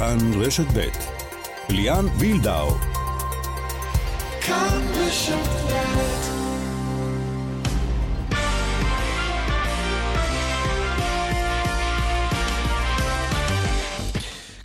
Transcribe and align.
כאן 0.00 0.42
רשת 0.42 0.64
ב' 0.74 0.88
ליאן 1.68 2.06
וילדאו 2.18 2.70
כאן 4.40 4.82
רשת 4.94 5.34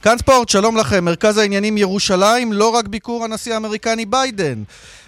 כאן 0.02 0.18
ספורט, 0.18 0.50
שלום 0.50 0.78
לכם. 0.78 1.06
מרכז 1.06 1.38
העניינים 1.38 1.78
ירושלים, 1.78 2.54
לא 2.54 2.70
רק 2.70 2.88
ביקור 2.88 3.24
הנשיא 3.24 3.54
האמריקני 3.54 4.06
ביידן. 4.06 4.64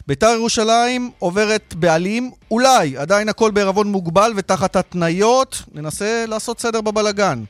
בית"ר 0.08 0.34
ירושלים 0.36 1.12
עוברת 1.20 1.74
בעלים, 1.78 2.32
אולי, 2.52 2.98
עדיין 2.98 3.30
הכל 3.30 3.52
בערבון 3.52 3.88
מוגבל 3.88 4.32
ותחת 4.36 4.76
התניות. 4.76 5.62
ננסה 5.74 6.26
לעשות 6.28 6.60
סדר 6.60 6.82
בבלגן. 6.82 7.44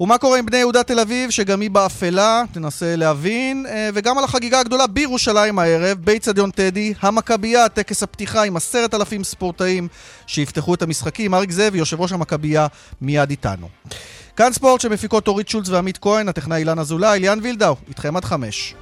ומה 0.00 0.18
קורה 0.18 0.38
עם 0.38 0.46
בני 0.46 0.56
יהודה 0.56 0.82
תל 0.82 1.00
אביב, 1.00 1.30
שגם 1.30 1.60
היא 1.60 1.70
באפלה, 1.70 2.42
תנסה 2.52 2.96
להבין, 2.96 3.66
אה, 3.68 3.90
וגם 3.94 4.18
על 4.18 4.24
החגיגה 4.24 4.60
הגדולה 4.60 4.86
בירושלים 4.86 5.58
הערב, 5.58 5.98
באיצטדיון 6.04 6.50
טדי, 6.50 6.94
המכבייה, 7.00 7.68
טקס 7.68 8.02
הפתיחה 8.02 8.42
עם 8.42 8.56
עשרת 8.56 8.94
אלפים 8.94 9.24
ספורטאים 9.24 9.88
שיפתחו 10.26 10.74
את 10.74 10.82
המשחקים. 10.82 11.34
אריק 11.34 11.50
זאבי, 11.50 11.78
יושב 11.78 12.00
ראש 12.00 12.12
המכבייה, 12.12 12.66
מיד 13.00 13.30
איתנו. 13.30 13.68
כאן 14.36 14.52
ספורט 14.52 14.80
שמפיקות 14.80 15.28
אורית 15.28 15.48
שולץ 15.48 15.68
ועמית 15.68 15.98
כהן, 15.98 16.28
הטכנאי 16.28 16.58
אילן 16.58 16.78
אזולאי, 16.78 17.20
ליאן 17.20 17.38
וילדאו, 17.42 17.76
איתכם 17.88 18.16
עד 18.16 18.24
חמש. 18.24 18.74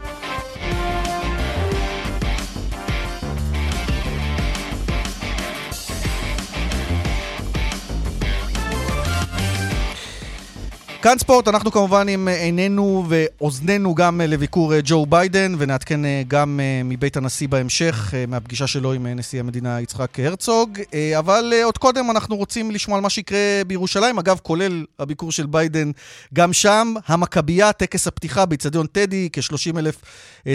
כאן 11.02 11.18
ספורט, 11.18 11.48
אנחנו 11.48 11.72
כמובן 11.72 12.08
עם 12.08 12.28
עינינו 12.28 13.04
ואוזנינו 13.08 13.94
גם 13.94 14.20
לביקור 14.20 14.74
אה, 14.74 14.80
ג'ו 14.84 15.06
ביידן, 15.06 15.54
ונעדכן 15.58 16.04
אה, 16.04 16.22
גם 16.28 16.60
אה, 16.62 16.82
מבית 16.84 17.16
הנשיא 17.16 17.48
בהמשך, 17.48 18.14
מהפגישה 18.28 18.66
שלו 18.66 18.92
עם 18.92 19.06
נשיא 19.06 19.40
המדינה 19.40 19.80
יצחק 19.80 20.20
הרצוג. 20.20 20.78
אבל 21.18 21.52
עוד 21.64 21.78
קודם 21.78 22.10
אנחנו 22.10 22.36
רוצים 22.36 22.70
לשמוע 22.70 22.96
על 22.96 23.02
מה 23.02 23.10
שיקרה 23.10 23.38
בירושלים, 23.66 24.18
אגב, 24.18 24.38
כולל 24.42 24.84
הביקור 24.98 25.32
של 25.32 25.46
ביידן 25.46 25.90
גם 26.34 26.52
שם. 26.52 26.94
המכבייה, 27.06 27.72
טקס 27.72 28.06
הפתיחה 28.06 28.46
באיצטדיון 28.46 28.86
טדי, 28.86 29.28
כ-30 29.32 29.78
אלף 29.78 30.02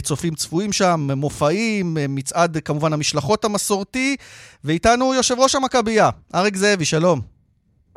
צופים 0.02 0.36
צפויים 0.36 0.74
שם, 0.74 1.08
מופעים, 1.16 1.98
מצעד 2.10 2.58
כמובן 2.66 2.94
המשלחות 2.94 3.46
המסורתי, 3.46 4.16
ואיתנו 4.64 5.14
יושב 5.14 5.36
ראש 5.40 5.56
המכבייה, 5.56 6.10
אריק 6.36 6.56
זאבי, 6.56 6.86
שלום. 6.86 7.35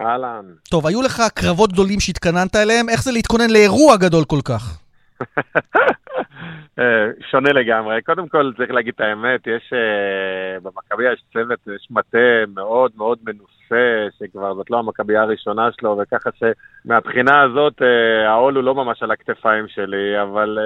אהלן. 0.00 0.44
טוב, 0.70 0.86
היו 0.86 1.02
לך 1.02 1.22
קרבות 1.34 1.72
גדולים 1.72 2.00
שהתכננת 2.00 2.56
אליהם, 2.56 2.88
איך 2.88 3.02
זה 3.02 3.12
להתכונן 3.12 3.50
לאירוע 3.50 3.96
גדול 3.96 4.24
כל 4.24 4.40
כך? 4.44 4.78
אה, 6.78 7.10
שונה 7.30 7.52
לגמרי. 7.52 8.02
קודם 8.02 8.28
כל, 8.28 8.52
צריך 8.56 8.70
להגיד 8.70 8.94
את 8.94 9.00
האמת, 9.00 9.46
יש, 9.46 9.72
uh, 9.72 10.62
במכבייה 10.62 11.12
יש 11.12 11.22
צוות, 11.32 11.58
יש 11.76 11.88
מטה 11.90 12.44
מאוד 12.54 12.92
מאוד 12.96 13.18
מנוסה, 13.24 14.06
שכבר 14.18 14.54
זאת 14.54 14.70
לא 14.70 14.78
המכבייה 14.78 15.22
הראשונה 15.22 15.68
שלו, 15.80 15.98
וככה 16.02 16.30
שמבחינה 16.38 17.42
הזאת, 17.42 17.82
uh, 17.82 18.28
העול 18.28 18.56
הוא 18.56 18.64
לא 18.64 18.74
ממש 18.74 19.02
על 19.02 19.10
הכתפיים 19.10 19.68
שלי, 19.68 20.22
אבל 20.22 20.58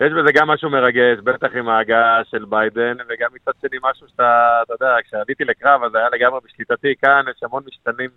יש 0.00 0.12
בזה 0.12 0.32
גם 0.34 0.48
משהו 0.48 0.70
מרגש, 0.70 1.18
בטח 1.24 1.48
עם 1.54 1.68
ההגעה 1.68 2.20
של 2.30 2.44
ביידן, 2.48 2.96
וגם 3.08 3.30
מצד 3.34 3.52
שני 3.60 3.78
משהו 3.82 4.06
שאתה, 4.08 4.60
אתה 4.62 4.74
יודע, 4.74 4.96
כשעליתי 5.04 5.44
לקרב, 5.44 5.82
אז 5.84 5.94
היה 5.94 6.08
לגמרי 6.12 6.40
בשליטתי, 6.44 6.94
כאן 7.02 7.24
יש 7.30 7.42
המון 7.42 7.62
משתנים 7.66 8.10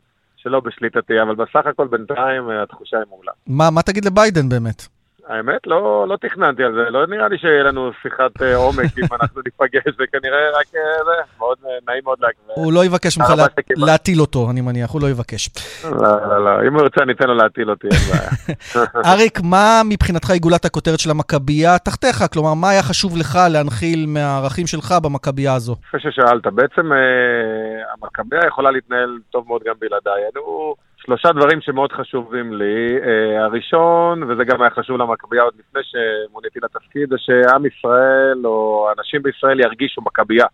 שלא 0.45 0.59
בשליטתי, 0.59 1.13
אבל 1.21 1.35
בסך 1.35 1.67
הכל 1.67 1.87
בינתיים 1.87 2.49
אה, 2.49 2.63
התחושה 2.63 2.97
היא 2.97 3.05
מעולה. 3.09 3.31
מה, 3.47 3.69
מה 3.71 3.81
תגיד 3.81 4.05
לביידן 4.05 4.49
באמת? 4.49 4.94
האמת, 5.29 5.67
לא, 5.67 6.05
לא 6.07 6.17
תכננתי 6.21 6.63
על 6.63 6.73
זה, 6.73 6.89
לא 6.89 7.07
נראה 7.07 7.27
לי 7.27 7.37
שיהיה 7.37 7.63
לנו 7.63 7.91
שיחת 8.01 8.41
uh, 8.41 8.55
עומק 8.55 8.97
אם 8.97 9.07
אנחנו 9.21 9.41
ניפגש, 9.45 9.93
זה 9.97 10.03
כנראה 10.11 10.49
רק 10.59 10.65
uh, 10.65 11.05
זה, 11.05 11.37
מאוד 11.37 11.57
uh, 11.63 11.67
נעים 11.87 12.01
מאוד 12.03 12.17
להקבל. 12.21 12.53
הוא 12.55 12.73
לא 12.73 12.85
יבקש 12.85 13.17
ממך 13.17 13.29
לה, 13.37 13.45
להטיל 13.87 14.21
אותו, 14.21 14.47
אני 14.51 14.61
מניח, 14.61 14.89
הוא 14.89 15.01
לא 15.01 15.07
יבקש. 15.07 15.49
לא, 15.83 16.27
לא, 16.29 16.45
לא, 16.45 16.67
אם 16.67 16.73
הוא 16.73 16.81
ירצה, 16.81 17.05
ניתן 17.05 17.27
לו 17.27 17.35
להטיל 17.35 17.69
אותי, 17.69 17.87
אין 17.87 17.99
בעיה. 18.11 18.55
אריק, 19.13 19.39
מה 19.43 19.81
מבחינתך 19.85 20.29
עיגולת 20.29 20.65
הכותרת 20.65 20.99
של 20.99 21.11
המכבייה 21.11 21.79
תחתיך? 21.79 22.23
כלומר, 22.33 22.53
מה 22.53 22.69
היה 22.69 22.83
חשוב 22.83 23.17
לך 23.17 23.39
להנחיל 23.51 24.05
מהערכים 24.07 24.67
שלך 24.67 24.93
במכבייה 25.03 25.53
הזו? 25.53 25.75
אחרי 25.89 25.99
ששאלת, 25.99 26.47
בעצם 26.47 26.91
המכבייה 27.93 28.47
יכולה 28.47 28.71
להתנהל 28.71 29.17
טוב 29.31 29.47
מאוד 29.47 29.61
גם 29.65 29.75
בלעדיי. 29.79 30.21
שלושה 31.05 31.31
דברים 31.31 31.61
שמאוד 31.61 31.91
חשובים 31.91 32.53
לי. 32.53 32.97
Uh, 32.99 33.41
הראשון, 33.41 34.23
וזה 34.23 34.43
גם 34.43 34.61
היה 34.61 34.69
חשוב 34.69 34.97
למכבייה 34.97 35.43
עוד 35.43 35.53
לפני 35.59 35.81
שמוניתי 35.83 36.59
לתפקיד, 36.63 37.09
זה 37.09 37.15
שעם 37.17 37.65
ישראל 37.65 38.45
או 38.45 38.87
אנשים 38.97 39.23
בישראל 39.23 39.59
ירגישו 39.59 40.01
מכבייה. 40.01 40.45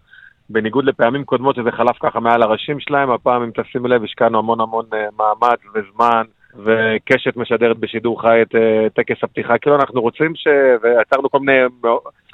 בניגוד 0.50 0.86
לפעמים 0.86 1.24
קודמות 1.26 1.56
שזה 1.56 1.72
חלף 1.72 1.98
ככה 2.00 2.20
מעל 2.20 2.44
הראשים 2.44 2.80
שלהם, 2.80 3.12
הפעם 3.12 3.44
אם 3.44 3.52
תשימו 3.56 3.88
לב 3.88 4.04
השקענו 4.04 4.40
המון 4.40 4.62
המון 4.62 4.86
uh, 4.92 4.96
מאמץ 5.20 5.60
וזמן. 5.76 6.24
וקשת 6.56 7.38
משדרת 7.38 7.78
בשידור 7.78 8.22
חי 8.22 8.42
את 8.42 8.56
uh, 8.56 8.58
טקס 8.94 9.24
הפתיחה, 9.24 9.58
כאילו 9.58 9.76
אנחנו 9.76 10.02
רוצים 10.02 10.36
ש... 10.36 10.48
ויצרנו 10.82 11.30
כל 11.30 11.40
מיני 11.40 11.58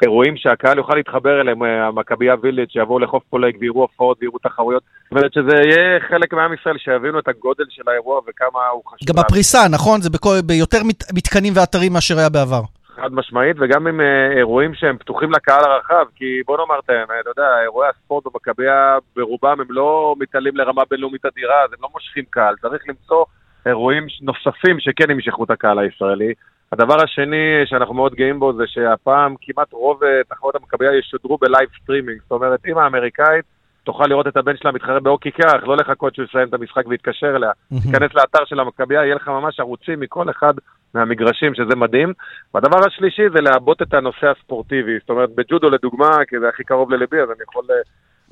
אירועים 0.03 0.37
שהקהל 0.37 0.77
יוכל 0.77 0.95
להתחבר 0.95 1.41
אליהם, 1.41 1.63
uh, 1.63 1.65
המכבייה 1.65 2.35
וילד, 2.41 2.69
שיבואו 2.69 2.99
לחוף 2.99 3.23
פולג 3.29 3.57
ויראו 3.59 3.81
הופעות 3.81 4.17
ויראו 4.21 4.37
תחרויות, 4.37 4.83
זאת 5.03 5.11
אומרת 5.11 5.33
שזה 5.33 5.55
יהיה 5.65 5.99
חלק 5.99 6.33
מעם 6.33 6.53
ישראל, 6.53 6.77
שיבינו 6.77 7.19
את 7.19 7.27
הגודל 7.27 7.65
של 7.69 7.89
האירוע 7.89 8.21
וכמה 8.27 8.67
הוא 8.67 8.81
חשוב. 8.85 9.07
גם 9.07 9.19
הפריסה, 9.19 9.59
נכון? 9.71 10.01
זה 10.01 10.09
בכל, 10.09 10.35
ביותר 10.45 10.83
מת, 10.83 11.03
מתקנים 11.13 11.53
ואתרים 11.55 11.93
מאשר 11.93 12.17
היה 12.17 12.29
בעבר. 12.29 12.61
חד 13.01 13.13
משמעית, 13.13 13.57
וגם 13.59 13.87
עם 13.87 13.99
uh, 13.99 14.37
אירועים 14.37 14.75
שהם 14.75 14.97
פתוחים 14.97 15.31
לקהל 15.31 15.63
הרחב, 15.63 16.05
כי 16.15 16.41
בוא 16.45 16.57
נאמר 16.57 16.79
את 16.85 16.89
האמת, 16.89 17.21
אתה 17.21 17.29
יודע, 17.29 17.61
אירועי 17.63 17.89
הספורט 17.89 18.23
במכבייה 18.25 18.97
ברובם 19.15 19.61
הם 19.61 19.67
לא 19.69 20.15
מתעלים 20.19 20.57
לרמה 20.57 20.81
בינלאומית 20.89 21.25
אדירה, 21.25 21.63
אז 21.63 21.73
הם 21.73 21.79
לא 21.81 21.89
מושכים 21.93 22.23
קהל, 22.29 22.55
צריך 22.61 22.83
למצוא 22.87 23.25
אירועים 23.67 24.07
נוספים 24.21 24.79
שכן 24.79 25.11
ימשכו 25.11 25.43
את 25.43 25.49
הקהל 25.49 25.79
הישראלי. 25.79 26.33
הדבר 26.71 27.03
השני 27.03 27.65
שאנחנו 27.65 27.93
מאוד 27.93 28.13
גאים 28.15 28.39
בו 28.39 28.53
זה 28.53 28.63
שהפעם 28.67 29.35
כמעט 29.41 29.73
רוב 29.73 30.03
אה, 30.03 30.23
תחרות 30.29 30.55
המכבייה 30.55 30.97
ישודרו 30.97 31.37
ב 31.41 31.47
live 31.47 31.69
streaming. 31.83 32.19
זאת 32.21 32.31
אומרת, 32.31 32.65
אימא 32.65 32.87
אמריקאית 32.87 33.45
תוכל 33.83 34.07
לראות 34.07 34.27
את 34.27 34.37
הבן 34.37 34.57
שלה 34.57 34.71
מתחרה 34.71 34.99
באוקי 34.99 35.31
קרח, 35.31 35.63
לא 35.63 35.77
לחכות 35.77 36.15
שהוא 36.15 36.25
יסיים 36.25 36.47
את 36.47 36.53
המשחק 36.53 36.87
ויתקשר 36.87 37.35
אליה. 37.35 37.51
תיכנס 37.83 38.11
לאתר 38.13 38.45
של 38.45 38.59
המכבייה, 38.59 39.05
יהיה 39.05 39.15
לך 39.15 39.27
ממש 39.27 39.59
ערוצים 39.59 39.99
מכל 39.99 40.29
אחד 40.29 40.53
מהמגרשים, 40.93 41.55
שזה 41.55 41.75
מדהים. 41.75 42.13
והדבר 42.53 42.77
השלישי 42.87 43.29
זה 43.35 43.41
לעבות 43.41 43.81
את 43.81 43.93
הנושא 43.93 44.27
הספורטיבי. 44.27 44.99
זאת 44.99 45.09
אומרת, 45.09 45.29
בג'ודו 45.35 45.69
לדוגמה, 45.69 46.25
כי 46.27 46.39
זה 46.39 46.49
הכי 46.49 46.63
קרוב 46.63 46.91
לליבי, 46.91 47.19
אז 47.19 47.29
אני 47.29 47.43
יכול 47.49 47.63
אה, 47.69 47.75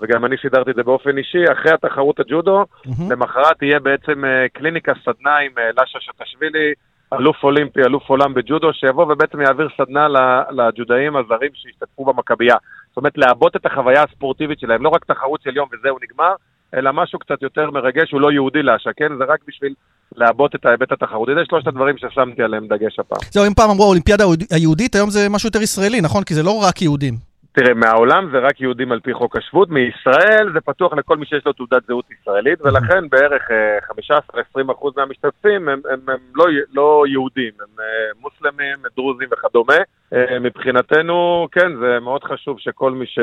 וגם 0.01 0.25
אני 0.25 0.38
שידרתי 0.38 0.72
את 0.72 0.75
זה 0.75 0.83
באופן 0.83 1.17
אישי, 1.17 1.44
אחרי 1.51 1.72
התחרות 1.72 2.19
הג'ודו, 2.19 2.63
mm-hmm. 2.63 2.89
למחרת 3.09 3.57
תהיה 3.57 3.79
בעצם 3.79 4.23
uh, 4.23 4.28
קליניקה 4.53 4.94
סדנה 5.03 5.38
עם 5.38 5.51
uh, 5.56 5.81
לשה 5.81 6.00
שטשווילי, 6.01 6.73
אלוף 7.13 7.44
אולימפי, 7.44 7.81
אלוף 7.81 8.09
עולם 8.09 8.33
בג'ודו, 8.33 8.73
שיבוא 8.73 9.13
ובעצם 9.13 9.41
יעביר 9.41 9.67
סדנה 9.78 10.07
לג'ודאים 10.51 11.16
הזרים 11.16 11.51
שהשתתפו 11.53 12.06
במכבייה. 12.06 12.56
זאת 12.89 12.97
אומרת, 12.97 13.17
לעבות 13.17 13.56
את 13.56 13.66
החוויה 13.66 14.03
הספורטיבית 14.03 14.59
שלהם, 14.59 14.83
לא 14.83 14.89
רק 14.89 15.06
תחרות 15.06 15.41
של 15.44 15.56
יום 15.56 15.69
וזהו 15.73 15.97
נגמר, 16.03 16.33
אלא 16.75 16.91
משהו 16.94 17.19
קצת 17.19 17.41
יותר 17.41 17.72
מרגש, 17.72 18.12
הוא 18.12 18.22
לא 18.22 18.31
יהודי 18.31 18.63
לאשה, 18.63 18.89
כן? 18.97 19.17
זה 19.17 19.23
רק 19.23 19.39
בשביל 19.47 19.73
לעבות 20.16 20.56
את 20.56 20.66
ההיבט 20.66 20.91
התחרותי. 20.91 21.31
זה 21.35 21.41
שלושת 21.50 21.67
הדברים 21.67 21.97
ששמתי 21.97 22.44
עליהם 22.44 22.67
דגש 22.67 23.00
הפעם. 23.00 23.19
זהו, 23.31 23.45
אם 23.47 23.53
פעם 23.53 23.69
אמרו 23.69 23.83
האולימפיאדה 23.83 24.23
היהודית, 24.51 24.95
היום 24.95 25.09
זה 25.09 25.29
משהו 25.29 25.47
יותר 25.47 25.62
ישראלי, 25.62 26.01
נכון? 26.01 26.23
כי 26.23 26.33
זה 26.33 26.44
לא 26.44 26.62
רק 26.67 26.81
יהודים. 26.81 27.34
תראה, 27.56 27.74
מהעולם 27.74 28.30
זה 28.32 28.40
רק 28.40 28.62
יהודים 28.62 28.92
על 28.92 29.00
פי 29.00 29.14
חוק 29.14 29.36
השבות, 29.36 29.70
מישראל 29.70 30.50
זה 30.54 30.62
פתוח 30.62 30.94
לכל 30.94 31.18
מי 31.18 31.26
שיש 31.26 31.46
לו 31.46 31.54
תעודת 31.54 31.86
זהות 31.88 32.06
ישראלית, 32.12 32.62
ולכן 32.62 33.08
בערך 33.12 33.44
15-20% 33.92 34.18
אה, 34.58 34.64
מהמשתתפים 34.98 35.70
הם, 35.70 35.82
הם, 35.92 36.00
הם 36.08 36.18
לא, 36.36 36.46
לא 36.74 37.04
יהודים, 37.08 37.52
הם 37.60 37.80
אה, 37.80 37.86
מוסלמים, 38.22 38.78
דרוזים 38.96 39.28
וכדומה. 39.31 39.78
אה, 40.13 40.40
מבחינתנו, 40.40 41.48
כן, 41.52 41.75
זה 41.75 42.00
מאוד 42.00 42.24
חשוב 42.24 42.60
שכל 42.60 42.92
מי 42.92 43.06
ש... 43.06 43.19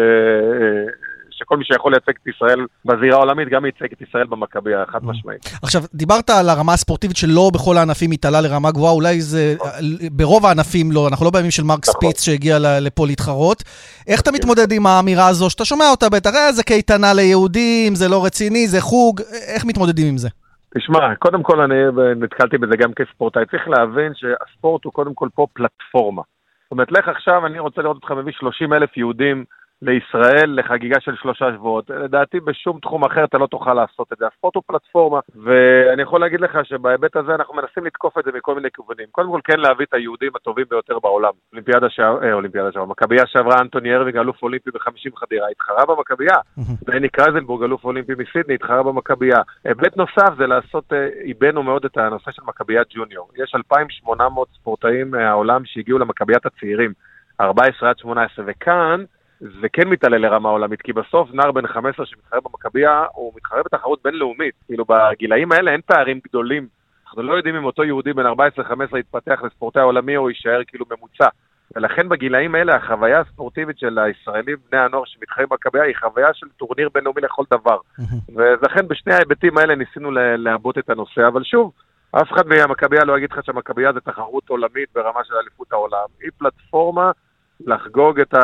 שכל 1.43 1.57
מי 1.57 1.65
שיכול 1.65 1.93
לייצג 1.93 2.13
את 2.23 2.27
ישראל 2.27 2.67
בזירה 2.85 3.17
העולמית, 3.17 3.49
גם 3.49 3.65
ייצג 3.65 3.93
את 3.93 4.01
ישראל 4.03 4.27
במכבייה, 4.27 4.85
חד 4.87 5.05
משמעית. 5.05 5.41
עכשיו, 5.63 5.83
דיברת 5.95 6.31
על 6.31 6.49
הרמה 6.49 6.73
הספורטיבית 6.73 7.17
שלא 7.17 7.51
בכל 7.55 7.77
הענפים 7.77 8.11
התעלה 8.11 8.41
לרמה 8.41 8.71
גבוהה, 8.71 8.93
אולי 8.93 9.21
זה, 9.21 9.55
ברוב 10.13 10.47
הענפים 10.47 10.93
לא, 10.93 11.09
אנחנו 11.09 11.25
לא 11.25 11.31
בימים 11.31 11.51
של 11.51 11.63
מרק 11.63 11.85
ספיץ 11.85 12.29
נכון. 12.29 12.35
שהגיע 12.35 12.57
לפה 12.81 13.07
להתחרות. 13.07 13.63
איך 14.09 14.21
אתה. 14.21 14.33
מתמודד 14.33 14.73
עם 14.73 14.87
האמירה 14.87 15.29
הזו, 15.29 15.51
שאתה 15.51 15.65
שומע 15.65 15.85
אותה 15.91 16.09
בטח, 16.09 16.31
אה, 16.35 16.53
זה 16.53 16.63
קייטנה 16.63 17.15
ליהודים, 17.15 17.95
זה 17.95 18.09
לא 18.09 18.25
רציני, 18.25 18.67
זה 18.67 18.81
חוג, 18.81 19.21
איך 19.55 19.65
מתמודדים 19.65 20.07
עם 20.09 20.17
זה? 20.17 20.29
תשמע, 20.75 21.15
קודם 21.15 21.43
כל 21.43 21.61
אני 21.61 21.75
נתקלתי 22.17 22.59
בזה 22.59 22.77
גם 22.77 22.93
כספורטאי. 22.93 23.47
צריך 23.47 23.69
להבין 23.69 24.13
שהספורט 24.15 24.85
הוא 24.85 24.93
קודם 24.93 25.15
כל 25.15 25.29
פה 25.35 25.47
פלטפורמה. 25.53 26.23
זאת 26.65 26.71
אומרת, 26.71 26.93
לך 26.93 27.09
עכשיו, 27.09 27.47
אני 27.47 27.59
רוצה 27.59 27.83
לראות 27.83 27.97
אותך 27.97 28.11
מביא 28.11 28.33
30 28.33 28.73
אלף 28.73 28.97
יהודים 28.97 29.45
לישראל 29.83 30.59
לחגיגה 30.59 31.01
של 31.01 31.17
שלושה 31.17 31.53
שבועות. 31.55 31.91
לדעתי 31.91 32.41
בשום 32.41 32.79
תחום 32.81 33.05
אחר 33.05 33.25
אתה 33.25 33.39
לא 33.39 33.47
תוכל 33.47 33.75
לעשות 33.75 34.13
את 34.13 34.19
זה. 34.19 34.27
הספורט 34.27 34.55
הוא 34.55 34.63
פלטפורמה, 34.67 35.21
ואני 35.45 36.03
יכול 36.03 36.21
להגיד 36.21 36.41
לך 36.41 36.59
שבהיבט 36.65 37.17
הזה 37.17 37.35
אנחנו 37.35 37.55
מנסים 37.55 37.87
לתקוף 37.87 38.19
את 38.19 38.25
זה 38.25 38.31
מכל 38.35 38.55
מיני 38.55 38.69
כיוונים. 38.75 39.07
קודם 39.11 39.31
כל 39.31 39.41
כן 39.45 39.61
להביא 39.61 39.87
את 39.89 39.95
היהודים 39.95 40.31
הטובים 40.37 40.65
ביותר 40.71 40.99
בעולם. 40.99 41.33
אולימפיאדה 41.53 41.91
שעברה, 41.91 42.29
אה, 42.29 42.33
אולימפיאדה 42.33 42.73
שעברה, 42.73 42.87
מכבייה 42.87 43.27
שעברה 43.27 43.57
אנטוני 43.61 43.95
ארוויג, 43.95 44.17
אלוף 44.17 44.43
אולימפי 44.43 44.71
ב-50 44.71 45.17
חדירה, 45.17 45.49
התחרה 45.49 45.87
במכבייה. 45.87 46.37
בני 46.87 47.09
קרייזנבורג, 47.09 47.63
אלוף 47.63 47.85
אולימפי 47.85 48.13
מסידני, 48.19 48.55
התחרה 48.55 48.83
במכבייה. 48.83 49.39
היבט 49.65 49.97
נוסף 49.97 50.35
זה 50.39 50.47
לעשות, 50.47 50.93
איבנו 51.25 51.61
אה, 51.61 51.65
מאוד 51.65 51.85
את 51.85 51.97
הנושא 51.97 52.31
של 52.31 52.43
מכביית 52.47 52.89
ג'וניור. 52.95 53.29
יש 53.37 53.55
2,800 53.55 54.49
ספורטאים 54.55 55.11
מהעולם 55.11 55.65
שהגיעו 55.65 55.99
למכביית 55.99 56.47
הצעירים, 56.47 56.93
14 57.41 57.91
עד 57.91 57.99
18, 57.99 58.45
וכאן 58.49 59.05
זה 59.43 59.69
כן 59.73 59.89
מתעלה 59.89 60.19
לרמה 60.19 60.49
עולמית, 60.49 60.83
כי 60.83 60.93
בסוף 60.93 61.31
נער 61.33 61.53
בן 61.53 61.67
15 61.67 62.07
שמתחרה 62.07 62.41
במכבייה, 62.41 63.05
הוא 63.13 63.33
מתחרה 63.37 63.63
בתחרות 63.63 64.03
בינלאומית. 64.05 64.55
כאילו 64.67 64.85
בגילאים 64.85 65.53
האלה 65.53 65.71
אין 65.71 65.81
פערים 65.87 66.21
גדולים. 66.29 66.67
אנחנו 67.07 67.23
לא 67.23 67.35
יודעים 67.35 67.57
אם 67.57 67.65
אותו 67.65 67.85
יהודי 67.85 68.13
בן 68.13 68.27
14-15 68.27 68.99
יתפתח 68.99 69.43
לספורטאי 69.43 69.83
עולמי 69.83 70.17
או 70.17 70.31
יישאר 70.31 70.61
כאילו 70.67 70.87
ממוצע. 70.91 71.29
ולכן 71.77 72.09
בגילאים 72.09 72.55
האלה 72.55 72.77
החוויה 72.77 73.21
הספורטיבית 73.21 73.79
של 73.79 73.99
הישראלים, 73.99 74.57
בני 74.71 74.81
הנוער 74.81 75.05
שמתחרים 75.07 75.49
במכבייה, 75.51 75.85
היא 75.85 75.95
חוויה 76.01 76.35
של 76.35 76.47
טורניר 76.57 76.89
בינלאומי 76.95 77.21
לכל 77.21 77.45
דבר. 77.51 77.79
ולכן 78.35 78.89
בשני 78.89 79.15
ההיבטים 79.15 79.59
האלה 79.59 79.75
ניסינו 79.75 80.11
לעבות 80.37 80.79
את 80.79 80.91
הנושא, 80.91 81.29
אבל 81.29 81.45
שוב, 81.45 81.73
אף 82.13 82.33
אחד 82.33 82.47
מהמכבייה 82.47 83.05
לא 83.05 83.17
יגיד 83.17 83.33
לך 83.33 83.45
שהמכבייה 83.45 83.93
זה 83.93 84.01
תחרות 84.01 84.49
עולמית 84.49 84.89
ברמה 84.95 85.25
של 85.25 85.35
אליפות 85.35 85.73
העולם. 85.73 86.07
היא 86.21 86.31
פלטפורמה 86.39 87.11
לחגוג 87.67 88.21
את 88.21 88.35
ה... 88.35 88.41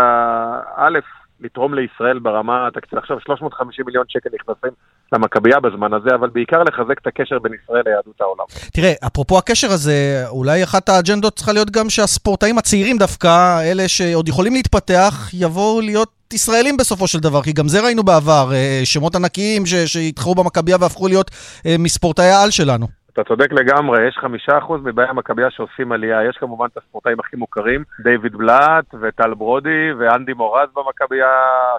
א', 0.76 0.98
לתרום 1.40 1.74
לישראל 1.74 2.18
ברמה, 2.18 2.68
קצת 2.82 2.96
עכשיו 2.96 3.16
350 3.20 3.84
מיליון 3.86 4.04
שקל 4.08 4.30
נכנסים 4.34 4.70
למכבייה 5.12 5.60
בזמן 5.60 5.92
הזה, 5.94 6.14
אבל 6.14 6.28
בעיקר 6.28 6.62
לחזק 6.62 6.98
את 7.02 7.06
הקשר 7.06 7.38
בין 7.38 7.52
ישראל 7.62 7.82
ליהדות 7.86 8.20
העולם. 8.20 8.44
תראה, 8.72 8.92
אפרופו 9.06 9.38
הקשר 9.38 9.66
הזה, 9.70 10.24
אולי 10.28 10.64
אחת 10.64 10.88
האג'נדות 10.88 11.36
צריכה 11.36 11.52
להיות 11.52 11.70
גם 11.70 11.90
שהספורטאים 11.90 12.58
הצעירים 12.58 12.98
דווקא, 12.98 13.60
אלה 13.62 13.88
שעוד 13.88 14.28
יכולים 14.28 14.52
להתפתח, 14.52 15.30
יבואו 15.34 15.80
להיות 15.80 16.10
ישראלים 16.32 16.76
בסופו 16.76 17.06
של 17.06 17.18
דבר, 17.18 17.42
כי 17.42 17.52
גם 17.52 17.68
זה 17.68 17.80
ראינו 17.80 18.02
בעבר, 18.02 18.50
אה, 18.52 18.80
שמות 18.84 19.14
ענקיים 19.14 19.62
שהתחרו 19.66 20.34
במכבייה 20.34 20.76
והפכו 20.80 21.08
להיות 21.08 21.30
אה, 21.66 21.76
מספורטאי 21.78 22.30
העל 22.30 22.50
שלנו. 22.50 22.97
אתה 23.20 23.28
צודק 23.28 23.52
לגמרי, 23.52 24.08
יש 24.08 24.18
חמישה 24.18 24.58
אחוז 24.58 24.80
מבאי 24.84 25.06
המכבייה 25.08 25.50
שעושים 25.50 25.92
עלייה, 25.92 26.24
יש 26.24 26.36
כמובן 26.36 26.66
את 26.72 26.76
הספורטאים 26.76 27.20
הכי 27.20 27.36
מוכרים, 27.36 27.84
דיוויד 28.02 28.36
בלאט 28.36 28.84
וטל 29.00 29.34
ברודי 29.34 29.92
ואנדי 29.98 30.32
מורז 30.32 30.68
במכבייה, 30.76 31.30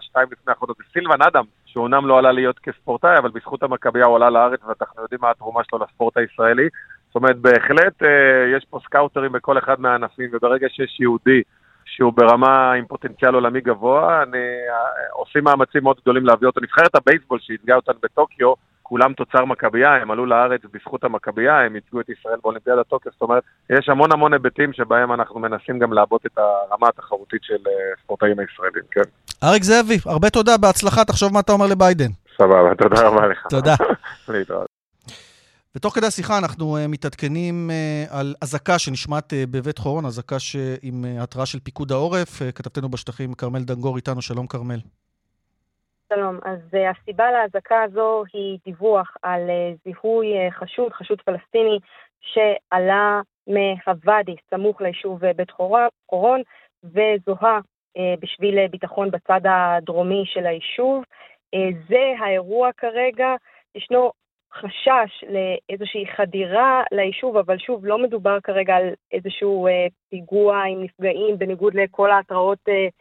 שתיים 0.02 0.28
לפני 0.32 0.54
החודש, 0.54 0.76
וסילבן 0.80 1.22
אדם, 1.22 1.44
שהוא 1.66 1.84
אומנם 1.84 2.08
לא 2.08 2.18
עלה 2.18 2.32
להיות 2.32 2.60
כספורטאי, 2.60 3.18
אבל 3.18 3.30
בזכות 3.30 3.64
המכבייה 3.64 4.06
הוא 4.06 4.16
עלה 4.16 4.30
לארץ 4.30 4.60
ואנחנו 4.68 5.02
יודעים 5.02 5.20
מה 5.22 5.32
התרומה 5.32 5.62
שלו 5.64 5.80
לספורט 5.80 6.18
הישראלי. 6.18 6.68
זאת 7.08 7.16
אומרת, 7.16 7.38
בהחלט 7.38 8.04
אה, 8.04 8.58
יש 8.58 8.66
פה 8.70 8.80
סקאוטרים 8.86 9.32
בכל 9.32 9.58
אחד 9.58 9.82
מהענפים, 9.82 10.30
וברגע 10.34 10.68
שיש 10.70 11.00
יהודי 11.00 11.42
שהוא 11.86 12.14
ברמה 12.14 12.74
עם 12.74 12.86
פוטנציאל 12.86 13.34
עולמי 13.34 13.62
גבוה, 13.62 14.24
אני, 14.24 14.38
אה, 14.70 14.76
עושים 15.14 15.44
מאמצים 15.44 15.84
מאוד 15.84 15.98
גדולים 16.02 16.26
להביא 16.26 16.48
אותו. 16.48 16.62
נבחרת 16.62 16.96
הבייסבול 16.96 17.40
שהתגאה 17.42 17.76
אותנו 17.76 17.96
בטוקיו, 18.04 18.54
כולם 18.90 19.14
תוצר 19.14 19.46
מכבייה, 19.46 19.96
הם 19.96 20.12
עלו 20.12 20.26
לארץ 20.26 20.62
בזכות 20.74 21.04
המכבייה, 21.04 21.62
הם 21.66 21.76
ייצגו 21.76 22.02
את 22.02 22.10
ישראל 22.10 22.40
באולימפיאדת 22.44 22.88
טוקיו, 22.88 23.12
זאת 23.12 23.22
אומרת, 23.22 23.44
יש 23.70 23.90
המון 23.90 24.12
המון 24.12 24.34
היבטים 24.34 24.74
שבהם 24.74 25.14
אנחנו 25.14 25.40
מנסים 25.40 25.80
גם 25.80 25.94
לעבות 25.94 26.26
את 26.26 26.38
הרמה 26.38 26.88
התחרותית 26.88 27.44
של 27.44 27.54
אה, 27.68 27.72
ספורטאים 28.04 28.40
הישראלים, 28.40 28.84
כן. 28.92 29.02
אריק 29.44 29.64
זאבי, 29.64 29.98
הרבה 30.06 30.30
תודה, 30.30 30.58
בהצלחה, 30.58 31.06
תחשוב 31.06 31.34
מה 31.34 31.40
אתה 31.40 31.52
אומר 31.52 31.66
לביידן. 31.68 32.12
סבבה, 32.38 32.76
תודה 32.76 33.08
רבה 33.08 33.28
לך. 33.28 33.48
תודה. 33.50 33.76
ותוך 35.76 35.96
כדי 35.96 36.08
השיחה 36.08 36.38
אנחנו 36.38 36.78
uh, 36.78 36.88
מתעדכנים 36.88 37.70
uh, 37.70 38.14
על 38.14 38.36
אזעקה 38.42 38.80
שנשמעת 38.80 39.34
בבית 39.52 39.78
חורון, 39.78 40.06
אזעקה 40.06 40.38
עם 40.82 41.06
התראה 41.20 41.46
של 41.46 41.60
פיקוד 41.60 41.92
העורף. 41.92 42.42
כתבתנו 42.56 42.90
בשטחים, 42.90 43.34
כרמל 43.34 43.64
דנגור 43.64 43.96
איתנו, 43.96 44.22
שלום 44.22 44.48
כרמל. 44.48 44.80
שלום. 46.14 46.40
אז 46.44 46.60
uh, 46.74 46.78
הסיבה 46.78 47.32
לאזעקה 47.32 47.84
הזו 47.84 48.24
היא 48.34 48.60
דיווח 48.66 49.18
על 49.22 49.50
uh, 49.50 49.78
זיהוי 49.84 50.48
uh, 50.48 50.52
חשוד, 50.52 50.94
חשוד 50.94 51.22
פלסטיני, 51.22 51.80
שעלה 52.22 53.22
מהוואדי, 53.48 54.36
סמוך 54.50 54.82
ליישוב 54.82 55.24
uh, 55.24 55.34
בית 55.36 55.52
חורון, 56.10 56.42
וזוהה 56.84 57.60
uh, 57.98 58.02
בשביל 58.20 58.60
uh, 58.60 58.72
ביטחון 58.72 59.12
בצד 59.12 59.42
הדרומי 59.46 60.24
של 60.26 60.46
היישוב. 60.46 61.04
Uh, 61.56 61.76
זה 61.90 62.14
האירוע 62.20 62.70
כרגע. 62.78 63.36
ישנו 63.76 64.12
חשש 64.54 65.24
לאיזושהי 65.30 66.08
חדירה 66.16 66.84
ליישוב, 66.92 67.38
אבל 67.38 67.58
שוב, 67.58 67.86
לא 67.86 67.98
מדובר 67.98 68.40
כרגע 68.44 68.76
על 68.76 68.90
איזשהו 69.12 69.68
uh, 69.68 69.92
פיגוע 70.10 70.64
עם 70.64 70.84
נפגעים, 70.84 71.38
בניגוד 71.38 71.74
לכל 71.76 72.12
ההתראות 72.12 72.60
uh, 72.70 72.92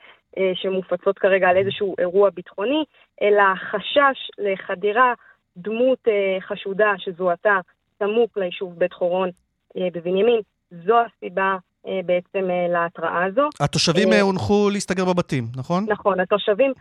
שמופצות 0.55 1.19
כרגע 1.19 1.49
על 1.49 1.57
איזשהו 1.57 1.95
אירוע 1.99 2.31
ביטחוני, 2.31 2.85
אלא 3.23 3.43
חשש 3.71 4.31
לחדירה 4.39 5.13
דמות 5.57 5.99
אה, 6.09 6.41
חשודה 6.41 6.93
שזוהתה 6.99 7.59
סמוך 7.99 8.37
ליישוב 8.37 8.79
בית 8.79 8.93
חורון 8.93 9.31
אה, 9.77 9.89
בבנימין. 9.93 10.41
זו 10.85 10.97
הסיבה 11.01 11.57
בעצם 12.05 12.49
להתראה 12.69 13.25
הזו. 13.25 13.49
התושבים 13.61 14.09
הונחו 14.13 14.71
להסתגר 14.73 15.05
בבתים, 15.05 15.45
נכון? 15.57 15.85
נכון, 15.89 16.21
התושבים, 16.21 16.73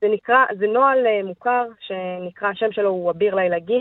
זה 0.00 0.06
נקרא, 0.12 0.44
זה 0.58 0.66
נוהל 0.66 0.98
מוכר 1.24 1.64
שנקרא, 1.80 2.48
השם 2.48 2.72
שלו 2.72 2.88
הוא 2.88 3.10
אביר 3.10 3.34
לילה 3.34 3.58
ג', 3.58 3.72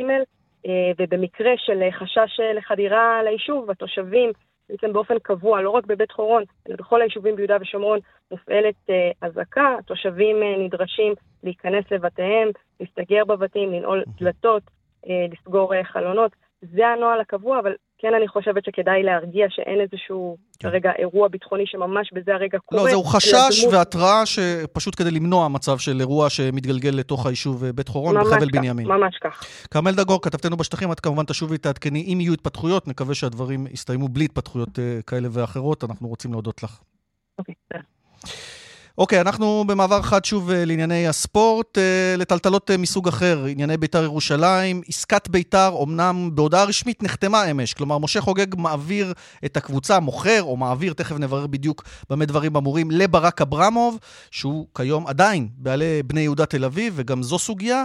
ובמקרה 1.00 1.52
של 1.58 1.82
חשש 1.92 2.40
לחדירה 2.58 3.24
ליישוב, 3.24 3.72
התושבים 3.72 4.32
בעצם 4.70 4.94
באופן 4.94 5.20
קבוע, 5.20 5.62
לא 5.62 5.70
רק 5.70 5.86
בבית 5.86 6.12
חורון, 6.12 6.44
אלא 6.68 6.76
בכל 6.76 7.02
היישובים 7.02 7.36
ביהודה 7.36 7.58
ושומרון 7.62 8.00
מופעלת 8.32 8.76
אה, 8.90 9.12
אזעקה, 9.22 9.76
תושבים 9.86 10.44
אה, 10.44 10.58
נדרשים 10.58 11.14
להיכנס 11.44 11.86
לבתיהם, 11.92 12.50
להסתגר 12.80 13.26
בבתים, 13.26 13.74
לנעול 13.74 14.04
דלתות, 14.20 14.64
אה, 15.08 15.26
לסגור 15.32 15.84
חלונות. 15.84 16.32
זה 16.62 16.88
הנוהל 16.88 17.20
הקבוע, 17.20 17.60
אבל 17.60 17.76
כן 18.02 18.14
אני 18.18 18.28
חושבת 18.28 18.66
שכדאי 18.66 19.04
להרגיע 19.04 19.46
שאין 19.50 19.82
איזשהו 19.82 20.38
כן. 20.60 20.70
כרגע 20.70 20.92
אירוע 20.98 21.28
ביטחוני 21.28 21.64
שממש 21.66 22.14
בזה 22.14 22.34
הרגע 22.34 22.58
לא, 22.58 22.62
קורה. 22.66 22.84
לא, 22.84 22.90
זהו 22.90 23.04
חשש 23.04 23.62
דמות... 23.62 23.74
והתראה 23.74 24.26
שפשוט 24.26 24.96
כדי 24.98 25.12
למנוע 25.12 25.48
מצב 25.48 25.78
של 25.78 26.00
אירוע 26.00 26.30
שמתגלגל 26.30 26.90
לתוך 26.90 27.26
היישוב 27.26 27.64
אה, 27.64 27.74
בית 27.74 27.88
חורון 27.88 28.16
בחבל 28.16 28.50
כך, 28.50 28.56
בנימין. 28.56 28.88
ממש 28.88 29.18
כך. 29.24 29.44
כרמל 29.72 29.96
דגור, 29.96 30.22
כתבתנו 30.22 30.58
בשטחים, 30.58 30.92
את 30.92 31.00
כמובן 31.00 31.24
תשובי 31.24 31.56
ותעדכני 31.56 32.14
אם 32.14 32.22
יהיו 32.22 32.34
התפתחויות, 32.34 32.88
נקווה 32.88 33.16
שהדברים 33.16 33.68
יסתיימו 33.68 34.08
בלי 34.08 34.26
התפתחויות 34.26 34.70
uh, 34.70 35.04
כאלה 35.08 35.28
ואחרות, 35.32 35.84
אנחנו 35.84 36.08
רוצים 36.08 36.32
להודות 36.32 36.64
לך. 36.64 36.82
אוקיי, 37.40 37.56
בסדר. 37.66 37.82
אוקיי, 39.00 39.22
אנחנו 39.22 39.64
במעבר 39.68 40.02
חד 40.02 40.26
שוב 40.26 40.52
אה, 40.52 40.66
לענייני 40.66 41.08
הספורט, 41.08 41.78
אה, 41.78 42.16
לטלטלות 42.18 42.72
אה, 42.72 42.78
מסוג 42.78 43.08
אחר, 43.08 43.46
ענייני 43.46 43.78
בית"ר 43.78 44.04
ירושלים. 44.04 44.82
עסקת 44.88 45.28
בית"ר, 45.28 45.76
אמנם 45.84 46.30
בהודעה 46.34 46.64
רשמית 46.64 47.04
נחתמה 47.04 47.52
אמש, 47.52 47.74
כלומר, 47.74 47.98
משה 47.98 48.22
חוגג 48.22 48.56
מעביר 48.58 49.14
את 49.46 49.58
הקבוצה, 49.58 50.00
מוכר 50.00 50.44
או 50.44 50.58
מעביר, 50.58 50.94
תכף 50.94 51.16
נברר 51.16 51.48
בדיוק 51.48 51.84
במה 52.10 52.26
דברים 52.26 52.56
אמורים, 52.56 52.92
לברק 52.92 53.42
אברמוב, 53.42 53.98
שהוא 54.32 54.68
כיום 54.76 55.08
עדיין 55.08 55.48
בעלי 55.58 56.04
בני 56.04 56.22
יהודה 56.22 56.46
תל 56.46 56.66
אביב, 56.66 56.94
וגם 56.96 57.24
זו 57.24 57.40
סוגיה. 57.40 57.84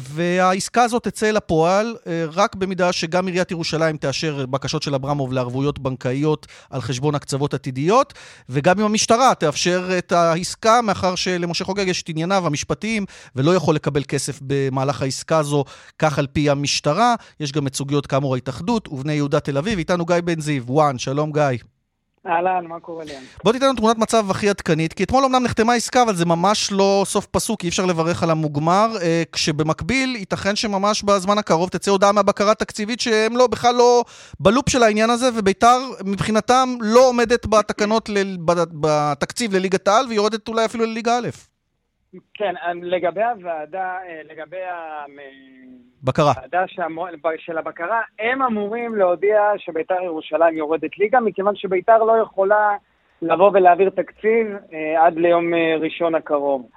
והעסקה 0.00 0.82
הזאת 0.82 1.04
תצא 1.04 1.30
לפועל 1.30 1.96
רק 2.32 2.54
במידה 2.54 2.92
שגם 2.92 3.26
עיריית 3.26 3.50
ירושלים 3.50 3.96
תאשר 3.96 4.46
בקשות 4.46 4.82
של 4.82 4.94
אברמוב 4.94 5.32
לערבויות 5.32 5.78
בנקאיות 5.78 6.46
על 6.70 6.80
חשבון 6.80 7.14
הקצוות 7.14 7.54
עתידיות, 7.54 8.14
וגם 8.48 8.78
אם 8.78 8.84
המשטרה 8.84 9.34
תאפשר 9.34 9.98
את 9.98 10.12
ה... 10.12 10.27
העסקה, 10.32 10.82
מאחר 10.82 11.14
שלמשה 11.14 11.64
חוגג 11.64 11.88
יש 11.88 12.02
את 12.02 12.08
ענייניו 12.08 12.46
המשפטיים, 12.46 13.04
ולא 13.36 13.54
יכול 13.54 13.74
לקבל 13.74 14.02
כסף 14.08 14.38
במהלך 14.42 15.02
העסקה 15.02 15.38
הזו, 15.38 15.64
כך 15.98 16.18
על 16.18 16.26
פי 16.32 16.50
המשטרה. 16.50 17.14
יש 17.40 17.52
גם 17.52 17.66
את 17.66 17.74
סוגיות 17.74 18.06
כאמור 18.06 18.34
ההתאחדות 18.34 18.88
ובני 18.88 19.12
יהודה 19.12 19.40
תל 19.40 19.58
אביב. 19.58 19.78
איתנו 19.78 20.06
גיא 20.06 20.16
בן 20.24 20.40
זיו, 20.40 20.62
וואן, 20.66 20.98
שלום 20.98 21.32
גיא. 21.32 21.77
אהלן, 22.26 22.66
מה 22.66 22.80
קורה 22.80 23.04
לי? 23.04 23.12
בוא 23.44 23.52
תיתן 23.52 23.66
לנו 23.66 23.76
תמונת 23.76 23.98
מצב 23.98 24.30
הכי 24.30 24.48
עדכנית, 24.48 24.92
כי 24.92 25.02
אתמול 25.02 25.24
אמנם 25.24 25.42
נחתמה 25.42 25.74
עסקה, 25.74 26.02
אבל 26.02 26.16
זה 26.16 26.24
ממש 26.24 26.72
לא 26.72 27.02
סוף 27.06 27.26
פסוק, 27.26 27.64
אי 27.64 27.68
אפשר 27.68 27.86
לברך 27.86 28.22
על 28.22 28.30
המוגמר, 28.30 28.96
אה, 29.02 29.22
כשבמקביל 29.32 30.16
ייתכן 30.16 30.56
שממש 30.56 31.02
בזמן 31.02 31.38
הקרוב 31.38 31.68
תצא 31.68 31.90
הודעה 31.90 32.12
מהבקרה 32.12 32.50
התקציבית 32.50 33.00
שהם 33.00 33.36
לא, 33.36 33.46
בכלל 33.46 33.74
לא 33.74 34.04
בלופ 34.40 34.68
של 34.68 34.82
העניין 34.82 35.10
הזה, 35.10 35.28
וביתר 35.34 35.78
מבחינתם 36.04 36.74
לא 36.80 37.08
עומדת 37.08 37.46
בתקנות, 37.46 38.08
ל, 38.08 38.36
בתקציב 38.80 39.54
לליגת 39.54 39.88
העל, 39.88 40.06
והיא 40.06 40.16
יורדת 40.16 40.48
אולי 40.48 40.64
אפילו 40.64 40.84
לליגה 40.84 41.18
א'. 41.18 41.28
כן, 42.34 42.54
לגבי 42.82 43.22
הוועדה, 43.22 43.98
אה, 44.06 44.20
לגבי 44.24 44.62
ה... 44.62 45.04
בקרה. 46.04 46.32
הוועדה 46.32 46.64
של 47.38 47.58
הבקרה, 47.58 48.00
הם 48.18 48.42
אמורים 48.42 48.94
להודיע 48.94 49.40
שביתר 49.56 50.02
ירושלים 50.02 50.56
יורדת 50.56 50.98
ליגה, 50.98 51.20
מכיוון 51.20 51.56
שביתר 51.56 51.98
לא 51.98 52.12
יכולה 52.22 52.76
לבוא 53.22 53.50
ולהעביר 53.54 53.90
תקציב 53.90 54.46
אה, 54.72 55.06
עד 55.06 55.16
ליום 55.16 55.54
אה, 55.54 55.76
ראשון 55.80 56.14
הקרוב. 56.14 56.68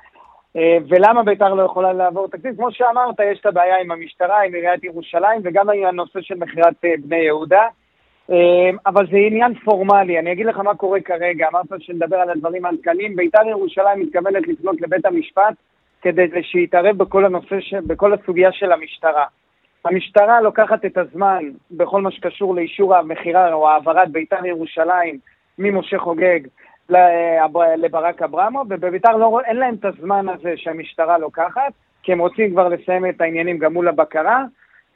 אה, 0.56 0.78
ולמה 0.90 1.24
בית"ר 1.24 1.54
לא 1.54 1.64
יכולה 1.64 1.94
לעבור 1.94 2.28
תקציב? 2.28 2.56
כמו 2.56 2.72
שאמרת, 2.72 3.16
יש 3.32 3.40
את 3.40 3.46
הבעיה 3.46 3.82
עם 3.82 3.92
המשטרה, 3.92 4.42
עם 4.42 4.54
עיריית 4.54 4.84
ירושלים, 4.84 5.42
וגם 5.44 5.70
עם 5.70 5.86
הנושא 5.86 6.22
של 6.22 6.36
מכירת 6.36 6.86
אה, 6.86 6.94
בני 7.04 7.16
יהודה. 7.16 7.68
אה, 8.32 8.70
אבל 8.86 9.08
זה 9.12 9.18
עניין 9.18 9.54
פורמלי, 9.54 10.20
אני 10.20 10.32
אגיד 10.32 10.46
לך 10.46 10.58
מה 10.58 10.76
קורה 10.76 11.02
כרגע, 11.02 11.48
אמרת 11.48 11.66
שנדבר 11.80 12.16
על 12.16 12.30
הדברים 12.30 12.66
העדכניים, 12.66 13.16
בית"ר 13.16 13.48
ירושלים 13.48 14.00
מתכוונת 14.00 14.48
לפנות 14.48 14.82
לבית 14.82 15.06
המשפט 15.06 15.54
כדי 16.02 16.44
שיתערב 16.44 16.98
בכל 16.98 17.26
הנושא, 17.26 17.60
ש... 17.60 17.74
בכל 17.74 18.14
הסוגיה 18.14 18.52
של 18.52 18.72
המשטרה. 18.72 19.26
המשטרה 19.86 20.42
לוקחת 20.42 20.86
את 20.86 20.98
הזמן 20.98 21.44
בכל 21.72 22.02
מה 22.02 22.12
שקשור 22.12 22.56
לאישור 22.56 22.96
המכירה 22.96 23.54
או 23.54 23.70
העברת 23.70 24.12
בית"ר 24.12 24.46
ירושלים 24.46 25.18
ממשה 25.58 26.00
חוגג 26.00 26.40
לברק 27.78 28.22
אברמוב, 28.22 28.68
ובבית"ר 28.70 29.18
לא, 29.18 29.42
אין 29.46 29.58
להם 29.58 29.76
את 29.76 29.86
הזמן 29.86 30.30
הזה 30.30 30.54
שהמשטרה 30.56 31.18
לוקחת, 31.18 31.74
כי 32.04 32.12
הם 32.12 32.20
רוצים 32.20 32.52
כבר 32.52 32.68
לסיים 32.68 33.06
את 33.06 33.22
העניינים 33.22 33.58
גם 33.58 33.74
מול 33.74 33.88
הבקרה, 33.88 34.44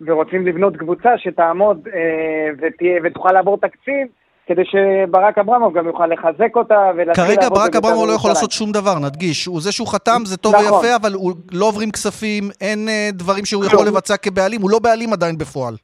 ורוצים 0.01 0.47
לבנות 0.47 0.77
קבוצה 0.77 1.17
שתעמוד 1.17 1.87
אה, 1.93 2.49
ותהיה, 2.57 3.01
ותוכל 3.03 3.31
לעבור 3.31 3.57
תקציב, 3.57 4.07
כדי 4.47 4.61
שברק 4.65 5.37
אברמוב 5.37 5.77
גם 5.77 5.85
יוכל 5.87 6.07
לחזק 6.07 6.55
אותה 6.55 6.91
כרגע 7.15 7.49
ברק 7.49 7.75
אברמוב 7.75 8.07
לא 8.07 8.13
יכול 8.13 8.31
לעשות 8.31 8.51
שום 8.51 8.71
דבר, 8.71 8.99
נדגיש. 8.99 9.45
הוא 9.45 9.61
זה 9.61 9.71
שהוא 9.71 9.87
חתם, 9.87 10.21
זה 10.25 10.37
טוב 10.37 10.55
נכון. 10.55 10.73
ויפה, 10.73 10.95
אבל 10.95 11.13
הוא 11.13 11.31
לא 11.51 11.65
עוברים 11.65 11.91
כספים, 11.91 12.43
אין 12.61 12.89
אה, 12.89 13.09
דברים 13.13 13.45
שהוא 13.45 13.65
יכול 13.65 13.87
לבצע 13.87 14.17
כבעלים, 14.17 14.61
הוא 14.61 14.71
לא 14.71 14.79
בעלים 14.79 15.13
עדיין 15.13 15.37
בפועל. 15.37 15.75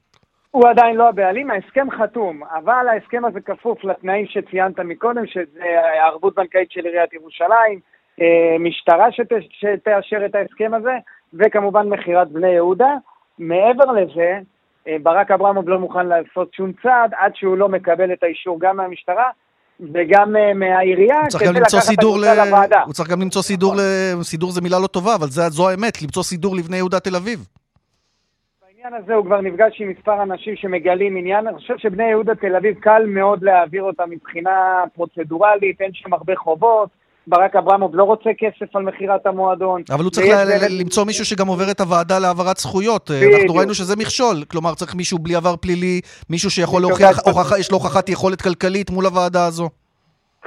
הוא 0.52 0.70
עדיין 0.70 0.96
לא 0.96 1.10
הבעלים, 1.10 1.52
ההסכם 1.52 1.88
חתום, 1.92 2.44
אבל 2.44 2.88
ההסכם 2.94 3.26
הזה 3.26 3.40
כפוף 3.42 3.84
לתנאים 3.84 4.26
שציינת 4.28 4.80
מקודם, 4.80 5.28
שזה 5.28 5.64
הערבות 5.94 6.36
בנקאית 6.36 6.72
של 6.72 6.86
עיריית 6.86 7.14
ירושלים, 7.14 7.80
אה, 8.22 8.56
משטרה 8.60 9.08
שתאשר 9.52 10.26
את 10.26 10.36
ההסכם 10.36 10.74
הזה, 10.74 10.98
וכמובן 11.34 11.90
מכירת 11.90 12.32
בני 12.32 12.50
יהודה. 12.50 12.96
מעבר 13.42 13.86
לזה, 13.86 14.40
אה, 14.88 14.96
ברק 15.04 15.32
אברמוב 15.32 15.70
לא 15.70 15.80
מוכן 15.80 16.08
לעשות 16.08 16.54
שום 16.54 16.72
צעד 16.84 17.12
עד 17.18 17.32
שהוא 17.36 17.58
לא 17.58 17.70
מקבל 17.70 18.14
את 18.14 18.24
האישור 18.24 18.60
גם 18.60 18.78
מהמשטרה 18.78 19.30
וגם 19.94 20.36
אה, 20.36 20.54
מהעירייה 20.54 21.20
כדי 21.40 21.60
לקחת 21.60 21.74
את 21.94 22.00
הקבוצה 22.00 22.46
לוועדה. 22.46 22.82
הוא 22.82 22.94
צריך 22.94 23.10
גם 23.10 23.22
למצוא 23.22 23.42
סידור, 23.42 23.76
ל... 23.76 23.80
סידור 24.24 24.52
זה 24.52 24.62
מילה 24.62 24.80
לא 24.80 24.88
טובה, 24.88 25.16
אבל 25.16 25.28
זה, 25.28 25.42
זו 25.50 25.70
האמת, 25.70 26.02
למצוא 26.02 26.24
סידור 26.24 26.56
לבני 26.56 26.78
יהודה 26.78 27.00
תל 27.00 27.16
אביב. 27.16 27.48
בעניין 28.62 29.04
הזה 29.04 29.14
הוא 29.14 29.26
כבר 29.26 29.42
נפגש 29.42 29.82
עם 29.82 29.90
מספר 29.90 30.24
אנשים 30.24 30.56
שמגלים 30.56 31.18
עניין. 31.18 31.48
אני 31.48 31.58
חושב 31.58 31.78
שבני 31.78 32.04
יהודה 32.04 32.36
תל 32.36 32.56
אביב 32.56 32.80
קל 32.80 33.04
מאוד 33.08 33.44
להעביר 33.44 33.84
אותה 33.84 34.06
מבחינה 34.06 34.84
פרוצדורלית, 34.94 35.82
אין 35.82 35.94
שם 35.94 36.14
הרבה 36.14 36.36
חובות. 36.36 36.90
ברק 37.28 37.56
אברמוב 37.56 37.96
לא 37.96 38.04
רוצה 38.04 38.30
כסף 38.38 38.76
על 38.76 38.84
מכירת 38.84 39.26
המועדון. 39.26 39.82
אבל 39.92 40.04
הוא 40.04 40.12
צריך 40.12 40.28
ל- 40.28 40.82
למצוא 40.82 41.06
מישהו 41.06 41.26
שגם 41.26 41.48
עובר 41.48 41.72
את 41.72 41.80
הוועדה 41.80 42.20
להעברת 42.20 42.58
זכויות. 42.58 43.12
בדיוק. 43.12 43.34
אנחנו 43.42 43.56
ראינו 43.56 43.74
שזה 43.74 43.96
מכשול. 43.96 44.36
כלומר, 44.52 44.74
צריך 44.76 44.96
מישהו 44.96 45.20
בלי 45.20 45.36
עבר 45.36 45.56
פלילי, 45.56 46.02
מישהו 46.30 46.50
שיכול 46.52 46.82
להוכיח, 46.82 47.20
הוכח, 47.26 47.60
יש 47.60 47.72
לו 47.72 47.78
הוכחת 47.78 48.10
יכולת 48.10 48.42
כלכלית 48.42 48.90
מול 48.90 49.06
הוועדה 49.06 49.46
הזו. 49.46 49.70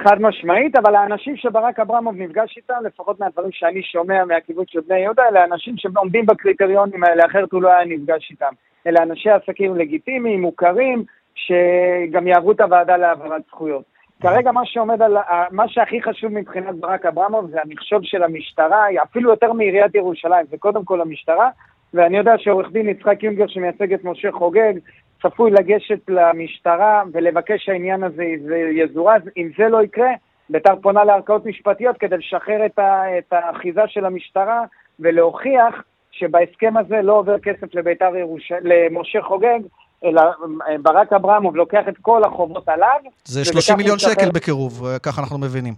חד 0.03 0.21
משמעית, 0.21 0.75
אבל 0.75 0.95
האנשים 0.95 1.37
שברק 1.37 1.79
אברמוב 1.79 2.15
נפגש 2.17 2.57
איתם, 2.57 2.73
לפחות 2.85 3.19
מהדברים 3.19 3.51
שאני 3.53 3.83
שומע 3.83 4.25
מהכיוון 4.25 4.65
של 4.67 4.79
בני 4.87 4.99
יהודה, 4.99 5.23
אלה 5.31 5.43
אנשים 5.43 5.73
שעומדים 5.77 6.25
בקריטריונים 6.25 7.03
האלה, 7.03 7.25
אחרת 7.25 7.51
הוא 7.51 7.61
לא 7.61 7.69
היה 7.69 7.85
נפגש 7.85 8.27
איתם. 8.31 8.53
אלה 8.87 9.03
אנשי 9.03 9.29
עסקים 9.29 9.75
לגיטימיים, 9.75 10.41
מוכרים, 10.41 11.03
שגם 11.35 12.27
יעברו 12.27 12.51
את 12.51 12.61
הוועדה 12.61 12.97
להעברת 12.97 13.41
זכויות. 13.49 13.94
כרגע 14.21 14.51
מה 14.51 14.65
שעומד 14.65 15.01
על, 15.01 15.17
מה 15.51 15.67
שהכי 15.67 16.01
חשוב 16.01 16.31
מבחינת 16.31 16.75
ברק 16.75 17.05
אברמוב 17.05 17.49
זה 17.51 17.61
המכשול 17.61 17.99
של 18.03 18.23
המשטרה, 18.23 18.85
אפילו 19.03 19.29
יותר 19.29 19.53
מעיריית 19.53 19.95
ירושלים, 19.95 20.45
זה 20.49 20.57
קודם 20.57 20.85
כל 20.85 21.01
המשטרה, 21.01 21.49
ואני 21.93 22.17
יודע 22.17 22.37
שעורך 22.37 22.71
דין 22.71 22.89
יצחק 22.89 23.23
יונגר 23.23 23.47
שמייצג 23.47 23.93
את 23.93 24.03
משה 24.03 24.31
חוגג, 24.31 24.73
צפוי 25.21 25.51
לגשת 25.51 25.99
למשטרה 26.09 27.03
ולבקש 27.13 27.65
שהעניין 27.65 28.03
הזה 28.03 28.23
יזורז. 28.71 29.21
אם 29.37 29.49
זה 29.57 29.69
לא 29.69 29.83
יקרה, 29.83 30.09
בית"ר 30.49 30.75
פונה 30.81 31.03
לערכאות 31.03 31.45
משפטיות 31.45 31.97
כדי 31.97 32.17
לשחרר 32.17 32.65
את, 32.65 32.79
ה, 32.79 33.17
את 33.17 33.33
האחיזה 33.33 33.81
של 33.87 34.05
המשטרה 34.05 34.63
ולהוכיח 34.99 35.83
שבהסכם 36.11 36.77
הזה 36.77 37.01
לא 37.01 37.13
עובר 37.13 37.39
כסף 37.39 37.75
לבית"ר 37.75 38.15
ירושלים, 38.17 38.61
למשה 38.63 39.21
חוגג, 39.21 39.59
אלא 40.03 40.21
אה, 40.21 40.77
ברק 40.81 41.13
אברמוב 41.13 41.55
לוקח 41.55 41.83
את 41.89 41.97
כל 42.01 42.23
החובות 42.23 42.69
עליו. 42.69 42.99
זה 43.25 43.45
30 43.45 43.77
מיליון. 43.77 43.99
שקל 43.99 44.31
בקירוב, 44.31 44.85
אה, 44.85 44.99
ככה 44.99 45.21
אנחנו 45.21 45.37
מבינים. 45.37 45.73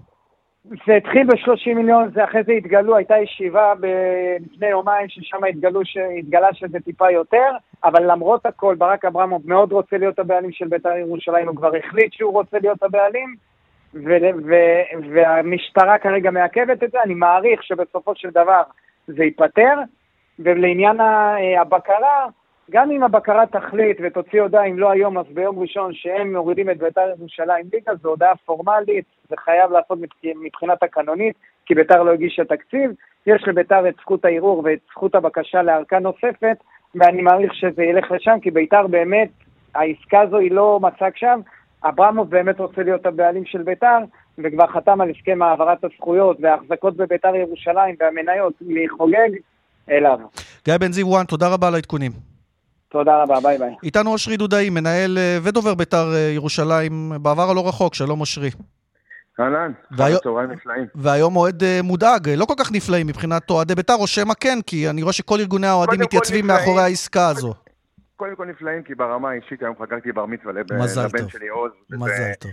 זה 0.87 0.95
התחיל 0.95 1.23
ב-30 1.27 1.75
מיליון, 1.75 2.11
זה 2.13 2.23
אחרי 2.23 2.43
זה 2.43 2.51
התגלו, 2.51 2.95
הייתה 2.95 3.17
ישיבה 3.17 3.73
ב- 3.79 4.37
לפני 4.45 4.67
יומיים 4.67 5.09
ששם 5.09 5.43
התגלו, 5.43 5.81
התגלה 6.19 6.53
שזה 6.53 6.79
טיפה 6.79 7.11
יותר, 7.11 7.51
אבל 7.83 8.11
למרות 8.11 8.45
הכל, 8.45 8.75
ברק 8.75 9.05
אברמוב 9.05 9.41
מאוד 9.45 9.71
רוצה 9.71 9.97
להיות 9.97 10.19
הבעלים 10.19 10.51
של 10.51 10.67
בית"ר 10.67 10.97
ירושלים, 10.97 11.47
הוא 11.47 11.55
כבר 11.55 11.71
החליט 11.75 12.13
שהוא 12.13 12.33
רוצה 12.33 12.57
להיות 12.61 12.83
הבעלים, 12.83 13.35
ו- 13.93 14.35
ו- 14.45 15.11
והמשטרה 15.13 15.97
כרגע 15.97 16.31
מעכבת 16.31 16.83
את 16.83 16.91
זה, 16.91 16.97
אני 17.03 17.13
מעריך 17.13 17.63
שבסופו 17.63 18.11
של 18.15 18.29
דבר 18.29 18.61
זה 19.07 19.23
ייפתר, 19.23 19.73
ולעניין 20.39 20.97
הבקרה, 21.61 22.27
גם 22.71 22.91
אם 22.91 23.03
הבקרה 23.03 23.45
תחליט 23.45 23.97
ותוציא 24.03 24.41
הודעה, 24.41 24.65
אם 24.65 24.79
לא 24.79 24.91
היום 24.91 25.17
אז 25.17 25.25
ביום 25.33 25.59
ראשון, 25.59 25.93
שהם 25.93 26.35
מורידים 26.35 26.69
את 26.69 26.77
בית"ר 26.77 27.09
ירושלים 27.17 27.65
ליגה, 27.73 27.95
זו 27.95 28.09
הודעה 28.09 28.35
פורמלית, 28.35 29.05
זה 29.29 29.35
חייב 29.37 29.71
לעשות 29.71 29.99
מבחינה 30.41 30.75
תקנונית, 30.75 31.35
כי 31.65 31.75
בית"ר 31.75 32.03
לא 32.03 32.11
הגישה 32.11 32.45
תקציב. 32.45 32.91
יש 33.27 33.43
לבית"ר 33.47 33.89
את 33.89 33.95
זכות 34.01 34.25
הערעור 34.25 34.61
ואת 34.65 34.79
זכות 34.91 35.15
הבקשה 35.15 35.61
לארכה 35.61 35.99
נוספת, 35.99 36.57
ואני 36.95 37.21
מעריך 37.21 37.53
שזה 37.53 37.83
ילך 37.83 38.11
לשם, 38.11 38.37
כי 38.41 38.51
בית"ר 38.51 38.87
באמת, 38.87 39.29
העסקה 39.75 40.21
הזו 40.21 40.37
היא 40.37 40.51
לא 40.51 40.79
מצג 40.81 41.11
שווא. 41.15 41.39
אברמוב 41.83 42.29
באמת 42.29 42.59
רוצה 42.59 42.83
להיות 42.83 43.05
הבעלים 43.05 43.45
של 43.45 43.63
בית"ר, 43.63 43.99
וכבר 44.37 44.67
חתם 44.67 45.01
על 45.01 45.09
הסכם 45.09 45.41
העברת 45.41 45.83
הזכויות 45.83 46.37
וההחזקות 46.41 46.97
בבית"ר 46.97 47.35
ירושלים 47.35 47.95
והמניות 47.99 48.53
מחוגג 48.61 49.29
אליו. 49.89 50.19
גיא 50.65 50.77
בן 50.77 50.91
זיו 50.91 51.07
וואן, 51.07 51.25
תודה 51.25 51.53
רבה 51.53 51.67
על 51.67 51.75
העדכונים. 51.75 52.36
תודה 52.89 53.23
רבה, 53.23 53.39
bye 53.39 53.57
bye. 53.57 53.75
איתנו 53.83 54.11
אושרי 54.11 54.37
דודאי, 54.37 54.69
מנהל 54.69 55.17
אה, 55.17 55.37
ודובר 55.43 55.75
בית"ר 55.75 56.13
אה, 56.13 56.31
ירושלים 56.35 57.11
בעבר 57.21 57.49
הלא 57.49 57.67
רחוק, 57.67 57.93
שלום 57.93 58.19
אושרי. 58.19 58.49
אהלן, 59.39 59.71
והיום, 59.91 60.19
צהריים 60.23 60.51
נפלאים. 60.51 60.85
והיום 60.95 61.35
אוהד 61.35 61.63
אה, 61.63 61.79
מודאג, 61.83 62.29
לא 62.29 62.45
כל 62.45 62.53
כך 62.59 62.71
נפלאים 62.71 63.07
מבחינת 63.07 63.49
אוהדי 63.49 63.75
בית"ר, 63.75 63.93
או 63.93 64.07
שמא 64.07 64.33
כן, 64.39 64.59
כי 64.65 64.89
אני 64.89 65.01
רואה 65.01 65.13
שכל 65.13 65.39
ארגוני 65.39 65.67
האוהדים 65.67 65.99
מתייצבים 66.01 66.47
מאחורי 66.47 66.81
העסקה 66.81 67.27
הזו. 67.27 67.53
קודם 68.15 68.35
כל 68.35 68.45
נפלאים, 68.45 68.83
כי 68.83 68.95
ברמה 68.95 69.29
האישית 69.29 69.61
היום 69.61 69.75
חגגתי 69.79 70.11
בר 70.11 70.25
מצווה 70.25 70.53
לבן 70.53 71.29
שלי 71.29 71.47
עוז. 71.47 71.71
מזל 71.91 72.33
טוב. 72.39 72.51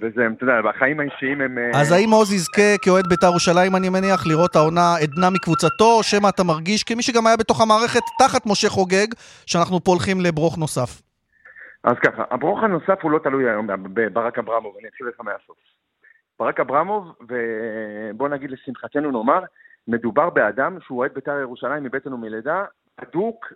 וזה, 0.00 0.26
אתה 0.36 0.44
יודע, 0.44 0.62
בחיים 0.62 1.00
האישיים 1.00 1.40
הם... 1.40 1.58
אה, 1.58 1.80
אז 1.80 1.92
האם 1.92 2.10
עוז 2.10 2.32
יזכה 2.32 2.78
כאוהד 2.82 3.06
בית"ר 3.06 3.26
ירושלים, 3.26 3.76
אני 3.76 3.88
מניח, 3.88 4.26
לראות 4.26 4.56
העונה 4.56 4.94
עדנה 5.02 5.30
מקבוצתו, 5.30 5.92
או 5.96 6.02
שמא 6.02 6.28
אתה 6.28 6.44
מרגיש 6.44 6.84
כמי 6.84 7.02
שגם 7.02 7.26
היה 7.26 7.36
בתוך 7.36 7.60
המערכת 7.60 8.02
תחת 8.18 8.46
משה 8.46 8.68
חוגג, 8.68 9.06
שאנחנו 9.46 9.84
פה 9.84 9.90
הולכים 9.90 10.20
לברוך 10.20 10.58
נוסף? 10.58 11.02
אז 11.84 11.94
ככה, 12.02 12.24
הברוך 12.30 12.62
הנוסף 12.62 12.98
הוא 13.02 13.10
לא 13.10 13.18
תלוי 13.18 13.50
היום 13.50 13.66
בברק 13.66 14.38
אברמוב, 14.38 14.74
אני 14.80 14.88
אתחיל 14.88 15.06
לך 15.06 15.20
מהסוף. 15.20 15.56
ברק 16.38 16.60
אברמוב, 16.60 17.12
ובוא 17.20 18.28
נגיד 18.28 18.50
לשמחתנו 18.50 19.10
נאמר, 19.10 19.40
מדובר 19.88 20.30
באדם 20.30 20.78
שהוא 20.80 20.98
אוהד 20.98 21.14
בית"ר 21.14 21.40
ירושלים 21.40 21.84
מבטן 21.84 22.12
ומלידה, 22.12 22.64
אדוק 22.96 23.52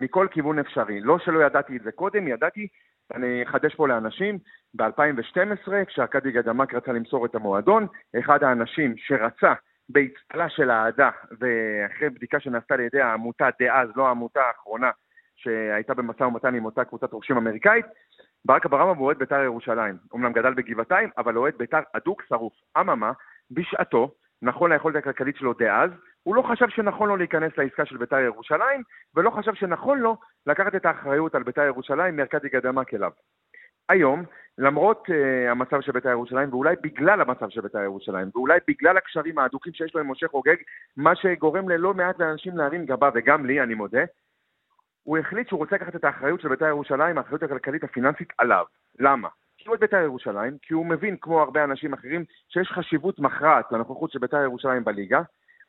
מכל 0.00 0.26
כיוון 0.30 0.58
אפשרי. 0.58 1.00
לא 1.00 1.18
שלא 1.18 1.44
ידעתי 1.44 1.76
את 1.76 1.82
זה 1.82 1.92
קודם, 1.92 2.28
ידעתי 2.28 2.68
אני 3.14 3.42
אחדש 3.42 3.74
פה 3.74 3.88
לאנשים, 3.88 4.38
ב-2012, 4.74 5.84
כשארכדי 5.86 6.32
גדמק 6.32 6.74
רצה 6.74 6.92
למסור 6.92 7.26
את 7.26 7.34
המועדון, 7.34 7.86
אחד 8.18 8.42
האנשים 8.42 8.94
שרצה 8.96 9.52
באצטלה 9.88 10.48
של 10.48 10.70
אהדה, 10.70 11.10
ואחרי 11.40 12.10
בדיקה 12.10 12.40
שנעשתה 12.40 12.74
על 12.74 12.80
ידי 12.80 13.00
העמותה 13.00 13.48
דאז, 13.60 13.88
לא 13.96 14.06
העמותה 14.06 14.40
האחרונה, 14.40 14.90
שהייתה 15.36 15.94
במשא 15.94 16.22
ומתן 16.22 16.54
עם 16.54 16.64
אותה 16.64 16.84
קבוצת 16.84 17.12
רוכשים 17.12 17.36
אמריקאית, 17.36 17.86
ברק 18.44 18.66
אברמוב 18.66 18.98
הוא 18.98 19.06
אוהד 19.06 19.18
בית"ר 19.18 19.42
ירושלים. 19.42 19.96
אמנם 20.14 20.32
גדל 20.32 20.54
בגבעתיים, 20.54 21.10
אבל 21.18 21.36
אוהד 21.36 21.54
בית"ר 21.58 21.80
אדוק 21.92 22.22
שרוף. 22.28 22.52
אממה, 22.80 23.12
בשעתו, 23.50 24.14
נכון 24.42 24.72
ליכולת 24.72 24.96
הכלכלית 24.96 25.36
שלו 25.36 25.52
דאז, 25.52 25.90
הוא 26.22 26.36
לא 26.36 26.42
חשב 26.42 26.68
שנכון 26.68 27.08
לו 27.08 27.16
להיכנס 27.16 27.52
לעסקה 27.58 27.86
של 27.86 27.96
בית"ר 27.96 28.20
ירושלים, 28.20 28.82
ולא 29.14 29.30
חשב 29.30 29.54
שנכון 29.54 29.98
לו 29.98 30.16
לקחת 30.46 30.74
את 30.74 30.86
האחריות 30.86 31.34
על 31.34 31.42
בית"ר 31.42 31.62
ירושלים 31.62 32.16
מארכדי 32.16 32.48
גדמק 32.48 32.94
אליו. 32.94 33.10
היום, 33.88 34.24
למרות 34.58 35.06
uh, 35.08 35.50
המצב 35.50 35.80
של 35.80 35.92
בית"ר 35.92 36.08
ירושלים, 36.08 36.48
ואולי 36.50 36.76
בגלל 36.82 37.20
המצב 37.20 37.48
של 37.48 37.60
בית"ר 37.60 37.82
ירושלים, 37.82 38.30
ואולי 38.34 38.58
בגלל 38.68 38.96
הקשרים 38.96 39.38
האדוקים 39.38 39.72
שיש 39.72 39.94
לו 39.94 40.00
עם 40.00 40.10
משה 40.10 40.28
חוגג, 40.28 40.56
מה 40.96 41.16
שגורם 41.16 41.68
ללא 41.68 41.94
מעט 41.94 42.18
לאנשים 42.18 42.56
להרים 42.56 42.86
גבה, 42.86 43.10
וגם 43.14 43.46
לי, 43.46 43.62
אני 43.62 43.74
מודה, 43.74 44.04
הוא 45.02 45.18
החליט 45.18 45.48
שהוא 45.48 45.58
רוצה 45.58 45.76
לקחת 45.76 45.96
את 45.96 46.04
האחריות 46.04 46.40
של 46.40 46.48
בית"ר 46.48 46.66
ירושלים, 46.66 47.18
האחריות 47.18 47.42
הכלכלית 47.42 47.84
הפיננסית 47.84 48.32
עליו. 48.38 48.64
למה? 48.98 49.28
אוהד 49.68 49.80
בית"ר 49.80 49.96
ירושלים, 49.96 50.56
כי 50.62 50.74
הוא 50.74 50.86
מבין, 50.86 51.16
כמו 51.20 51.40
הרבה 51.40 51.64
אנשים 51.64 51.92
אחרים, 51.92 52.24
שיש 52.48 52.68
חשיבות 52.68 53.18
מכרעת 53.18 53.72
לנוכחות 53.72 54.10
של 54.10 54.18
בית"ר 54.18 54.42
ירושלים 54.42 54.84
בליגה. 54.84 55.20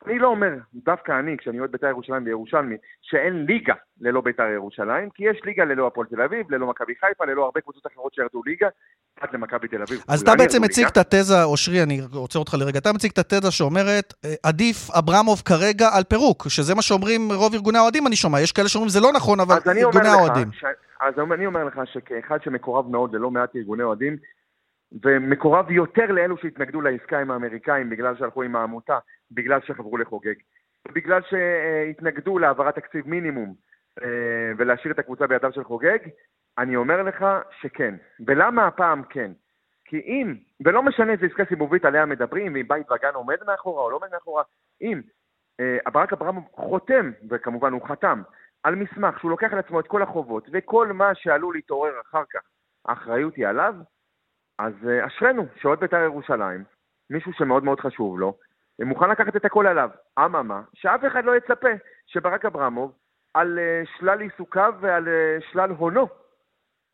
אני 0.05 0.19
לא 0.19 0.27
אומר, 0.27 0.49
דווקא 0.73 1.19
אני, 1.19 1.37
כשאני 1.37 1.59
אוהד 1.59 1.71
בית"ר 1.71 1.87
ירושלים 1.87 2.25
וירושלמי, 2.25 2.75
שאין 3.01 3.45
ליגה 3.45 3.73
ללא 4.01 4.21
בית"ר 4.21 4.43
ירושלים, 4.43 5.09
כי 5.09 5.23
יש 5.23 5.41
ליגה 5.45 5.65
ללא 5.65 5.87
הפועל 5.87 6.07
תל 6.07 6.21
אביב, 6.21 6.51
ללא 6.51 6.67
מכבי 6.67 6.93
חיפה, 6.99 7.25
ללא 7.25 7.45
הרבה 7.45 7.61
קבוצות 7.61 7.87
אחרות 7.87 8.13
שירדו 8.13 8.41
ליגה, 8.45 8.67
עד 9.21 9.29
למכבי 9.33 9.67
תל 9.67 9.81
אביב. 9.81 10.03
אז 10.07 10.21
אתה 10.21 10.35
בעצם 10.35 10.61
מציג 10.61 10.85
את 10.85 10.97
התזה, 10.97 11.43
אושרי, 11.43 11.83
אני 11.83 12.01
רוצה 12.13 12.39
אותך 12.39 12.53
לרגע, 12.59 12.79
אתה 12.79 12.93
מציג 12.93 13.11
את 13.11 13.33
התזה 13.33 13.51
שאומרת, 13.51 14.13
אה, 14.25 14.33
עדיף 14.43 14.89
אברמוב 14.99 15.41
כרגע 15.45 15.89
על 15.93 16.03
פירוק, 16.03 16.49
שזה 16.49 16.75
מה 16.75 16.81
שאומרים 16.81 17.31
רוב 17.31 17.53
ארגוני 17.53 17.77
האוהדים, 17.77 18.07
אני 18.07 18.15
שומע. 18.15 18.41
יש 18.41 18.51
כאלה 18.51 18.69
שאומרים, 18.69 18.89
זה 18.89 18.99
לא 18.99 19.11
נכון, 19.13 19.39
אבל 19.39 19.57
ארגוני 19.67 20.07
האוהדים. 20.07 20.51
ש... 20.51 20.65
אז 20.99 21.13
אני 21.33 21.45
אומר 21.45 21.63
לך 21.63 21.79
שכאחד 21.85 22.41
שמקורב 22.41 22.87
מאוד 22.91 23.15
ללא 23.15 23.31
מעט 23.31 23.55
ארגוני 23.55 23.83
אוהדים, 23.83 24.17
ומקורב 25.03 25.71
יותר 25.71 26.11
לאלו 26.11 26.37
שהתנגדו 26.37 26.81
לעסקה 26.81 27.19
עם 27.19 27.31
האמריקאים 27.31 27.89
בגלל 27.89 28.17
שהלכו 28.17 28.43
עם 28.43 28.55
העמותה, 28.55 28.99
בגלל 29.31 29.59
שחברו 29.61 29.97
לחוגג, 29.97 30.33
בגלל 30.87 31.21
שהתנגדו 31.21 32.39
להעברת 32.39 32.75
תקציב 32.75 33.07
מינימום 33.07 33.55
אה, 34.03 34.51
ולהשאיר 34.57 34.93
את 34.93 34.99
הקבוצה 34.99 35.27
בידיו 35.27 35.51
של 35.53 35.63
חוגג, 35.63 35.97
אני 36.57 36.75
אומר 36.75 37.03
לך 37.03 37.25
שכן. 37.61 37.95
ולמה 38.27 38.67
הפעם 38.67 39.03
כן? 39.03 39.31
כי 39.85 39.99
אם, 39.99 40.35
ולא 40.65 40.83
משנה 40.83 41.11
איזה 41.11 41.25
עסקה 41.25 41.45
סיבובית 41.45 41.85
עליה 41.85 42.05
מדברים, 42.05 42.53
ואם 42.53 42.67
בית 42.67 42.91
וגן 42.91 43.13
עומד 43.13 43.37
מאחורה 43.47 43.83
או 43.83 43.89
לא 43.89 43.95
עומד 43.95 44.07
מאחורה, 44.11 44.43
אם 44.81 45.01
אה, 45.59 45.91
ברק 45.91 46.13
אברהם 46.13 46.35
חותם, 46.55 47.11
וכמובן 47.29 47.71
הוא 47.71 47.87
חתם, 47.87 48.21
על 48.63 48.75
מסמך 48.75 49.19
שהוא 49.19 49.31
לוקח 49.31 49.53
על 49.53 49.59
עצמו 49.59 49.79
את 49.79 49.87
כל 49.87 50.01
החובות 50.01 50.49
וכל 50.53 50.93
מה 50.93 51.15
שעלול 51.15 51.55
להתעורר 51.55 51.93
אחר 52.01 52.23
כך, 52.29 52.41
האחריות 52.87 53.35
היא 53.35 53.47
עליו, 53.47 53.75
אז 54.59 54.73
אה, 54.87 55.07
אשרינו 55.07 55.45
שאוהד 55.55 55.79
בית"ר 55.79 55.97
ירושלים, 55.97 56.63
מישהו 57.09 57.33
שמאוד 57.33 57.63
מאוד 57.63 57.79
חשוב 57.79 58.19
לו, 58.19 58.37
מוכן 58.81 59.09
לקחת 59.09 59.35
את 59.35 59.45
הכל 59.45 59.67
עליו. 59.67 59.89
אממה, 60.19 60.61
שאף 60.73 61.01
אחד 61.07 61.25
לא 61.25 61.35
יצפה 61.35 61.69
שברק 62.07 62.45
אברמוב, 62.45 62.97
על 63.33 63.59
אה, 63.59 63.81
שלל 63.97 64.21
עיסוקיו 64.21 64.73
ועל 64.81 65.07
אה, 65.07 65.37
שלל 65.51 65.69
הונו, 65.69 66.07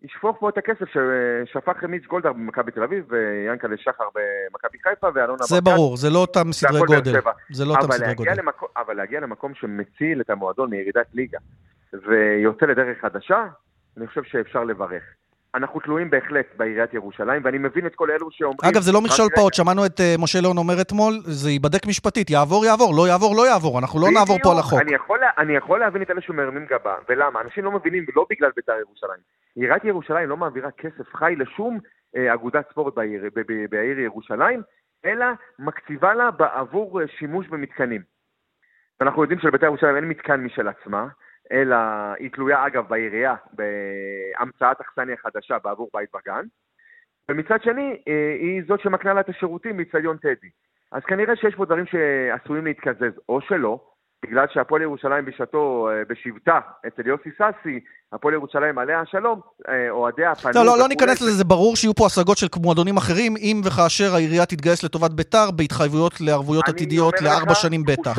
ישפוך 0.04 0.38
פה 0.40 0.50
את 0.50 0.58
הכסף 0.58 0.86
ששפך 0.86 1.84
מיץ' 1.84 2.06
גולדהר 2.06 2.34
במכבי 2.34 2.72
תל 2.72 2.84
אביב, 2.84 3.06
ויאנקלה 3.10 3.78
שחר 3.78 4.04
במכבי 4.16 4.78
חיפה, 4.84 5.08
ואלונה 5.16 5.38
ברקת. 5.38 5.50
זה 5.50 5.62
ברור, 5.62 5.98
זה 5.98 6.10
לא 6.10 6.20
אותם 6.20 6.52
סדרי 6.52 6.80
גודל. 6.80 7.20
זה 7.52 7.66
לא 7.66 7.74
אותם 7.76 7.92
סדרי 7.92 8.14
גודל. 8.14 8.34
למקום, 8.38 8.68
אבל 8.78 8.94
להגיע 8.94 9.20
למקום 9.20 9.54
שמציל 9.56 10.22
את 10.22 10.30
המועדון 10.30 10.70
מירידת 10.70 11.08
ליגה, 11.14 11.38
ויוצא 11.94 12.66
לדרך 12.66 12.98
חדשה, 13.02 13.46
אני 13.98 14.08
חושב 14.08 14.24
שאפשר 14.24 14.64
לברך. 14.64 15.04
אנחנו 15.56 15.80
תלויים 15.80 16.10
בהחלט 16.10 16.46
בעיריית 16.58 16.94
ירושלים, 16.94 17.42
ואני 17.46 17.58
מבין 17.58 17.86
את 17.86 17.96
כל 17.96 18.12
אלו 18.12 18.32
שאומרים... 18.32 18.72
אגב, 18.72 18.82
זה 18.82 18.92
לא 18.92 19.02
מכשול 19.02 19.26
פעוט, 19.36 19.54
שמענו 19.54 19.86
את 19.86 20.00
uh, 20.00 20.22
משה 20.22 20.42
ליאון 20.42 20.58
אומר 20.58 20.82
אתמול, 20.82 21.14
זה 21.24 21.50
ייבדק 21.50 21.86
משפטית, 21.88 22.30
יעבור, 22.30 22.66
יעבור, 22.66 22.94
לא 22.98 23.08
יעבור, 23.08 23.36
לא 23.36 23.48
יעבור, 23.48 23.80
אנחנו 23.80 24.00
לא 24.00 24.08
נעבור 24.14 24.38
פה 24.44 24.52
על 24.52 24.58
החוק. 24.60 24.82
אני 24.82 24.94
יכול, 24.96 25.20
אני 25.38 25.54
יכול 25.56 25.80
להבין 25.80 26.02
את 26.02 26.12
אלה 26.12 26.22
שמרימים 26.22 26.66
גבה, 26.66 26.96
ולמה? 27.10 27.42
אנשים 27.42 27.64
לא 27.64 27.72
מבינים, 27.72 28.06
לא 28.16 28.26
בגלל 28.30 28.52
בית"ר 28.56 28.80
ירושלים. 28.80 29.20
עיריית 29.56 29.84
ירושלים 29.84 30.30
לא 30.30 30.38
מעבירה 30.38 30.72
כסף 30.72 31.16
חי 31.16 31.36
לשום 31.38 31.80
uh, 32.16 32.34
אגודת 32.34 32.70
ספורט 32.72 32.96
בעיר, 32.96 33.24
בעיר 33.70 34.00
ירושלים, 34.00 34.62
אלא 35.06 35.26
מקציבה 35.60 36.14
לה 36.14 36.32
בעבור 36.32 37.02
uh, 37.02 37.04
שימוש 37.20 37.48
במתקנים. 37.48 38.02
ואנחנו 39.00 39.22
יודעים 39.22 39.40
שלבית"ר 39.40 39.66
ירושלים 39.66 39.96
אין 39.96 40.06
מתקן 40.06 40.42
משל 40.42 40.68
עצמה, 40.68 41.08
אלא 41.52 41.76
היא 42.20 42.30
תלויה 42.34 42.68
אגב 42.68 42.88
בעירייה, 42.88 43.36
בהמצאת 43.54 44.82
אכסניה 44.82 45.18
חדשה 45.18 45.58
בעבור 45.64 45.90
בית 45.94 46.10
בגן, 46.14 46.46
ומצד 47.30 47.58
שני 47.64 47.98
אה, 48.08 48.36
היא 48.40 48.62
זאת 48.68 48.80
שמקנה 48.80 49.14
לה 49.14 49.22
את 49.22 49.30
השירותים 49.30 49.78
באיצטדיון 49.78 50.18
טדי. 50.18 50.50
אז 50.92 51.02
כנראה 51.08 51.36
שיש 51.36 51.56
פה 51.56 51.66
דברים 51.66 51.86
שעשויים 51.86 52.66
להתקזז, 52.66 53.20
או 53.30 53.42
שלא, 53.42 53.80
בגלל 54.26 54.46
שהפועל 54.54 54.82
ירושלים 54.82 55.26
בשעתו, 55.26 55.90
אה, 55.92 56.02
בשבטה, 56.10 56.60
אצל 56.88 57.08
יוסי 57.08 57.30
סאסי, 57.38 57.80
הפועל 58.14 58.34
ירושלים 58.34 58.78
עליה 58.78 59.00
השלום, 59.00 59.40
אה, 59.70 59.90
אוהדיה 59.90 60.36
פנו... 60.36 60.52
לא, 60.56 60.66
לא, 60.66 60.78
לא 60.80 60.88
ניכנס 60.88 61.22
לזה, 61.22 61.32
זה 61.32 61.44
ברור 61.44 61.76
שיהיו 61.76 61.94
פה 61.94 62.06
השגות 62.06 62.38
של 62.38 62.48
מועדונים 62.62 62.98
אחרים, 62.98 63.34
אם 63.38 63.62
וכאשר 63.66 64.16
העירייה 64.16 64.46
תתגייס 64.46 64.84
לטובת 64.84 65.12
ביתר, 65.12 65.52
בהתחייבויות 65.52 66.22
לערבויות 66.22 66.70
עתידיות 66.70 67.22
לארבע 67.22 67.54
שנים 67.54 67.84
בטח. 67.84 68.18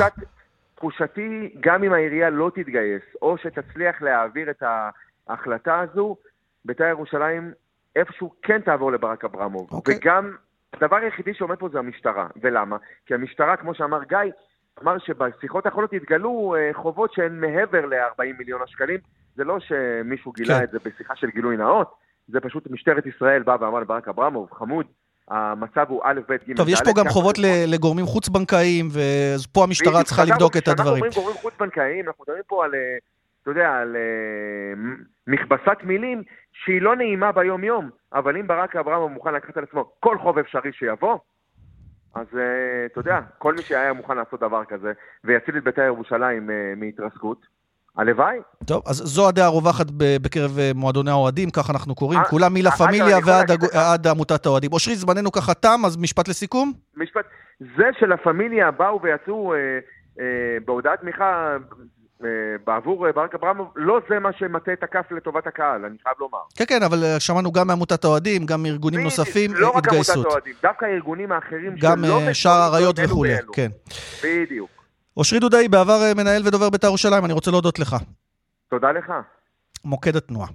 תחושתי, 0.75 1.53
גם 1.59 1.83
אם 1.83 1.93
העירייה 1.93 2.29
לא 2.29 2.51
תתגייס, 2.55 3.03
או 3.21 3.37
שתצליח 3.37 4.01
להעביר 4.01 4.49
את 4.49 4.63
ההחלטה 5.27 5.79
הזו, 5.79 6.17
בית"ר 6.65 6.83
ירושלים 6.83 7.53
איפשהו 7.95 8.33
כן 8.41 8.61
תעבור 8.61 8.91
לברק 8.91 9.25
אברמוב. 9.25 9.69
Okay. 9.71 9.75
אוקיי. 9.75 9.95
וגם, 9.95 10.35
הדבר 10.73 10.95
היחידי 10.95 11.33
שעומד 11.33 11.55
פה 11.55 11.69
זה 11.69 11.79
המשטרה. 11.79 12.27
ולמה? 12.41 12.77
כי 13.05 13.13
המשטרה, 13.13 13.57
כמו 13.57 13.73
שאמר 13.75 14.03
גיא, 14.03 14.17
אמר 14.83 14.97
שבשיחות 14.97 15.65
האחרונות 15.65 15.93
התגלו 15.93 16.55
uh, 16.55 16.77
חובות 16.77 17.13
שהן 17.13 17.39
מעבר 17.39 17.85
ל-40 17.85 18.37
מיליון 18.37 18.61
השקלים. 18.61 18.99
זה 19.35 19.43
לא 19.43 19.59
שמישהו 19.59 20.31
גילה 20.31 20.55
okay. 20.55 20.57
כן. 20.57 20.63
את 20.63 20.71
זה 20.71 20.79
בשיחה 20.89 21.15
של 21.15 21.29
גילוי 21.29 21.57
נאות, 21.57 21.95
זה 22.27 22.39
פשוט 22.39 22.67
משטרת 22.71 23.05
ישראל 23.05 23.43
באה 23.43 23.55
ואמרה 23.59 23.81
לברק 23.81 24.07
אברמוב, 24.07 24.51
חמוד, 24.51 24.85
המצב 25.27 25.85
הוא 25.89 26.01
א', 26.03 26.19
ב', 26.29 26.33
ג', 26.33 26.55
טוב, 26.55 26.69
יש 26.69 26.81
פה 26.85 26.91
גם 26.97 27.09
חובות 27.09 27.35
לגורמים 27.67 28.05
חוץ-בנקאיים, 28.05 28.87
ופה 28.91 29.63
המשטרה 29.63 30.03
צריכה 30.03 30.23
לבדוק 30.23 30.57
את 30.57 30.67
הדברים. 30.67 30.77
כשאנחנו 30.77 30.91
אומרים 30.91 31.11
גורמים 31.15 31.41
חוץ-בנקאיים, 31.41 32.07
אנחנו 32.07 32.23
מדברים 32.27 32.43
פה 32.47 32.65
על, 32.65 32.75
אה, 32.75 32.97
אתה 33.41 33.51
יודע, 33.51 33.69
על 33.71 33.95
אה, 33.95 34.81
מכבסת 35.27 35.77
מילים 35.83 36.23
שהיא 36.53 36.81
לא 36.81 36.95
נעימה 36.95 37.31
ביום-יום, 37.31 37.89
אבל 38.13 38.37
אם 38.37 38.47
ברק 38.47 38.75
אברהם 38.75 39.11
מוכן 39.11 39.33
לקחת 39.33 39.57
על 39.57 39.63
עצמו 39.63 39.91
כל 39.99 40.17
חוב 40.17 40.37
אפשרי 40.37 40.73
שיבוא, 40.73 41.17
אז 42.15 42.27
אה, 42.37 42.85
אתה 42.85 42.99
יודע, 42.99 43.19
כל 43.37 43.53
מי 43.53 43.61
שהיה 43.61 43.93
מוכן 43.93 44.17
לעשות 44.17 44.39
דבר 44.39 44.65
כזה, 44.65 44.93
ויציל 45.23 45.57
את 45.57 45.63
בית"ר 45.63 45.81
ירושלים 45.81 46.49
מהתרסקות, 46.77 47.45
הלוואי. 47.97 48.37
טוב, 48.65 48.83
אז 48.87 48.95
זו 48.95 49.27
הדעה 49.27 49.45
הרווחת 49.45 49.85
בקרב 50.21 50.59
אה, 50.59 50.71
מועדוני 50.75 51.11
האוהדים, 51.11 51.49
כך 51.49 51.69
אנחנו 51.69 51.95
קוראים, 51.95 52.19
אה, 52.19 52.25
כולם 52.25 52.53
מלה 52.53 52.71
פמיליה 52.71 53.17
ועד 53.25 54.07
עמותת 54.07 54.45
האוהדים. 54.45 54.73
אושרי, 54.73 54.95
זמננו 54.95 55.31
ככה 55.31 55.53
תם, 55.53 55.79
אז 55.85 55.97
משפט 55.97 56.27
לסיכום? 56.27 56.73
משפט. 56.97 57.25
זה 57.59 57.83
של 57.99 58.11
הפמיליה 58.11 58.71
באו 58.71 59.01
ויצאו 59.01 59.53
אה, 59.53 59.57
בהודעת 60.65 61.01
תמיכה 61.01 61.57
בעבור 62.65 63.11
ברק 63.11 63.35
אברמוב, 63.35 63.67
לא 63.75 63.99
זה 64.09 64.19
מה 64.19 64.29
שמטה 64.33 64.73
את 64.73 64.83
הכף 64.83 65.11
לטובת 65.11 65.47
הקהל, 65.47 65.85
אני 65.85 65.97
חייב 66.03 66.15
לומר. 66.19 66.37
כן, 66.57 66.63
כן, 66.67 66.83
אבל 66.83 66.97
שמענו 67.19 67.51
גם 67.51 67.67
מעמותת 67.67 68.03
האוהדים, 68.03 68.45
גם 68.45 68.63
מארגונים 68.63 68.99
נוספים, 69.03 69.51
התגייסות. 69.51 69.61
לא 69.61 69.77
רק 69.77 69.87
עמותת 69.87 70.29
האוהדים, 70.29 70.53
דווקא 70.63 70.85
הארגונים 70.85 71.31
האחרים 71.31 71.75
גם 71.79 72.03
שער 72.33 72.61
האריות 72.61 72.95
וכולי, 73.03 73.33
כן. 73.53 73.67
בדיוק. 74.23 74.74
אושרי 75.17 75.39
דודאי, 75.39 75.67
בעבר 75.67 76.01
אה, 76.03 76.13
מנהל 76.13 76.47
ודובר 76.47 76.69
בית"ר 76.69 76.87
ירושלים, 76.87 77.25
אני 77.25 77.33
רוצה 77.33 77.51
להודות 77.51 77.79
לך. 77.79 77.95
תודה 78.69 78.91
לך. 78.91 79.13
מוקד 79.85 80.15
התנועה. 80.15 80.47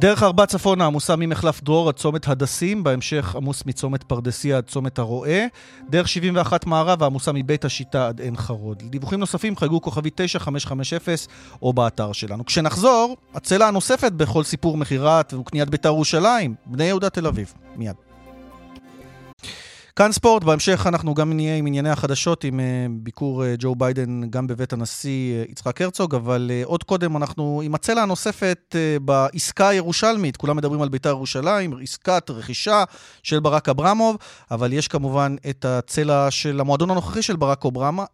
דרך 0.00 0.22
ארבע 0.22 0.46
צפונה 0.46 0.86
עמוסה 0.86 1.16
ממחלף 1.16 1.62
דרור 1.62 1.88
עד 1.88 1.94
צומת 1.94 2.28
הדסים, 2.28 2.84
בהמשך 2.84 3.36
עמוס 3.36 3.66
מצומת 3.66 4.02
פרדסיה 4.02 4.56
עד 4.56 4.64
צומת 4.66 4.98
הרועה. 4.98 5.40
דרך 5.90 6.08
71 6.08 6.66
מערב 6.66 7.02
עמוסה 7.02 7.32
מבית 7.32 7.64
השיטה 7.64 8.08
עד 8.08 8.20
עין 8.20 8.36
חרוד. 8.36 8.82
לדיווחים 8.82 9.20
נוספים 9.20 9.56
חייגו 9.56 9.80
כוכבי 9.82 10.10
9550 10.14 11.14
או 11.62 11.72
באתר 11.72 12.12
שלנו. 12.12 12.44
כשנחזור, 12.44 13.16
הצלע 13.34 13.66
הנוספת 13.66 14.12
בכל 14.12 14.42
סיפור 14.42 14.76
מכירת 14.76 15.34
וקניית 15.34 15.70
בית"ר 15.70 15.88
ירושלים, 15.88 16.54
בני 16.66 16.84
יהודה 16.84 17.10
תל 17.10 17.26
אביב. 17.26 17.54
מיד. 17.76 18.07
כאן 19.98 20.12
ספורט, 20.12 20.44
בהמשך 20.44 20.86
אנחנו 20.86 21.14
גם 21.14 21.32
נהיה 21.32 21.56
עם 21.56 21.66
ענייני 21.66 21.90
החדשות, 21.90 22.44
עם 22.44 22.60
uh, 22.60 22.62
ביקור 23.02 23.42
uh, 23.42 23.46
ג'ו 23.58 23.74
ביידן 23.74 24.20
גם 24.30 24.46
בבית 24.46 24.72
הנשיא 24.72 25.44
uh, 25.44 25.50
יצחק 25.50 25.82
הרצוג, 25.82 26.14
אבל 26.14 26.50
עוד 26.64 26.82
קודם 26.82 27.16
אנחנו 27.16 27.60
עם 27.64 27.74
הצלע 27.74 28.02
הנוספת 28.02 28.76
בעסקה 29.02 29.68
הירושלמית, 29.68 30.36
כולם 30.36 30.56
מדברים 30.56 30.82
על 30.82 30.88
בית"ר 30.88 31.08
ירושלים, 31.08 31.74
עסקת 31.82 32.30
רכישה 32.30 32.84
של 33.22 33.40
ברק 33.40 33.68
אברמוב, 33.68 34.16
אבל 34.50 34.72
יש 34.72 34.88
כמובן 34.88 35.36
את 35.50 35.64
הצלע 35.64 36.30
של 36.30 36.60
המועדון 36.60 36.90
הנוכחי 36.90 37.22
של 37.22 37.36
ברק 37.36 37.64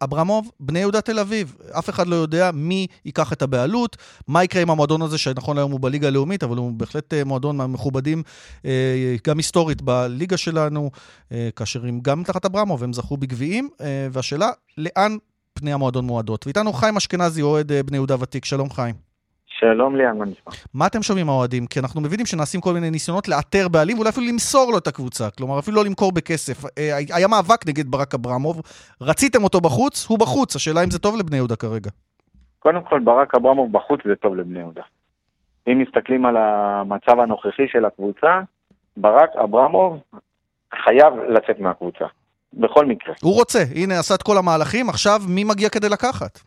אברמוב, 0.03 0.51
בני 0.59 0.79
יהודה 0.79 1.01
תל 1.01 1.19
אביב. 1.19 1.55
אף 1.71 1.89
אחד 1.89 2.07
לא 2.07 2.15
יודע 2.15 2.51
מי 2.53 2.87
ייקח 3.05 3.33
את 3.33 3.41
הבעלות, 3.41 3.97
מה 4.27 4.43
יקרה 4.43 4.61
עם 4.61 4.69
המועדון 4.69 5.01
הזה, 5.01 5.17
שנכון 5.17 5.55
להיום 5.55 5.71
הוא 5.71 5.79
בליגה 5.79 6.07
הלאומית, 6.07 6.43
אבל 6.43 6.57
הוא 6.57 6.71
בהחלט 6.71 7.13
מועדון 7.25 7.57
מהמכובדים, 7.57 8.23
גם 9.27 9.37
היסטורית 9.37 9.81
בליגה 9.81 10.37
שלנו, 10.37 10.91
כאשר 11.55 11.74
כאשר 11.75 11.87
הם 11.87 11.99
גם 12.01 12.23
תחת 12.23 12.45
אברמוב, 12.45 12.83
הם 12.83 12.93
זכו 12.93 13.17
בגביעים, 13.17 13.69
אה, 13.81 14.07
והשאלה, 14.11 14.49
לאן 14.77 15.11
פני 15.53 15.73
המועדון 15.73 16.05
מועדות? 16.05 16.45
ואיתנו 16.45 16.73
חיים 16.73 16.95
אשכנזי, 16.97 17.41
אוהד 17.41 17.71
אה, 17.71 17.83
בני 17.83 17.97
יהודה 17.97 18.15
ותיק, 18.21 18.45
שלום 18.45 18.69
חיים. 18.69 18.95
שלום 19.45 19.95
ליאן, 19.95 20.17
מה 20.17 20.25
נשמע? 20.25 20.51
מה 20.73 20.87
אתם 20.87 21.01
שומעים 21.01 21.25
מהאוהדים? 21.25 21.67
כי 21.67 21.79
אנחנו 21.79 22.01
מבינים 22.01 22.25
שנעשים 22.25 22.61
כל 22.61 22.73
מיני 22.73 22.89
ניסיונות 22.89 23.27
לאתר 23.27 23.67
בעלים, 23.67 23.97
ואולי 23.97 24.09
אפילו 24.09 24.27
למסור 24.27 24.71
לו 24.71 24.77
את 24.77 24.87
הקבוצה. 24.87 25.29
כלומר, 25.37 25.59
אפילו 25.59 25.77
לא 25.77 25.85
למכור 25.85 26.11
בכסף. 26.11 26.65
אה, 26.77 26.97
היה 27.15 27.27
מאבק 27.27 27.67
נגד 27.67 27.91
ברק 27.91 28.13
אברמוב, 28.13 28.61
רציתם 29.01 29.43
אותו 29.43 29.61
בחוץ, 29.61 30.05
הוא 30.09 30.19
בחוץ. 30.19 30.55
השאלה 30.55 30.83
אם 30.83 30.89
זה 30.91 30.99
טוב 30.99 31.15
לבני 31.19 31.37
יהודה 31.37 31.55
כרגע. 31.55 31.89
קודם 32.59 32.81
כל, 32.89 32.99
ברק 32.99 33.35
אברמוב 33.35 33.71
בחוץ 33.71 33.99
זה 34.05 34.15
טוב 34.15 34.35
לבני 34.35 34.59
יהודה. 34.59 34.81
אם 35.67 35.79
מסתכלים 35.79 36.25
על 36.25 36.37
המצב 36.37 37.19
הנוכחי 37.19 37.67
של 37.67 37.85
הקבוצה, 37.85 38.41
ברק 38.97 39.29
אברמוב 39.43 39.99
חייב 40.83 41.13
לצאת 41.29 41.59
מהקבוצה, 41.59 42.05
בכל 42.53 42.85
מקרה. 42.85 43.13
הוא 43.21 43.35
רוצה, 43.35 43.59
הנה 43.75 43.99
עשה 43.99 44.15
את 44.15 44.23
כל 44.23 44.37
המהלכים, 44.37 44.89
עכשיו 44.89 45.19
מי 45.29 45.43
מגיע 45.43 45.69
כדי 45.69 45.89
לקחת? 45.89 46.39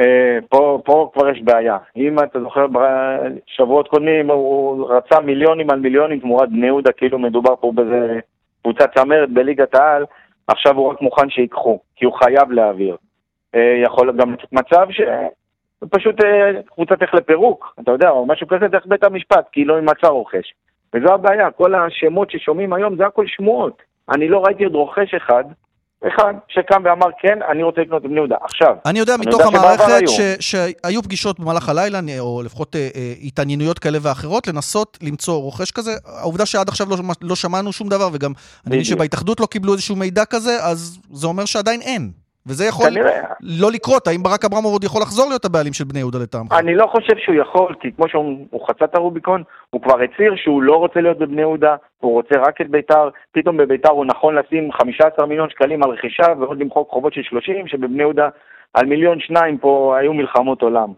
אה, 0.00 0.38
פה, 0.48 0.82
פה 0.84 1.10
כבר 1.14 1.28
יש 1.28 1.42
בעיה. 1.42 1.76
אם 1.96 2.18
אתה 2.18 2.40
זוכר, 2.40 2.66
בשבועות 2.66 3.88
קודמים 3.88 4.30
הוא 4.30 4.90
רצה 4.90 5.20
מיליונים 5.20 5.70
על 5.70 5.80
מיליונים 5.80 6.20
תמורת 6.20 6.48
בני 6.48 6.66
יהודה, 6.66 6.92
כאילו 6.92 7.18
מדובר 7.18 7.56
פה 7.60 7.72
באיזה 7.74 8.20
קבוצה 8.62 8.84
צמרת 8.86 9.30
בליגת 9.30 9.74
העל, 9.74 10.04
עכשיו 10.46 10.76
הוא 10.76 10.88
רק 10.90 11.02
מוכן 11.02 11.30
שיקחו, 11.30 11.80
כי 11.96 12.04
הוא 12.04 12.14
חייב 12.14 12.50
להעביר. 12.50 12.96
אה, 13.54 13.80
יכול 13.84 14.12
גם 14.16 14.34
מצב 14.52 14.86
שפשוט 14.90 16.24
אה, 16.24 16.62
קבוצה 16.74 16.96
תלך 16.96 17.14
לפירוק, 17.14 17.74
אתה 17.80 17.90
יודע, 17.90 18.10
או 18.10 18.26
משהו 18.26 18.46
כזה 18.48 18.68
דרך 18.68 18.86
בית 18.86 19.04
המשפט, 19.04 19.48
כי 19.52 19.64
לא 19.64 19.74
יימצא 19.74 20.06
רוכש. 20.06 20.54
וזו 20.94 21.14
הבעיה, 21.14 21.50
כל 21.50 21.74
השמות 21.74 22.30
ששומעים 22.30 22.72
היום 22.72 22.96
זה 22.96 23.06
הכל 23.06 23.24
שמועות. 23.26 23.82
אני 24.14 24.28
לא 24.28 24.44
ראיתי 24.44 24.64
עוד 24.64 24.74
רוכש 24.74 25.14
אחד 25.14 25.44
אחד 26.08 26.34
שקם 26.48 26.82
ואמר 26.84 27.06
כן, 27.20 27.38
אני 27.50 27.62
רוצה 27.62 27.80
לקנות 27.80 28.04
את 28.04 28.10
בני 28.10 28.16
יהודה. 28.16 28.36
עכשיו, 28.42 28.76
אני 28.86 28.98
יודע 28.98 29.16
מתוך 29.16 29.40
המערכת 29.40 30.08
ש, 30.08 30.20
שהיו 30.40 31.02
פגישות 31.02 31.40
במהלך 31.40 31.68
הלילה, 31.68 32.00
או 32.18 32.42
לפחות 32.44 32.76
אה, 32.76 32.88
אה, 32.96 33.12
התעניינויות 33.24 33.78
כאלה 33.78 33.98
ואחרות, 34.02 34.48
לנסות 34.48 34.98
למצוא 35.02 35.34
רוכש 35.34 35.70
כזה. 35.70 35.92
העובדה 36.06 36.46
שעד 36.46 36.68
עכשיו 36.68 36.86
לא, 36.90 36.96
לא 37.22 37.36
שמענו 37.36 37.72
שום 37.72 37.88
דבר, 37.88 38.08
וגם 38.12 38.32
אני 38.66 38.74
מבין 38.74 38.84
שבהתאחדות 38.84 39.40
לא 39.40 39.46
קיבלו 39.46 39.72
איזשהו 39.72 39.96
מידע 39.96 40.24
כזה, 40.24 40.58
אז 40.62 40.98
זה 41.12 41.26
אומר 41.26 41.44
שעדיין 41.44 41.80
אין. 41.80 42.21
וזה 42.46 42.64
יכול 42.64 42.90
כנראה. 42.90 43.22
לא 43.40 43.70
לקרות, 43.70 44.06
האם 44.06 44.22
ברק 44.22 44.44
אברמוב 44.44 44.72
עוד 44.72 44.84
יכול 44.84 45.02
לחזור 45.02 45.28
להיות 45.28 45.44
הבעלים 45.44 45.72
של 45.72 45.84
בני 45.84 45.98
יהודה 45.98 46.18
לטעמך? 46.18 46.52
אני 46.52 46.74
לא 46.74 46.86
חושב 46.86 47.16
שהוא 47.18 47.36
יכול, 47.36 47.74
כי 47.80 47.92
כמו 47.92 48.08
שהוא 48.08 48.66
חצה 48.68 48.84
את 48.84 48.94
הרוביקון, 48.94 49.42
הוא 49.70 49.82
כבר 49.82 50.00
הצהיר 50.02 50.34
שהוא 50.36 50.62
לא 50.62 50.76
רוצה 50.76 51.00
להיות 51.00 51.18
בבני 51.18 51.40
יהודה, 51.40 51.76
הוא 52.00 52.12
רוצה 52.12 52.34
רק 52.46 52.60
את 52.60 52.70
ביתר, 52.70 53.08
פתאום 53.32 53.56
בביתר 53.56 53.90
הוא 53.90 54.04
נכון 54.04 54.34
לשים 54.34 54.72
15 54.72 55.26
מיליון 55.26 55.50
שקלים 55.50 55.82
על 55.82 55.90
רכישה 55.90 56.26
ועוד 56.40 56.60
למחוק 56.60 56.90
חובות 56.90 57.14
של 57.14 57.22
30, 57.22 57.68
שבבני 57.68 58.02
יהודה 58.02 58.28
על 58.74 58.86
מיליון 58.86 59.20
שניים 59.20 59.58
פה 59.58 59.96
היו 60.00 60.12
מלחמות 60.12 60.62
עולם. 60.62 60.88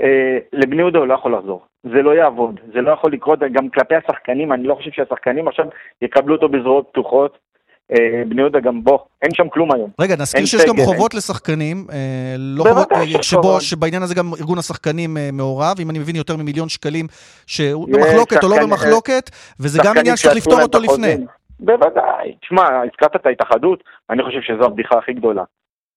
אה, 0.00 0.38
לבני 0.52 0.82
יהודה 0.82 0.98
הוא 0.98 1.06
לא 1.06 1.14
יכול 1.14 1.34
לחזור. 1.34 1.62
זה 1.82 2.02
לא 2.02 2.10
יעבוד, 2.10 2.60
זה 2.74 2.80
לא 2.80 2.90
יכול 2.90 3.12
לקרות, 3.12 3.38
גם 3.52 3.68
כלפי 3.68 3.94
השחקנים, 3.94 4.52
אני 4.52 4.62
לא 4.62 4.74
חושב 4.74 4.90
שהשחקנים 4.90 5.48
עכשיו 5.48 5.66
יקבלו 6.02 6.34
אותו 6.34 6.48
בזרועות 6.48 6.88
פתוחות. 6.92 7.38
אה, 7.92 8.22
בני 8.28 8.40
יהודה 8.40 8.60
גם 8.60 8.84
בוא, 8.84 8.98
אין 9.22 9.34
שם 9.34 9.48
כלום 9.48 9.72
היום. 9.72 9.90
רגע, 10.00 10.14
נזכיר 10.14 10.44
שיש 10.46 10.64
גם 10.68 10.74
חובות 10.84 11.14
לשחקנים, 11.14 11.86
אה, 11.92 12.34
לא 12.38 12.64
חובות, 12.64 12.92
אה, 12.92 13.22
שבו, 13.22 13.60
שבעניין 13.60 14.02
הזה 14.02 14.14
גם 14.14 14.26
ארגון 14.40 14.58
השחקנים 14.58 15.16
מעורב, 15.32 15.76
אם 15.80 15.90
אני 15.90 15.98
מבין 15.98 16.16
יותר 16.16 16.36
ממיליון 16.36 16.68
שקלים, 16.68 17.06
שהוא 17.46 17.88
במחלוקת 17.88 18.44
או 18.44 18.48
לא 18.48 18.56
במחלוקת, 18.62 19.30
וזה 19.60 19.82
גם 19.84 19.94
עניין 19.98 20.16
שצריך 20.16 20.36
לפתור 20.36 20.62
אותו 20.62 20.78
לפני. 20.78 21.16
בוודאי. 21.60 22.34
תשמע, 22.40 22.62
הזכרת 22.62 23.16
את 23.16 23.26
ההתאחדות, 23.26 23.84
אני 24.10 24.22
חושב 24.22 24.40
שזו 24.42 24.64
הבדיחה 24.64 24.98
הכי 24.98 25.12
גדולה. 25.12 25.44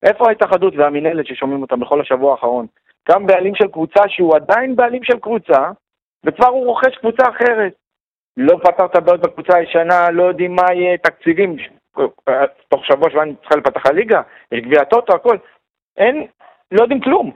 איפה 0.03 0.27
ההתאחדות 0.27 0.73
והמינהלת 0.77 1.27
ששומעים 1.27 1.61
אותם 1.61 1.79
בכל 1.79 2.01
השבוע 2.01 2.31
האחרון? 2.31 2.65
קם 3.03 3.25
בעלים 3.25 3.55
של 3.55 3.67
קבוצה 3.67 4.01
שהוא 4.07 4.35
עדיין 4.35 4.75
בעלים 4.75 5.03
של 5.03 5.19
קבוצה, 5.19 5.71
וכבר 6.25 6.47
הוא 6.47 6.65
רוכש 6.65 6.97
קבוצה 7.01 7.23
אחרת. 7.29 7.73
לא 8.37 8.59
פתר 8.63 8.85
את 8.85 8.95
הבעיות 8.95 9.21
בקבוצה 9.21 9.57
הישנה, 9.57 10.11
לא 10.11 10.23
יודעים 10.23 10.55
מה 10.55 10.73
יהיה 10.73 10.97
תקציבים, 10.97 11.55
תוך 12.69 12.85
שבוע 12.85 13.09
שבועיים 13.09 13.35
צריכה 13.35 13.55
לפתח 13.55 13.85
הליגה, 13.85 14.21
יש 14.51 14.59
גביע 14.65 14.83
טוטו, 14.83 15.13
הכל. 15.13 15.37
אין, 15.97 16.27
לא 16.71 16.81
יודעים 16.81 17.01
כלום. 17.01 17.31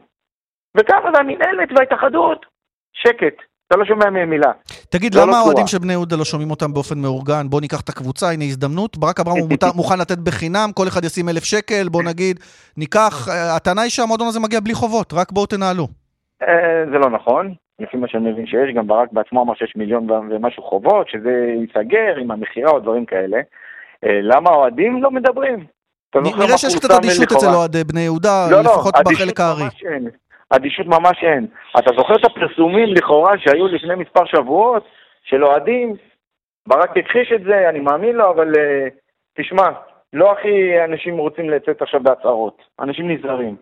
וככה 0.77 1.09
זה 1.13 1.19
המנהלת 1.19 1.69
וההתאחדות, 1.75 2.45
שקט. 2.93 3.35
אתה 3.67 3.77
לא 3.77 3.85
שומע 3.85 4.09
מהם 4.09 4.29
מילה. 4.29 4.51
תגיד, 4.91 5.15
למה 5.15 5.31
לא 5.31 5.35
האוהדים 5.35 5.67
של 5.67 5.77
בני 5.77 5.93
יהודה 5.93 6.15
לא 6.15 6.25
שומעים 6.25 6.51
אותם 6.51 6.73
באופן 6.73 6.97
מאורגן? 7.01 7.49
בוא 7.49 7.61
ניקח 7.61 7.81
את 7.81 7.89
הקבוצה, 7.89 8.31
הנה 8.31 8.43
הזדמנות. 8.43 8.97
ברק 8.97 9.19
אברהם 9.19 9.37
מוכן 9.75 9.99
לתת 9.99 10.17
בחינם, 10.17 10.69
כל 10.73 10.87
אחד 10.87 11.03
ישים 11.03 11.29
אלף 11.29 11.43
שקל, 11.43 11.89
בוא 11.91 12.03
נגיד, 12.03 12.39
ניקח, 12.77 13.27
אה, 13.29 13.55
הטענה 13.55 13.81
היא 13.81 13.91
שהמועדון 13.91 14.27
הזה 14.27 14.39
מגיע 14.39 14.59
בלי 14.59 14.73
חובות, 14.73 15.13
רק 15.13 15.31
בואו 15.31 15.45
תנהלו. 15.45 15.87
אה, 16.41 16.85
זה 16.91 16.97
לא 16.97 17.09
נכון. 17.09 17.53
לפי 17.79 17.97
מה 17.97 18.07
שאני 18.07 18.31
מבין 18.31 18.45
שיש, 18.45 18.75
גם 18.75 18.87
ברק 18.87 19.11
בעצמו 19.11 19.41
אמר 19.41 19.53
שיש 19.55 19.73
מיליון 19.75 20.11
ומשהו 20.11 20.63
חובות, 20.63 21.09
שזה 21.09 21.53
ייסגר 21.59 22.15
עם 22.17 22.31
המכירה 22.31 22.71
או 22.71 22.79
דברים 22.79 23.05
כאלה. 23.05 23.37
אה, 24.05 24.19
למה 24.21 24.49
האוהדים 24.49 25.03
לא 25.03 25.11
מדברים? 25.11 25.65
נראה 26.15 26.57
שיש 26.57 26.75
קצת 26.75 26.91
אדישות 26.91 27.31
אצל 27.31 27.47
אוהדי 27.55 27.83
בני 27.83 28.01
יהודה, 28.01 28.47
לא, 28.51 28.57
לא 28.57 28.63
לפחות 28.63 28.93
בחלק 29.05 29.39
הארי. 29.39 29.63
אדישות 30.49 30.85
ממש 30.85 31.23
אין. 31.23 31.47
אתה 31.79 31.91
זוכר 31.97 32.15
את 32.15 32.25
הפרסומים 32.25 32.93
לכאורה 32.93 33.37
שהיו 33.37 33.67
לפני 33.67 33.95
מספר 33.95 34.25
שבועות 34.25 34.83
של 35.23 35.45
אוהדים? 35.45 35.95
ברק 36.67 36.97
הכחיש 36.97 37.31
את 37.35 37.43
זה, 37.43 37.69
אני 37.69 37.79
מאמין 37.79 38.15
לו, 38.15 38.31
אבל 38.31 38.51
uh, 38.53 38.89
תשמע, 39.37 39.69
לא 40.13 40.31
הכי 40.31 40.83
אנשים 40.83 41.17
רוצים 41.17 41.49
לצאת 41.49 41.81
עכשיו 41.81 42.03
בהצהרות. 42.03 42.61
אנשים 42.79 43.11
נזהרים. 43.11 43.55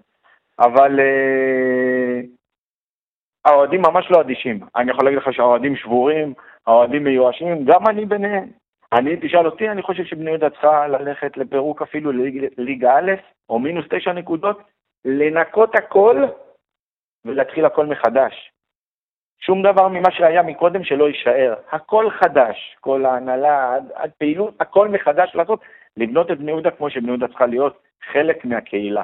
אבל 0.60 1.00
uh, 1.00 2.26
האוהדים 3.48 3.82
ממש 3.82 4.12
לא 4.12 4.22
אדישים. 4.22 4.60
אני 4.76 4.92
יכול 4.92 5.06
להגיד 5.06 5.20
לך 5.20 5.34
שהאוהדים 5.34 5.76
שבורים, 5.76 6.34
האוהדים 6.68 7.04
מיואשים, 7.04 7.66
גם 7.66 7.88
אני 7.88 8.06
ביניהם. 8.06 8.50
אני, 8.94 9.16
תשאל 9.22 9.46
אותי, 9.46 9.70
אני 9.70 9.82
חושב 9.82 10.04
שבני 10.04 10.30
יהודה 10.30 10.50
צריכה 10.50 10.88
ללכת 10.88 11.38
לפירוק 11.38 11.82
אפילו 11.82 12.12
לליגה 12.58 12.98
א', 12.98 13.12
או 13.50 13.60
מינוס 13.60 13.86
תשע 13.90 14.14
נקודות, 14.14 14.60
לנקות 15.06 15.76
הכל 15.76 16.24
ולהתחיל 17.26 17.66
הכל 17.66 17.86
מחדש. 17.86 18.52
שום 19.40 19.64
דבר 19.64 19.88
ממה 19.88 20.12
שהיה 20.12 20.44
מקודם 20.44 20.84
שלא 20.84 21.08
יישאר. 21.08 21.56
הכל 21.72 22.10
חדש, 22.10 22.76
כל 22.80 23.06
ההנהלה, 23.06 23.76
עד, 23.76 23.92
עד 23.94 24.12
פעילות, 24.18 24.54
הכל 24.60 24.88
מחדש 24.88 25.36
לעשות, 25.36 25.62
לבנות 25.98 26.32
את 26.32 26.38
בני 26.38 26.52
יהודה 26.52 26.72
כמו 26.72 26.90
שבני 26.90 27.08
יהודה 27.08 27.28
צריכה 27.28 27.46
להיות 27.46 27.80
חלק 28.12 28.46
מהקהילה. 28.46 29.04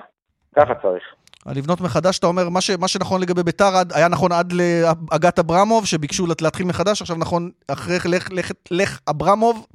ככה 0.55 0.75
צריך. 0.75 1.15
לבנות 1.51 1.81
מחדש, 1.81 2.19
אתה 2.19 2.27
אומר, 2.27 2.49
מה, 2.49 2.61
ש, 2.61 2.69
מה 2.69 2.87
שנכון 2.87 3.21
לגבי 3.21 3.43
ביתר 3.43 3.71
היה 3.95 4.07
נכון 4.07 4.31
עד 4.31 4.53
להגת 4.53 5.39
אברמוב, 5.39 5.85
שביקשו 5.85 6.25
להתחיל 6.41 6.65
מחדש, 6.65 7.01
עכשיו 7.01 7.17
נכון, 7.19 7.51
אחרי 7.71 7.95
לך, 8.11 8.31
לך, 8.31 8.51
לך 8.71 8.99
אברמוב, 9.09 9.67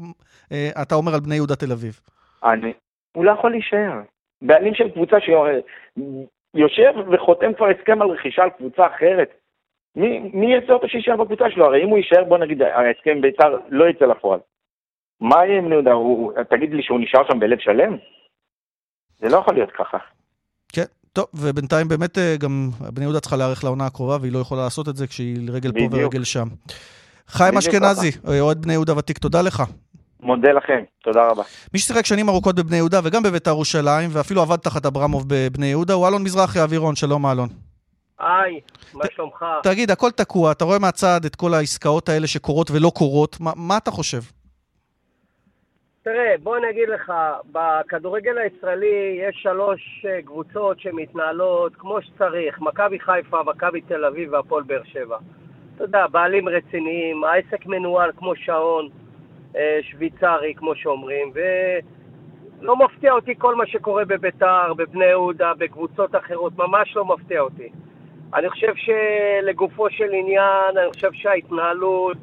אה, 0.52 0.70
אתה 0.83 0.94
אומר 0.94 1.14
על 1.14 1.20
בני 1.20 1.35
יהודה 1.35 1.57
תל 1.57 1.72
אביב. 1.72 2.00
אני, 2.44 2.72
הוא 3.12 3.24
לא 3.24 3.31
יכול 3.31 3.50
להישאר. 3.50 4.00
בעלים 4.42 4.74
של 4.74 4.90
קבוצה 4.90 5.16
שיושב 5.20 6.92
וחותם 7.12 7.54
כבר 7.54 7.66
הסכם 7.66 8.02
על 8.02 8.09
רכישה 8.09 8.42
על 8.42 8.50
קבוצה 8.50 8.87
אחרת. 8.87 9.31
מי, 9.96 10.18
מי 10.18 10.52
ירצה 10.52 10.72
אותו 10.72 10.88
שיישאר 10.88 11.16
בקבוצה 11.16 11.44
שלו? 11.50 11.64
הרי 11.64 11.85
אם 11.85 11.88
הוא 11.88 11.98
יישאר, 11.98 12.24
בוא 12.24 12.38
נגיד, 12.38 12.62
ההסכם 12.62 13.20
ביתר 13.20 13.57
לא 13.68 13.88
יצא 13.88 14.04
לפועל. 14.04 14.40
מה 15.20 15.46
יהיה 15.46 15.59
עם 15.59 15.64
בני 15.64 15.74
יהודה? 15.74 16.44
תגיד 16.44 16.74
לי 16.74 16.83
שהוא 16.83 17.00
נשאר 17.00 17.28
שם 17.28 17.40
בלב 17.40 17.59
שלם? 17.59 17.96
זה 19.18 19.28
לא 19.28 19.37
יכול 19.37 19.54
להיות 19.54 19.70
ככה. 19.70 19.98
טוב, 21.18 21.26
ובינתיים 21.35 21.88
באמת 21.88 22.18
אה, 22.18 22.37
גם 22.38 22.70
בני 22.81 23.04
יהודה 23.04 23.20
צריכה 23.20 23.37
להיערך 23.37 23.64
לעונה 23.64 23.87
הקרובה, 23.87 24.16
והיא 24.20 24.33
לא 24.33 24.38
יכולה 24.38 24.62
לעשות 24.62 24.88
את 24.88 24.96
זה 24.96 25.07
כשהיא 25.07 25.50
רגל 25.50 25.72
פה 25.72 25.96
ורגל 25.96 26.24
שם. 26.24 26.48
חיים 27.28 27.57
אשכנזי, 27.59 28.11
אה, 28.28 28.40
אוהד 28.40 28.62
בני 28.62 28.72
יהודה 28.72 28.96
ותיק, 28.96 29.18
תודה 29.18 29.42
לך. 29.42 29.62
מודה 30.20 30.52
לכם, 30.52 30.83
תודה 31.02 31.28
רבה. 31.31 31.42
מי 31.74 31.78
ששיחק 31.78 32.07
שנים 32.07 32.28
ארוכות 32.28 32.57
בבני 32.57 32.76
יהודה 32.76 33.00
וגם 33.04 33.22
בביתר 33.22 33.50
ירושלים, 33.50 34.11
ואפילו 34.12 34.42
עבד 34.42 34.57
תחת 34.57 34.87
אברמוב 34.87 35.24
בבני 35.28 35.66
יהודה, 35.66 35.94
הוא 35.94 36.09
אלון 36.09 36.22
מזרחי 36.22 36.61
אווירון, 36.61 36.96
שלום 36.96 37.26
אלון. 37.26 37.48
היי, 38.18 38.61
מה 38.94 39.04
שלומך? 39.14 39.44
תגיד, 39.62 39.90
הכל 39.90 40.11
תקוע, 40.11 40.52
אתה 40.52 40.64
רואה 40.64 40.78
מהצד 40.78 41.24
את 41.24 41.37
כל 41.37 41.54
העסקאות 41.54 42.09
האלה 42.09 42.26
שקורות 42.26 42.70
ולא 42.70 42.90
קורות, 42.94 43.40
מה, 43.40 43.52
מה 43.57 43.76
אתה 43.76 43.90
חושב? 43.90 44.20
תראה, 46.02 46.34
בוא 46.42 46.56
אני 46.56 46.70
אגיד 46.70 46.88
לך, 46.88 47.12
בכדורגל 47.52 48.38
הישראלי 48.38 49.20
יש 49.22 49.37
שלוש 49.42 50.06
אה, 50.08 50.22
קבוצות 50.22 50.80
שמתנהלות 50.80 51.76
כמו 51.76 52.02
שצריך, 52.02 52.61
מכבי 52.61 53.00
חיפה, 53.00 53.42
מכבי 53.42 53.80
תל 53.80 54.04
אביב 54.04 54.32
והפועל 54.32 54.62
באר 54.62 54.82
שבע. 54.84 55.18
אתה 55.74 55.84
יודע, 55.84 56.06
בעלים 56.06 56.48
רציניים, 56.48 57.24
העסק 57.24 57.66
מנוהל 57.66 58.11
כמו 58.16 58.37
שעון 58.37 58.88
אה, 59.56 59.78
שוויצרי, 59.82 60.54
כמו 60.56 60.74
שאומרים, 60.74 61.32
ולא 61.34 62.76
מפתיע 62.76 63.12
אותי 63.12 63.34
כל 63.38 63.54
מה 63.54 63.66
שקורה 63.66 64.04
בביתר, 64.04 64.74
בבני 64.74 65.04
יהודה, 65.04 65.52
בקבוצות 65.58 66.14
אחרות, 66.14 66.52
ממש 66.58 66.96
לא 66.96 67.04
מפתיע 67.04 67.40
אותי. 67.40 67.68
אני 68.34 68.48
חושב 68.48 68.72
שלגופו 68.76 69.90
של 69.90 70.12
עניין, 70.12 70.78
אני 70.78 70.92
חושב 70.92 71.12
שההתנהלות 71.12 72.16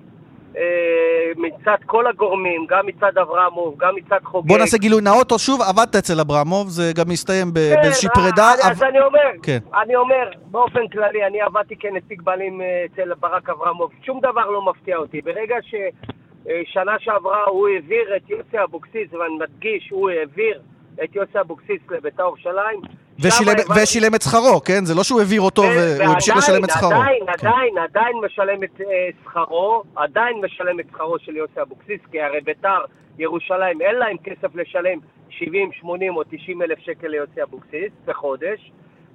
מצד 1.37 1.75
כל 1.85 2.07
הגורמים, 2.07 2.65
גם 2.69 2.85
מצד 2.85 3.17
אברמוב, 3.17 3.75
גם 3.77 3.95
מצד 3.95 4.19
חוגג. 4.23 4.47
בוא 4.47 4.57
נעשה 4.57 4.77
גילוי 4.77 5.01
נאות, 5.01 5.31
או 5.31 5.39
שוב, 5.39 5.61
עבדת 5.61 5.95
אצל 5.95 6.19
אברמוב, 6.19 6.69
זה 6.69 6.91
גם 6.95 7.09
מסתיים 7.09 7.47
כן, 7.47 7.53
באיזושהי 7.53 8.09
פרידה. 8.13 8.53
אני, 8.53 8.71
אז 8.71 8.83
אני 8.83 8.99
אומר, 8.99 9.29
כן. 9.43 9.57
אני 9.83 9.95
אומר, 9.95 10.29
באופן 10.51 10.87
כללי, 10.87 11.25
אני 11.25 11.41
עבדתי 11.41 11.75
כנציג 11.75 12.21
בעלים 12.21 12.61
אה, 12.61 12.85
אצל 12.85 13.13
ברק 13.13 13.49
אברמוב, 13.49 13.91
שום 14.05 14.19
דבר 14.19 14.49
לא 14.49 14.65
מפתיע 14.65 14.97
אותי. 14.97 15.21
ברגע 15.21 15.55
ששנה 15.61 16.91
אה, 16.91 16.99
שעברה 16.99 17.43
הוא 17.47 17.67
העביר 17.67 18.15
את 18.15 18.29
יוסי 18.29 18.63
אבוקסיס, 18.63 19.13
ואני 19.13 19.35
מדגיש, 19.39 19.89
הוא 19.91 20.09
העביר 20.09 20.61
את 21.03 21.15
יוסי 21.15 21.39
אבוקסיס 21.39 21.81
לבית"ר 21.89 22.23
ירושלים, 22.23 22.81
ושילם, 23.19 24.15
את 24.15 24.21
שכרו, 24.21 24.61
כן? 24.65 24.85
זה 24.85 24.95
לא 24.95 25.03
שהוא 25.03 25.19
העביר 25.19 25.41
אותו 25.41 25.61
והוא 25.61 26.13
המשיך 26.13 26.37
לשלם 26.37 26.63
את 26.63 26.69
שכרו. 26.69 26.91
עדיין, 26.91 27.25
כן. 27.25 27.47
עדיין, 27.47 27.77
עדיין 27.77 28.15
משלם 28.25 28.63
את 28.63 28.81
אה, 28.81 29.09
שכרו, 29.23 29.83
עדיין 29.95 30.41
משלם 30.45 30.79
את 30.79 30.85
שכרו 30.91 31.19
של 31.19 31.35
יוסי 31.35 31.61
אבוקסיס, 31.61 32.01
כי 32.11 32.21
הרי 32.21 32.41
ביתר 32.41 32.79
ירושלים 33.17 33.81
אין 33.81 33.95
להם 33.95 34.17
כסף 34.23 34.55
לשלם 34.55 34.99
70, 35.29 35.69
80 35.81 36.15
או 36.15 36.23
90 36.23 36.61
אלף 36.61 36.79
שקל 36.79 37.07
ליוסי 37.07 37.43
אבוקסיס 37.43 37.91
בחודש, 38.05 38.71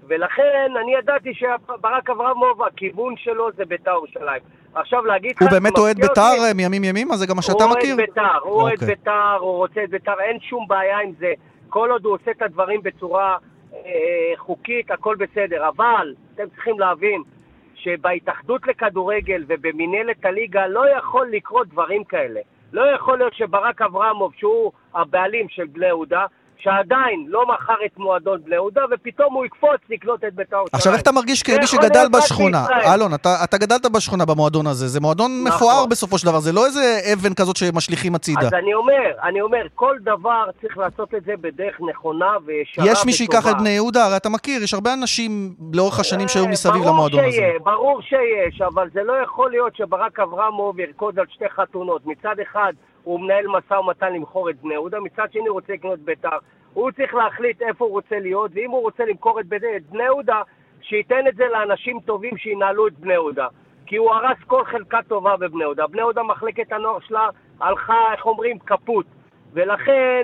ולכן 0.08 0.72
אני 0.82 0.94
ידעתי 0.94 1.34
שברק 1.34 2.10
אברמוב, 2.10 2.62
הכיוון 2.62 3.14
שלו 3.16 3.48
זה 3.56 3.64
ביתר 3.64 3.90
ירושלים. 3.90 4.42
עכשיו 4.74 5.04
להגיד 5.04 5.32
לך... 5.36 5.42
הוא 5.42 5.50
באמת 5.50 5.78
אוהד. 5.78 5.96
בית"ר 5.96 6.34
אה, 6.44 6.54
מימים 6.54 6.84
ימימה? 6.84 7.16
זה 7.16 7.26
גם 7.26 7.36
מה 7.36 7.42
שאתה 7.42 7.66
מכיר? 7.66 7.94
הוא 7.94 8.00
אוהד 8.00 8.06
בית"ר, 8.06 8.38
הוא 8.42 8.62
אוהד 8.62 8.72
אוקיי. 8.72 8.88
בית"ר, 8.88 9.36
הוא 9.40 9.56
רוצה 9.56 9.84
את 9.84 9.90
בית"ר, 9.90 10.20
אין 10.20 10.40
שום 10.40 10.66
בעיה 10.68 10.98
עם 10.98 11.12
זה. 11.18 11.32
כל 11.68 11.90
עוד 11.90 12.04
הוא 12.04 12.14
עושה 12.14 12.30
את 12.30 12.42
הדברים 12.42 12.82
בצורה 12.82 13.36
חוקית, 14.36 14.90
הכל 14.90 15.16
בסדר. 15.16 15.68
אבל 15.68 16.14
אתם 16.34 16.48
צריכים 16.48 16.80
להבין 16.80 17.22
שבהתאחדות 17.74 18.66
לכדורגל 18.66 19.44
ובמינהלת 19.48 20.24
הליגה 20.24 20.66
לא 20.66 20.88
יכול 20.98 21.28
לקרות 21.30 21.68
דברים 21.68 22.04
כאלה. 22.04 22.40
לא 22.72 22.82
יכול 22.94 23.18
להיות 23.18 23.34
שברק 23.34 23.82
אברמוב, 23.82 24.32
שהוא 24.36 24.72
הבעלים 24.94 25.48
של 25.48 25.66
בני 25.66 25.86
יהודה, 25.86 26.26
שעדיין 26.60 27.26
לא 27.28 27.42
מכר 27.46 27.74
את 27.86 27.98
מועדון 27.98 28.40
בני 28.44 28.54
יהודה, 28.54 28.80
ופתאום 28.90 29.34
הוא 29.34 29.44
יקפוץ 29.44 29.80
לקנות 29.90 30.24
את 30.24 30.34
בית"ר 30.34 30.56
ירושלים. 30.56 30.78
עכשיו, 30.78 30.92
איך 30.92 31.02
אתה 31.02 31.12
מרגיש 31.12 31.42
כמי 31.42 31.66
שגדל 31.66 32.06
בשכונה? 32.12 32.66
אלון, 32.94 33.14
אתה, 33.14 33.44
אתה 33.44 33.58
גדלת 33.58 33.86
בשכונה 33.86 34.24
במועדון 34.24 34.66
הזה, 34.66 34.88
זה 34.88 35.00
מועדון 35.00 35.30
נכון. 35.44 35.56
מפואר 35.56 35.86
בסופו 35.86 36.18
של 36.18 36.26
דבר, 36.26 36.38
זה 36.40 36.52
לא 36.52 36.66
איזה 36.66 36.98
אבן 37.12 37.34
כזאת 37.34 37.56
שמשליכים 37.56 38.14
הצידה. 38.14 38.46
אז 38.46 38.54
אני 38.54 38.74
אומר, 38.74 39.10
אני 39.22 39.40
אומר, 39.40 39.66
כל 39.74 39.96
דבר 40.02 40.44
צריך 40.60 40.78
לעשות 40.78 41.14
את 41.14 41.24
זה 41.24 41.32
בדרך 41.40 41.80
נכונה 41.90 42.32
וישרה 42.46 42.92
יש 42.92 43.06
מי 43.06 43.12
שייקח. 43.12 43.50
את 43.50 43.56
בני 43.58 43.70
יהודה, 43.70 44.06
הרי 44.06 44.16
אתה 44.16 44.28
מכיר, 44.28 44.62
יש 44.62 44.74
הרבה 44.74 44.92
אנשים 44.92 45.54
לאורך 45.74 46.00
השנים 46.00 46.28
שהיו 46.28 46.44
אה, 46.44 46.50
מסביב 46.50 46.82
למועדון 46.82 47.20
הזה. 47.20 47.32
שיהיה, 47.32 47.58
ברור 47.64 48.02
שיש, 48.02 48.60
אבל 48.60 48.88
זה 48.94 49.02
לא 49.02 49.12
יכול 49.24 49.50
להיות 49.50 49.76
שברק 49.76 50.20
אברמוב 50.20 50.80
ירקוד 50.80 51.18
על 51.18 51.24
שתי 51.30 51.44
חתונות. 51.56 52.06
מצד 52.06 52.34
אחד 52.42 52.72
הוא 53.04 53.20
מנהל 53.20 53.46
משא 53.46 53.74
ומתן 53.74 54.12
למכור 54.12 54.50
את 54.50 54.62
בני 54.62 54.74
יהודה, 54.74 55.00
מצד 55.00 55.32
שני 55.32 55.48
הוא 55.48 55.54
רוצה 55.54 55.72
לקנות 55.72 55.98
בית"ר. 55.98 56.38
הוא 56.74 56.90
צריך 56.90 57.14
להחליט 57.14 57.62
איפה 57.62 57.84
הוא 57.84 57.92
רוצה 57.92 58.18
להיות, 58.18 58.50
ואם 58.54 58.70
הוא 58.70 58.82
רוצה 58.82 59.04
למכור 59.04 59.40
את 59.40 59.46
בני 59.90 60.02
יהודה, 60.02 60.42
שייתן 60.82 61.26
את 61.28 61.36
זה 61.36 61.44
לאנשים 61.48 62.00
טובים 62.00 62.36
שינהלו 62.36 62.86
את 62.86 62.98
בני 62.98 63.12
יהודה. 63.12 63.46
כי 63.86 63.96
הוא 63.96 64.10
הרס 64.10 64.38
כל 64.46 64.64
חלקה 64.64 64.98
טובה 65.08 65.36
בבני 65.36 65.62
יהודה. 65.62 65.86
בני 65.86 66.00
יהודה, 66.00 66.22
מחלקת 66.22 66.72
הנוער 66.72 67.00
שלה, 67.00 67.28
הלכה, 67.60 68.12
איך 68.12 68.26
אומרים, 68.26 68.58
קפוט. 68.58 69.06
ולכן, 69.52 70.22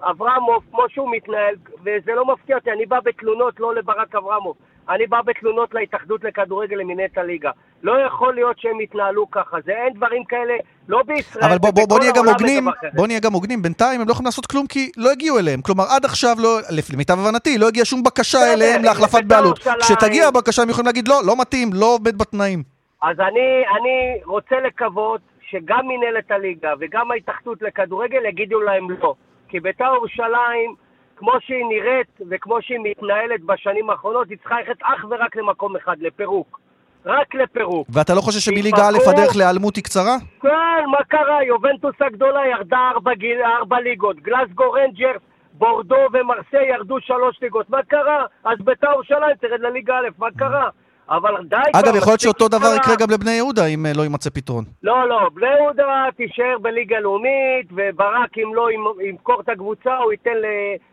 אברמוב, 0.00 0.64
כמו 0.70 0.88
שהוא 0.88 1.10
מתנהל, 1.12 1.54
וזה 1.84 2.14
לא 2.14 2.26
מפתיע 2.26 2.56
אותי, 2.56 2.72
אני 2.72 2.86
בא 2.86 3.00
בתלונות 3.00 3.60
לא 3.60 3.74
לברק 3.74 4.14
אברמוב, 4.14 4.56
אני 4.90 5.06
בא 5.06 5.20
בתלונות 5.22 5.74
להתאחדות 5.74 6.24
לכדורגל 6.24 6.76
למינט 6.76 7.18
הליגה. 7.18 7.50
לא 7.82 7.92
יכול 8.06 8.34
להיות 8.34 8.58
שהם 8.58 8.80
יתנהלו 8.80 9.30
ככה, 9.30 9.56
זה 9.64 9.72
אין 9.72 9.94
דברים 9.94 10.24
כאלה, 10.24 10.54
לא 10.88 11.02
בישראל, 11.06 11.44
אבל 11.44 11.58
בוא, 11.58 11.70
בוא, 11.70 11.86
בוא 11.88 11.98
נהיה 11.98 12.12
גם 12.12 12.28
הוגנים. 12.28 12.66
בוא 12.94 13.06
נהיה 13.06 13.20
גם 13.20 13.32
הוגנים, 13.32 13.62
בינתיים 13.62 14.00
הם 14.00 14.06
לא 14.06 14.12
יכולים 14.12 14.26
לעשות 14.26 14.46
כלום 14.46 14.66
כי 14.66 14.90
לא 14.96 15.10
הגיעו 15.12 15.38
אליהם. 15.38 15.62
כלומר, 15.62 15.84
עד 15.88 16.04
עכשיו, 16.04 16.36
לא, 16.38 16.58
למיטב 16.94 17.18
הבנתי, 17.18 17.58
לא 17.58 17.68
הגיעה 17.68 17.84
שום 17.84 18.02
בקשה 18.02 18.52
אליהם 18.52 18.84
להחלפת 18.84 19.14
בית"ר 19.14 19.28
בעלות. 19.28 19.58
כשתגיע 19.80 20.28
הבקשה 20.28 20.62
הם 20.62 20.70
יכולים 20.70 20.86
להגיד, 20.86 21.08
לא, 21.08 21.20
לא 21.26 21.40
מתאים, 21.40 21.70
לא 21.72 21.94
עומד 21.94 22.18
בתנאים. 22.18 22.62
אז 23.02 23.20
אני, 23.20 23.64
אני 23.80 24.20
רוצה 24.24 24.56
לקוות 24.66 25.20
שגם 25.50 25.80
מנהלת 25.88 26.30
הליגה 26.30 26.72
וגם 26.80 27.10
ההתאחדות 27.10 27.62
לכדורגל 27.62 28.24
יגידו 28.28 28.60
להם 28.60 28.90
לא. 28.90 29.14
כי 29.48 29.60
בית"ר 29.60 29.94
ירושלים, 29.94 30.74
כמו 31.18 31.32
שהיא 31.40 31.64
נראית 31.68 32.20
וכמו 32.30 32.62
שהיא 32.62 32.78
מתנהלת 32.82 33.40
בשנים 33.46 33.90
האחרונות, 33.90 34.28
היא 34.30 34.38
צריכה 34.38 34.60
ללכת 34.60 34.82
אך 34.82 35.04
ורק 35.10 35.36
למקום 35.36 35.76
אחד, 35.76 35.96
לפירוק. 36.00 36.60
רק 37.06 37.34
לפירוק. 37.34 37.88
ואתה 37.92 38.14
לא 38.14 38.20
חושב 38.20 38.40
שמליגה. 38.40 38.82
א' 38.88 39.10
הדרך 39.10 39.36
להיעלמות 39.36 39.76
היא 39.76 39.84
קצרה? 39.84 40.16
כן, 40.42 40.84
מה 40.90 41.04
קרה? 41.08 41.44
יובנטוס 41.44 41.94
הגדולה 42.00 42.46
ירדה 42.46 42.90
ארבע, 42.94 43.14
גיל, 43.14 43.40
ארבע 43.58 43.80
ליגות. 43.80 44.16
גלסגו 44.16 44.72
רנג'רס, 44.72 45.22
בורדו 45.52 45.96
ומרסיי 46.12 46.68
ירדו 46.68 47.00
שלוש 47.00 47.38
ליגות. 47.42 47.70
מה 47.70 47.82
קרה? 47.82 48.26
אז 48.44 48.58
בית"ר 48.64 48.92
ירושלים 48.92 49.36
תרד 49.40 49.60
לליגה 49.60 49.94
א', 49.98 50.08
מה 50.18 50.26
קרה? 50.38 50.68
אבל 51.10 51.30
די 51.44 51.56
אגב, 51.74 51.96
יכול 51.96 52.10
להיות 52.10 52.20
שאותו 52.20 52.48
דבר 52.48 52.58
קרה. 52.58 52.76
יקרה 52.76 52.96
גם 52.96 53.06
לבני 53.14 53.30
יהודה 53.30 53.66
אם 53.66 53.86
אה, 53.86 53.92
לא 53.96 54.02
יימצא 54.02 54.30
פתרון. 54.30 54.64
לא, 54.82 55.08
לא, 55.08 55.30
בני 55.34 55.46
יהודה 55.60 56.06
תישאר 56.16 56.58
בליגה 56.62 57.00
לאומית, 57.00 57.66
וברק 57.76 58.38
אם 58.38 58.54
לא 58.54 58.68
ימ- 58.70 59.00
ימכור 59.08 59.40
את 59.40 59.48
הקבוצה, 59.48 59.96
הוא 59.96 60.12
ייתן 60.12 60.36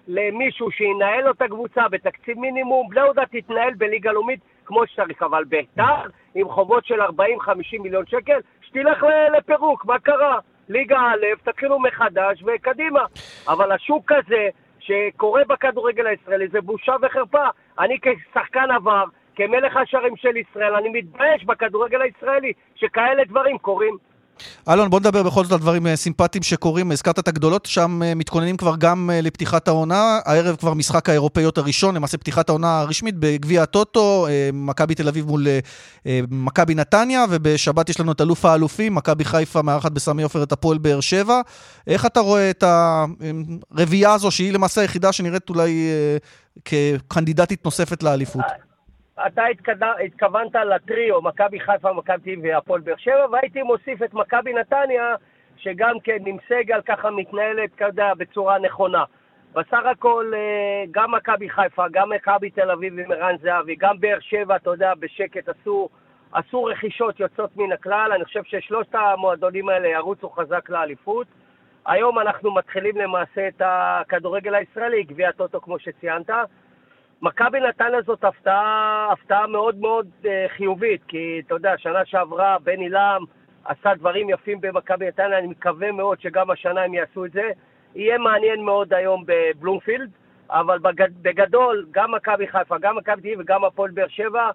למישהו 0.08 0.72
שינהל 0.72 1.22
לו 1.26 1.32
את 1.32 1.42
הקבוצה 1.42 1.82
בתקציב 1.92 2.40
מינימום. 2.40 2.90
בני 2.90 3.00
יהודה 3.00 3.22
תתנהל 3.32 3.74
בליגה 3.78 4.12
לאומית 4.12 4.40
כמו 4.66 4.88
שצריך, 4.88 5.24
אבל 5.24 5.44
בית"ר 5.44 6.02
עם 6.36 6.50
חובות 6.50 6.86
של 6.86 7.02
40-50 7.02 7.06
מיליון 7.80 8.06
שקל, 8.08 8.40
שתלך 8.62 9.06
לפירוק, 9.38 9.86
מה 9.86 10.00
קרה? 10.00 10.38
ליגה 10.70 10.98
א', 10.98 11.50
תתחילו 11.50 11.80
מחדש 11.80 12.44
וקדימה. 12.46 13.06
אבל 13.48 13.72
השוק 13.72 14.12
הזה 14.12 14.48
שקורה 14.80 15.42
בכדורגל 15.48 16.08
הישראלי 16.08 16.48
זה 16.48 16.62
בושה 16.62 16.94
וחרפה. 17.02 17.46
אני 17.80 17.98
כשחקן 18.02 18.72
עבר, 18.76 19.04
כמלך 19.36 19.78
השערים 19.78 20.16
של 20.16 20.38
ישראל, 20.38 20.76
אני 20.76 20.90
מתבייש 20.90 21.46
בכדורגל 21.46 22.02
הישראלי 22.02 22.54
שכאלה 22.76 23.24
דברים 23.30 23.58
קורים. 23.58 23.98
אלון, 24.70 24.90
בוא 24.90 25.00
נדבר 25.00 25.24
בכל 25.24 25.44
זאת 25.44 25.52
על 25.52 25.60
דברים 25.60 25.88
אה, 25.88 25.96
סימפטיים 25.96 26.44
שקורים. 26.44 26.92
הזכרת 26.92 27.20
את 27.20 27.28
הגדולות, 27.28 27.66
שם 27.66 28.04
אה, 28.04 28.16
מתכוננים 28.16 28.58
כבר 28.58 28.76
גם 28.80 29.10
אה, 29.14 29.22
לפתיחת 29.22 29.68
העונה. 29.68 30.20
הערב 30.26 30.56
כבר 30.56 30.74
משחק 30.74 31.10
האירופאיות 31.10 31.58
הראשון, 31.58 31.96
למעשה 31.96 32.18
פתיחת 32.18 32.50
העונה 32.50 32.80
הרשמית 32.80 33.16
בגביע 33.20 33.64
הטוטו, 33.64 34.28
מכבי 34.54 34.96
תל 34.96 35.08
אביב 35.08 35.26
מול 35.26 35.48
מכבי 36.32 36.76
נתניה, 36.76 37.26
ובשבת 37.30 37.90
יש 37.90 38.00
לנו 38.00 38.12
את 38.12 38.22
אלוף 38.22 38.46
האלופים, 38.46 38.96
מכבי 38.96 39.26
חיפה 39.26 39.62
מארחת 39.62 39.92
בסמי 39.92 40.24
עופר 40.24 40.44
את 40.44 40.52
הפועל 40.52 40.78
באר 40.78 41.00
שבע. 41.00 41.42
איך 41.88 42.06
אתה 42.06 42.20
רואה 42.20 42.50
את 42.50 42.64
הרביעייה 43.72 44.14
הזו, 44.14 44.32
שהיא 44.32 44.54
למעשה 44.54 44.82
היחידה 44.82 45.12
שנראית 45.12 45.50
אולי 45.50 45.90
כקנדידטית 46.66 47.66
נוספת 47.66 48.04
לאליפות? 48.04 48.46
אתה 49.28 49.46
התקד... 49.46 49.84
התכוונת 50.06 50.56
לטריו, 50.56 51.22
מכבי 51.22 51.60
חיפה, 51.60 51.94
מכבי 51.94 52.18
תל 52.18 52.22
אביב 52.22 52.40
והפועל 52.44 52.82
באר 52.82 52.96
שבע, 52.98 53.26
והייתי 53.32 53.64
מוסיף 53.64 54.04
את 54.04 54.14
מכבי 54.14 54.54
נתניה, 54.54 55.16
שגם 55.58 56.00
כן 56.00 56.18
עם 56.26 56.38
סגל 56.50 56.82
ככה 56.82 57.12
מתנהלת, 57.12 57.70
אתה 57.76 57.86
יודע, 57.86 58.14
בצורה 58.14 58.60
נכונה. 58.60 59.04
בסך 59.54 59.86
הכל, 59.92 60.32
אה, 60.36 60.84
גם 60.92 61.12
מכבי 61.12 61.50
חיפה, 61.50 61.86
גם 61.92 62.10
מכבי 62.10 62.50
תל 62.50 62.72
אביב 62.72 63.00
עם 63.00 63.12
ערן 63.12 63.36
זהבי, 63.42 63.76
גם 63.76 64.00
באר 64.00 64.20
שבע, 64.20 64.56
אתה 64.56 64.70
יודע, 64.70 64.94
בשקט 65.00 65.50
עשו, 65.50 65.90
עשו 66.32 66.64
רכישות 66.64 67.20
יוצאות 67.20 67.58
מן 67.58 67.72
הכלל. 67.72 68.12
אני 68.16 68.26
חושב 68.26 68.44
ששלושת 68.44 68.96
המועדונים 68.96 69.70
האלה 69.70 69.88
ירוצו 69.88 70.30
חזק 70.30 70.70
לאליפות. 70.70 71.28
היום 71.86 72.20
אנחנו 72.20 72.54
מתחילים 72.54 72.98
למעשה 72.98 73.48
את 73.48 73.62
הכדורגל 73.66 74.56
הישראלי, 74.56 75.04
גביע 75.04 75.30
הטוטו 75.30 75.62
כמו 75.62 75.80
שציינת. 75.80 76.30
מכבי 77.26 77.60
נתניה 77.60 78.02
זאת 78.02 78.24
הפתעה, 78.24 79.10
הפתעה 79.12 79.48
מאוד 79.48 79.78
מאוד 79.78 80.08
אה, 80.26 80.46
חיובית, 80.58 81.02
כי 81.08 81.42
אתה 81.46 81.56
יודע, 81.56 81.74
שנה 81.78 82.06
שעברה 82.06 82.58
בני 82.64 82.90
לעם 82.90 83.24
עשה 83.66 83.96
דברים 83.96 84.30
יפים 84.30 84.62
במכבי 84.62 85.08
נתניה, 85.08 85.38
אני 85.38 85.48
מקווה 85.48 85.92
מאוד 85.92 86.22
שגם 86.22 86.52
השנה 86.52 86.82
הם 86.82 86.94
יעשו 86.94 87.26
את 87.26 87.32
זה. 87.32 87.50
יהיה 87.96 88.18
מעניין 88.18 88.62
מאוד 88.62 88.94
היום 88.94 89.24
בבלומפילד, 89.28 90.10
אבל 90.50 90.80
בגד, 90.80 91.10
בגדול, 91.22 91.86
גם 91.92 92.12
מכבי 92.12 92.48
חיפה, 92.48 92.78
גם 92.78 92.96
מכבי 92.96 93.16
תל 93.16 93.20
אביב 93.20 93.40
וגם 93.40 93.66
הפועל 93.66 93.92
באר 93.92 94.08
שבע, 94.08 94.50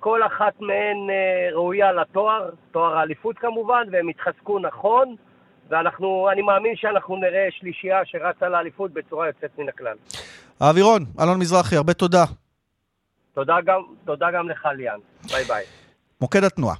כל 0.00 0.22
אחת 0.22 0.60
מהן 0.60 1.10
אה, 1.10 1.48
ראויה 1.52 1.92
לתואר, 1.92 2.50
תואר 2.70 2.98
האליפות 2.98 3.38
כמובן, 3.38 3.82
והם 3.90 4.08
יתחזקו 4.08 4.58
נכון, 4.58 5.14
ואנחנו, 5.68 6.28
אני 6.32 6.42
מאמין 6.42 6.76
שאנחנו 6.76 7.16
נראה 7.16 7.48
שלישייה 7.50 8.04
שרצה 8.04 8.48
לאליפות 8.48 8.92
בצורה 8.92 9.26
יוצאת 9.26 9.58
מן 9.58 9.68
הכלל. 9.68 9.96
האווירון, 10.60 11.04
אלון 11.20 11.38
מזרחי, 11.38 11.76
הרבה 11.76 11.94
תודה. 11.94 12.24
תודה 13.34 13.54
גם, 13.66 13.80
תודה 14.04 14.26
גם 14.38 14.48
לך, 14.48 14.66
ליאן. 14.76 14.98
ביי 15.30 15.44
ביי. 15.44 15.64
מוקד 16.20 16.44
התנועה. 16.44 16.74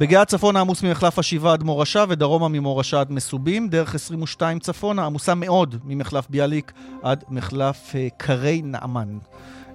בגאה 0.00 0.24
צפונה 0.24 0.60
עמוס 0.60 0.82
ממחלף 0.82 1.18
השבעה 1.18 1.52
עד 1.52 1.62
מורשה 1.62 2.04
ודרומה 2.08 2.48
ממורשה 2.48 3.00
עד 3.00 3.12
מסובים, 3.12 3.68
דרך 3.68 3.94
22 3.94 4.58
צפונה 4.58 5.06
עמוסה 5.06 5.34
מאוד 5.34 5.76
ממחלף 5.84 6.28
ביאליק 6.30 6.72
עד 7.02 7.24
מחלף 7.28 7.94
אה, 7.94 8.08
קרי 8.16 8.62
נעמן. 8.64 9.18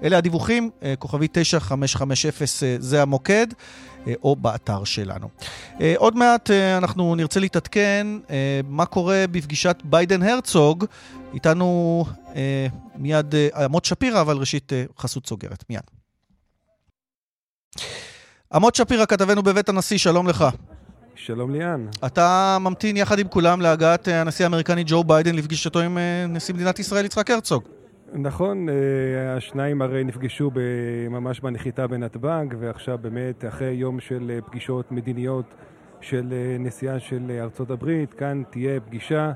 אלה 0.04 0.18
הדיווחים, 0.18 0.70
אה, 0.84 0.94
כוכבי 1.00 1.28
9550 1.32 2.68
אה, 2.68 2.76
זה 2.80 3.02
המוקד, 3.02 3.48
או 4.24 4.36
באתר 4.36 4.84
שלנו. 4.84 5.28
אה, 5.82 5.94
עוד 5.98 6.16
מעט 6.18 6.52
אה, 6.52 6.78
אנחנו 6.78 7.16
נרצה 7.16 7.40
להתעדכן 7.40 8.08
אה, 8.30 8.60
מה 8.68 8.86
קורה 8.86 9.26
בפגישת 9.32 9.78
ביידן-הרצוג. 9.84 10.86
איתנו 11.34 12.06
אה, 12.36 12.68
מיד 12.96 13.36
אה, 13.36 13.66
עמות 13.66 13.86
שפירא, 13.86 14.22
אבל 14.22 14.38
ראשית 14.38 14.74
אה, 14.74 14.84
חסות 15.00 15.28
סוגרת. 15.28 15.64
מיד. 15.70 15.82
עמות 18.54 18.76
שפירא, 18.76 19.06
כתבנו 19.06 19.44
בבית 19.44 19.70
הנשיא, 19.70 19.98
שלום 19.98 20.28
לך. 20.28 20.46
שלום 21.16 21.52
ליאן. 21.52 21.88
אתה 22.06 22.58
ממתין 22.62 22.98
יחד 22.98 23.20
עם 23.20 23.28
כולם 23.28 23.62
להגעת 23.62 24.08
אה, 24.08 24.22
הנשיא 24.22 24.46
האמריקני 24.46 24.84
ג'ו 24.88 25.04
ביידן 25.04 25.36
לפגישתו 25.36 25.80
עם 25.80 25.98
אה, 25.98 26.26
נשיא 26.28 26.54
מדינת 26.54 26.80
ישראל 26.80 27.06
יצחק 27.06 27.32
הרצוג. 27.32 27.64
נכון, 28.18 28.70
אה, 28.70 29.36
השניים 29.36 29.82
הרי 29.82 30.04
נפגשו 30.04 30.52
ממש 31.10 31.40
בנחיתה 31.40 31.88
בנתב"ג, 31.88 32.46
ועכשיו 32.60 32.98
באמת, 33.02 33.46
אחרי 33.46 33.72
יום 33.72 34.00
של 34.00 34.32
אה, 34.36 34.42
פגישות 34.42 34.92
מדיניות 34.92 35.46
של 36.02 36.34
אה, 36.34 36.58
נשיאה 36.60 37.00
של 37.00 37.32
ארצות 37.42 37.72
הברית, 37.72 38.14
כאן 38.14 38.44
תהיה 38.50 38.80
פגישה 38.80 39.32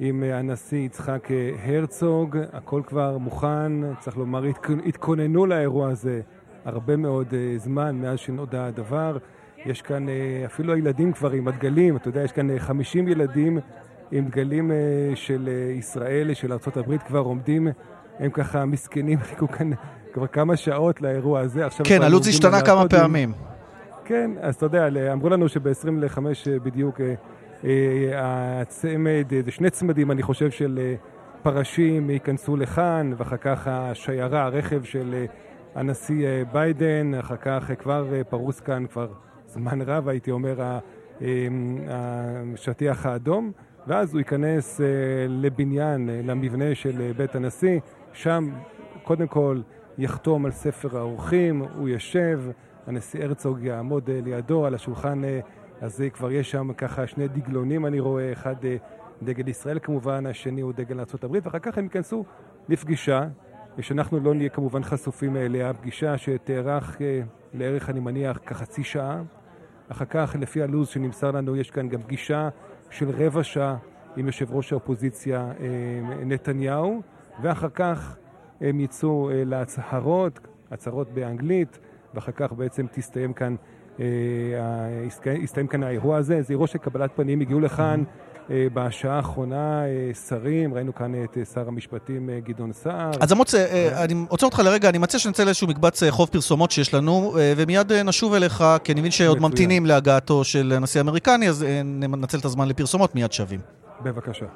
עם 0.00 0.22
הנשיא 0.22 0.78
יצחק 0.78 1.28
הרצוג, 1.64 2.38
הכל 2.52 2.82
כבר 2.86 3.18
מוכן, 3.18 3.72
צריך 3.98 4.16
לומר, 4.16 4.44
התכוננו 4.86 5.46
לאירוע 5.46 5.88
הזה 5.88 6.20
הרבה 6.64 6.96
מאוד 6.96 7.34
זמן 7.56 7.96
מאז 7.96 8.18
שנודע 8.18 8.64
הדבר. 8.66 9.16
יש 9.66 9.82
כאן 9.82 10.06
אפילו 10.44 10.72
הילדים 10.72 11.12
כבר 11.12 11.30
עם 11.30 11.48
הדגלים, 11.48 11.96
אתה 11.96 12.08
יודע, 12.08 12.22
יש 12.22 12.32
כאן 12.32 12.58
50 12.58 13.08
ילדים 13.08 13.58
עם 14.12 14.24
דגלים 14.24 14.70
של 15.14 15.48
ישראל, 15.78 16.34
של 16.34 16.52
הברית, 16.52 17.02
כבר 17.02 17.18
עומדים 17.18 17.68
הם 18.18 18.30
ככה 18.30 18.64
מסכנים, 18.64 19.20
חיכו 19.28 19.48
כאן 19.48 19.70
כבר 20.12 20.26
כמה 20.26 20.56
שעות 20.56 21.02
לאירוע 21.02 21.40
הזה. 21.40 21.66
כן, 21.84 22.02
הלו"ז 22.02 22.28
השתנה 22.28 22.62
כמה 22.62 22.88
פעמים. 22.88 23.32
כן, 24.04 24.30
אז 24.40 24.54
אתה 24.54 24.66
יודע, 24.66 25.12
אמרו 25.12 25.28
לנו 25.28 25.48
שב-25 25.48 26.18
אה, 26.18 26.58
בדיוק 26.58 27.00
אה, 27.00 27.14
אה, 27.64 28.60
הצמד, 28.60 29.26
זה 29.44 29.50
שני 29.50 29.70
צמדים, 29.70 30.10
אני 30.10 30.22
חושב, 30.22 30.50
של 30.50 30.94
פרשים 31.42 32.10
ייכנסו 32.10 32.56
לכאן, 32.56 33.12
ואחר 33.16 33.36
כך 33.36 33.68
השיירה, 33.70 34.44
הרכב 34.44 34.84
של 34.84 35.24
הנשיא 35.74 36.28
ביידן, 36.52 37.14
אחר 37.14 37.36
כך 37.36 37.70
כבר 37.78 38.06
פרוס 38.28 38.60
כאן 38.60 38.86
כבר 38.86 39.08
זמן 39.46 39.82
רב, 39.82 40.08
הייתי 40.08 40.30
אומר, 40.30 40.78
השטיח 42.54 43.06
האדום, 43.06 43.52
ואז 43.86 44.12
הוא 44.12 44.18
ייכנס 44.18 44.80
לבניין, 45.28 46.10
למבנה 46.24 46.74
של 46.74 47.12
בית 47.16 47.34
הנשיא. 47.34 47.80
שם 48.14 48.50
קודם 49.02 49.26
כל 49.26 49.60
יחתום 49.98 50.46
על 50.46 50.52
ספר 50.52 50.98
האורחים, 50.98 51.62
הוא 51.76 51.88
יושב, 51.88 52.40
הנשיא 52.86 53.24
הרצוג 53.24 53.62
יעמוד 53.62 54.10
אה, 54.10 54.20
לידו 54.24 54.66
על 54.66 54.74
השולחן 54.74 55.24
אה, 55.24 55.40
הזה, 55.80 56.10
כבר 56.10 56.32
יש 56.32 56.50
שם 56.50 56.72
ככה 56.72 57.06
שני 57.06 57.28
דגלונים 57.28 57.86
אני 57.86 58.00
רואה, 58.00 58.32
אחד 58.32 58.64
אה, 58.64 58.76
דגל 59.22 59.48
ישראל 59.48 59.78
כמובן, 59.82 60.26
השני 60.26 60.60
הוא 60.60 60.72
דגל 60.72 60.98
ארה"ב, 61.00 61.38
ואחר 61.42 61.58
כך 61.58 61.78
הם 61.78 61.84
ייכנסו 61.84 62.24
לפגישה, 62.68 63.28
שאנחנו 63.80 64.20
לא 64.20 64.34
נהיה 64.34 64.48
כמובן 64.48 64.82
חשופים 64.82 65.36
אליה, 65.36 65.74
פגישה 65.74 66.18
שתארך 66.18 66.96
לערך, 67.54 67.90
אני 67.90 68.00
מניח, 68.00 68.38
כחצי 68.46 68.84
שעה. 68.84 69.22
אחר 69.88 70.04
כך, 70.04 70.36
לפי 70.40 70.62
הלו"ז 70.62 70.88
שנמסר 70.88 71.30
לנו, 71.30 71.56
יש 71.56 71.70
כאן 71.70 71.88
גם 71.88 72.02
פגישה 72.02 72.48
של 72.90 73.10
רבע 73.10 73.42
שעה 73.42 73.76
עם 74.16 74.26
יושב 74.26 74.54
ראש 74.54 74.72
האופוזיציה 74.72 75.52
נתניהו. 76.26 77.02
ואחר 77.42 77.68
כך 77.74 78.16
הם 78.60 78.80
יצאו 78.80 79.30
אה, 79.30 79.42
להצהרות, 79.46 80.40
הצהרות 80.70 81.10
באנגלית, 81.14 81.78
ואחר 82.14 82.32
כך 82.32 82.52
בעצם 82.52 82.86
תסתיים 82.92 83.32
כאן, 83.32 83.54
אה, 84.00 84.04
יסתיים 85.42 85.66
כאן 85.66 85.82
האירוע 85.82 86.16
הזה. 86.16 86.42
זה 86.42 86.52
אירוע 86.52 86.66
של 86.66 86.78
קבלת 86.78 87.10
פנים, 87.16 87.40
הגיעו 87.40 87.60
לכאן 87.60 88.02
אה, 88.50 88.66
בשעה 88.74 89.16
האחרונה 89.16 89.82
שרים, 90.28 90.74
ראינו 90.74 90.94
כאן 90.94 91.24
את 91.24 91.38
שר 91.54 91.68
המשפטים 91.68 92.30
גדעון 92.44 92.72
סער. 92.72 93.10
אז 93.20 93.32
אמוץ, 93.32 93.54
אני 94.04 94.14
עוצר 94.28 94.46
אותך 94.46 94.58
לרגע, 94.58 94.88
אני 94.88 94.98
מציע 94.98 95.20
שנצא 95.20 95.44
לאיזשהו 95.44 95.68
מקבץ 95.68 96.02
חוב 96.10 96.28
פרסומות 96.28 96.70
שיש 96.70 96.94
לנו, 96.94 97.34
ומיד 97.56 97.92
נשוב 97.92 98.34
אליך, 98.34 98.64
כי 98.84 98.92
אני 98.92 99.00
מבין 99.00 99.10
שעוד 99.10 99.40
ממתינים 99.40 99.86
להגעתו 99.86 100.44
של 100.44 100.72
הנשיא 100.76 101.00
האמריקני, 101.00 101.48
אז 101.48 101.66
ננצל 101.84 102.38
את 102.38 102.44
הזמן 102.44 102.68
לפרסומות, 102.68 103.14
מיד 103.14 103.32
שווים. 103.32 103.60
בבקשה. 104.02 104.46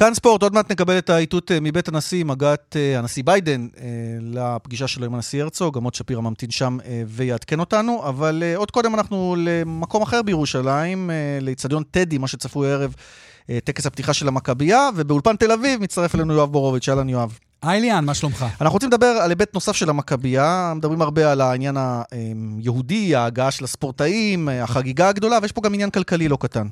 כאן 0.00 0.14
ספורט, 0.14 0.42
עוד 0.42 0.54
מעט 0.54 0.72
נקבל 0.72 0.98
את 0.98 1.10
האיתות 1.10 1.52
אה, 1.52 1.58
מבית 1.60 1.88
הנשיא 1.88 2.20
עם 2.20 2.30
הגעת 2.30 2.76
אה, 2.76 2.98
הנשיא 2.98 3.22
ביידן 3.24 3.68
אה, 3.78 3.84
לפגישה 4.22 4.88
שלו 4.88 5.06
עם 5.06 5.14
הנשיא 5.14 5.42
הרצוג, 5.42 5.76
עמוד 5.76 5.94
שפירא 5.94 6.20
ממתין 6.20 6.50
שם 6.50 6.78
ויעדכן 7.06 7.60
אותנו, 7.60 8.08
אבל 8.08 8.42
עוד 8.56 8.70
קודם 8.70 8.94
אנחנו 8.94 9.36
למקום 9.38 10.02
אחר 10.02 10.22
בירושלים, 10.22 11.10
לאיצטדיון 11.40 11.82
טדי, 11.90 12.18
מה 12.18 12.28
שצפוי 12.28 12.70
הערב, 12.70 12.94
טקס 13.64 13.86
הפתיחה 13.86 14.14
של 14.14 14.28
המכבייה, 14.28 14.88
ובאולפן 14.96 15.36
תל 15.36 15.52
אביב 15.52 15.82
מצטרף 15.82 16.14
אלינו 16.14 16.34
יואב 16.34 16.52
בורוביץ', 16.52 16.88
אהלן 16.88 17.08
יואב. 17.08 17.38
היי 17.62 17.80
ליאן, 17.80 18.04
מה 18.04 18.14
שלומך? 18.14 18.46
אנחנו 18.60 18.74
רוצים 18.74 18.88
לדבר 18.88 19.06
על 19.06 19.30
היבט 19.30 19.54
נוסף 19.54 19.72
של 19.72 19.90
המכבייה, 19.90 20.72
מדברים 20.76 21.02
הרבה 21.02 21.32
על 21.32 21.40
העניין 21.40 21.76
היהודי, 21.78 23.14
ההגעה 23.14 23.50
של 23.50 23.64
הספורטאים, 23.64 24.48
החגיגה 24.48 25.08
הגדולה, 25.08 25.38
ויש 25.42 25.52
פה 25.52 25.60
גם 25.60 25.74
עניין 25.74 25.90
כלכלי 25.90 26.28
לא 26.28 26.38
קטן. 26.40 26.66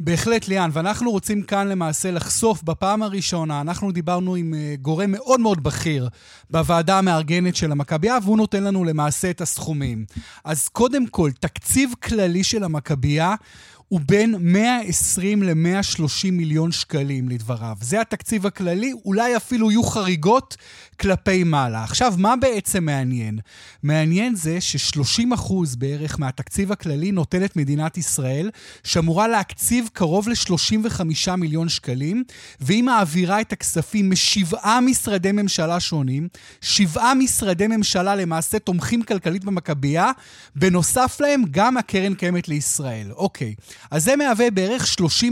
בהחלט, 0.00 0.48
ליאן, 0.48 0.70
ואנחנו 0.72 1.10
רוצים 1.10 1.42
כאן 1.42 1.68
למעשה 1.68 2.10
לחשוף 2.10 2.62
בפעם 2.62 3.02
הראשונה, 3.02 3.60
אנחנו 3.60 3.92
דיברנו 3.92 4.34
עם 4.34 4.54
אה, 4.54 4.74
גורם 4.82 5.10
מאוד 5.10 5.40
מאוד 5.40 5.62
בכיר 5.62 6.08
בוועדה 6.50 6.98
המארגנת 6.98 7.56
של 7.56 7.72
המכבייה, 7.72 8.18
והוא 8.22 8.36
נותן 8.36 8.64
לנו 8.64 8.84
למעשה 8.84 9.30
את 9.30 9.40
הסכומים. 9.40 10.04
אז 10.44 10.68
קודם 10.68 11.06
כל, 11.06 11.30
תקציב 11.40 11.92
כללי 12.02 12.44
של 12.44 12.64
המכבייה 12.64 13.34
הוא 13.90 14.00
בין 14.06 14.34
120 14.40 15.42
ל-130 15.42 16.30
מיליון 16.32 16.72
שקלים, 16.72 17.28
לדבריו. 17.28 17.76
זה 17.80 18.00
התקציב 18.00 18.46
הכללי, 18.46 18.92
אולי 19.04 19.36
אפילו 19.36 19.70
יהיו 19.70 19.82
חריגות 19.82 20.56
כלפי 21.00 21.44
מעלה. 21.44 21.84
עכשיו, 21.84 22.14
מה 22.18 22.36
בעצם 22.36 22.84
מעניין? 22.84 23.38
מעניין 23.82 24.34
זה 24.34 24.60
ש-30 24.60 25.34
אחוז 25.34 25.76
בערך 25.76 26.18
מהתקציב 26.18 26.72
הכללי 26.72 27.12
נותנת 27.12 27.56
מדינת 27.56 27.98
ישראל, 27.98 28.50
שאמורה 28.84 29.28
להקציב 29.28 29.88
קרוב 29.92 30.28
ל-35 30.28 31.36
מיליון 31.36 31.68
שקלים, 31.68 32.24
והיא 32.60 32.84
מעבירה 32.84 33.40
את 33.40 33.52
הכספים 33.52 34.10
משבעה 34.10 34.80
משרדי 34.80 35.32
ממשלה 35.32 35.80
שונים. 35.80 36.28
שבעה 36.60 37.14
משרדי 37.14 37.66
ממשלה 37.66 38.16
למעשה 38.16 38.58
תומכים 38.58 39.02
כלכלית 39.02 39.44
במכבייה, 39.44 40.10
בנוסף 40.56 41.16
להם 41.20 41.42
גם 41.50 41.76
הקרן 41.76 42.14
קיימת 42.14 42.48
לישראל. 42.48 43.12
אוקיי. 43.12 43.54
אז 43.90 44.04
זה 44.04 44.16
מהווה 44.16 44.50
בערך 44.50 44.86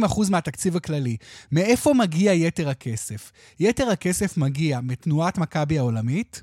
30% 0.07 0.31
מהתקציב 0.31 0.77
הכללי. 0.77 1.17
מאיפה 1.53 1.95
מגיע 1.95 2.33
יתר 2.33 2.69
הכסף? 2.69 3.33
יתר 3.61 3.91
הכסף 3.91 4.37
מגיע 4.37 4.81
מתנועת 4.81 5.39
מכבי 5.39 5.79
העולמית, 5.79 6.43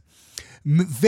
ו... 1.01 1.07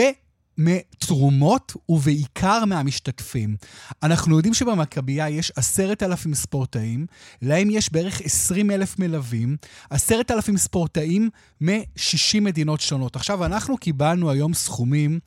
מתרומות 0.58 1.72
ובעיקר 1.88 2.64
מהמשתתפים. 2.64 3.56
אנחנו 4.02 4.36
יודעים 4.36 4.54
שבמכבייה 4.54 5.28
יש 5.28 5.52
עשרת 5.56 6.02
אלפים 6.02 6.34
ספורטאים, 6.34 7.06
להם 7.42 7.70
יש 7.70 7.92
בערך 7.92 8.20
עשרים 8.20 8.70
אלף 8.70 8.98
מלווים, 8.98 9.56
עשרת 9.90 10.30
אלפים 10.30 10.56
ספורטאים 10.56 11.30
מ-60 11.60 12.40
מדינות 12.40 12.80
שונות. 12.80 13.16
עכשיו, 13.16 13.44
אנחנו 13.44 13.76
קיבלנו 13.76 14.30
היום 14.30 14.54
סכומים 14.54 15.20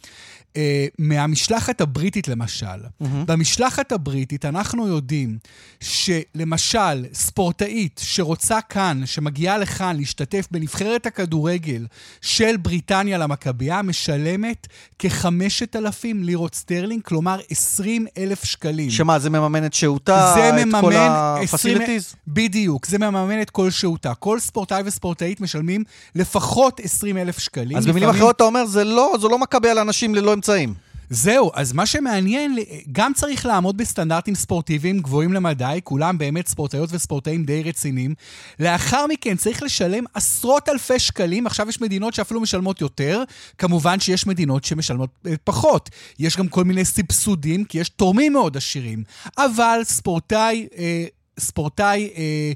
אה, 0.58 0.86
מהמשלחת 1.00 1.82
הבריטית 1.82 2.28
למשל. 2.28 2.66
Mm-hmm. 2.66 3.06
במשלחת 3.26 3.92
הבריטית 3.92 4.46
אנחנו 4.46 4.88
יודעים 4.88 5.38
שלמשל 5.80 7.06
ספורטאית 7.14 8.02
שרוצה 8.04 8.62
כאן, 8.62 9.02
שמגיעה 9.06 9.58
לכאן 9.58 9.98
להשתתף 9.98 10.48
בנבחרת 10.52 11.06
הכדורגל 11.06 11.86
של 12.22 12.58
בריטניה 12.58 13.18
למכבייה, 13.18 13.82
משלמת 13.82 14.68
כ-5,000 15.00 16.06
לירות 16.22 16.56
סטרלינג, 16.56 17.04
כלומר 17.04 17.40
20 17.50 18.06
אלף 18.18 18.44
שקלים. 18.44 18.90
שמה, 18.90 19.20
זה 19.20 19.30
מממן 19.30 19.66
את 19.66 19.74
שהותה, 19.74 20.36
את 20.62 20.68
כל 20.82 20.94
ה 20.96 21.06
facilities? 21.06 22.16
בדיוק, 22.28 22.86
זה 22.86 22.98
מממן 22.98 23.42
את 23.42 23.50
כל 23.50 23.70
שהותה. 23.70 24.14
כל 24.14 24.40
ספורטאי 24.40 24.82
וספורטאית 24.86 25.42
משלמים 25.42 25.84
לפחות 26.16 26.80
20 26.80 27.18
אלף 27.18 27.40
שקלים. 27.40 27.78
אז 27.78 27.86
במילים 27.86 28.10
אחרות 28.10 28.36
אתה 28.36 28.44
אומר, 28.44 28.66
זה 28.66 28.84
לא, 28.84 29.16
זו 29.20 29.30
לא 29.30 29.40
מכבי 29.40 29.70
על 29.70 29.80
אנשים 29.80 30.16
ללא 30.16 30.34
אמצעים. 30.42 30.74
זהו, 31.10 31.52
אז 31.54 31.74
מה 31.74 31.86
שמעניין, 31.86 32.56
גם 32.92 33.14
צריך 33.14 33.46
לעמוד 33.46 33.78
בסטנדרטים 33.78 34.36
ספורטיביים 34.36 35.00
גבוהים 35.00 35.34
למדי, 35.34 35.80
כולם 35.84 36.18
באמת 36.18 36.48
ספורטאיות 36.48 36.90
וספורטאים 36.94 37.44
די 37.44 37.64
רציניים. 37.64 38.16
לאחר 38.60 39.06
מכן 39.08 39.38
צריך 39.38 39.64
לשלם 39.64 40.04
עשרות 40.14 40.70
אלפי 40.70 41.00
שקלים, 41.00 41.48
עכשיו 41.48 41.70
יש 41.70 41.82
מדינות 41.82 42.14
שאפילו 42.14 42.42
משלמות 42.42 42.82
יותר, 42.82 43.24
כמובן 43.58 44.00
שיש 44.00 44.28
מדינות 44.28 44.64
שמשלמות 44.64 45.10
אה, 45.28 45.34
פחות. 45.44 45.90
יש 46.20 46.38
גם 46.38 46.48
כל 46.48 46.64
מיני 46.64 46.86
סבסודים, 46.86 47.66
כי 47.66 47.78
יש 47.78 47.90
תורמים 47.90 48.34
מאוד 48.34 48.58
עשירים. 48.58 49.04
אבל 49.38 49.80
ספורטאי... 49.84 50.68
אה, 50.78 51.06
ספורטאי 51.40 52.10
אה, 52.18 52.52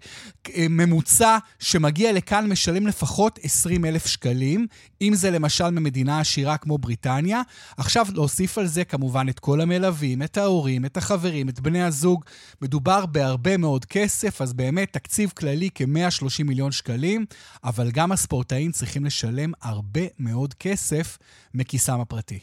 אה, 0.56 0.66
ממוצע 0.70 1.38
שמגיע 1.60 2.14
לכאן 2.14 2.50
משלם 2.50 2.88
לפחות 2.88 3.40
20 3.44 3.86
אלף 3.86 4.06
שקלים, 4.06 4.68
אם 5.02 5.16
זה 5.16 5.32
למשל 5.32 5.70
ממדינה 5.70 6.20
עשירה 6.20 6.58
כמו 6.58 6.78
בריטניה. 6.78 7.42
עכשיו 7.78 8.06
להוסיף 8.14 8.58
על 8.58 8.68
זה 8.68 8.84
כמובן 8.84 9.30
את 9.30 9.40
כל 9.40 9.62
המלווים, 9.62 10.24
את 10.24 10.38
ההורים, 10.38 10.86
את 10.86 10.98
החברים, 10.98 11.50
את 11.50 11.60
בני 11.60 11.84
הזוג. 11.84 12.24
מדובר 12.62 13.06
בהרבה 13.06 13.58
מאוד 13.58 13.86
כסף, 13.86 14.42
אז 14.42 14.54
באמת 14.54 14.94
תקציב 14.94 15.32
כללי 15.38 15.70
כ-130 15.76 16.44
מיליון 16.46 16.72
שקלים, 16.72 17.26
אבל 17.64 17.92
גם 17.92 18.12
הספורטאים 18.12 18.72
צריכים 18.72 19.06
לשלם 19.06 19.52
הרבה 19.62 20.02
מאוד 20.20 20.54
כסף 20.54 21.18
מכיסם 21.54 22.00
הפרטי. 22.00 22.40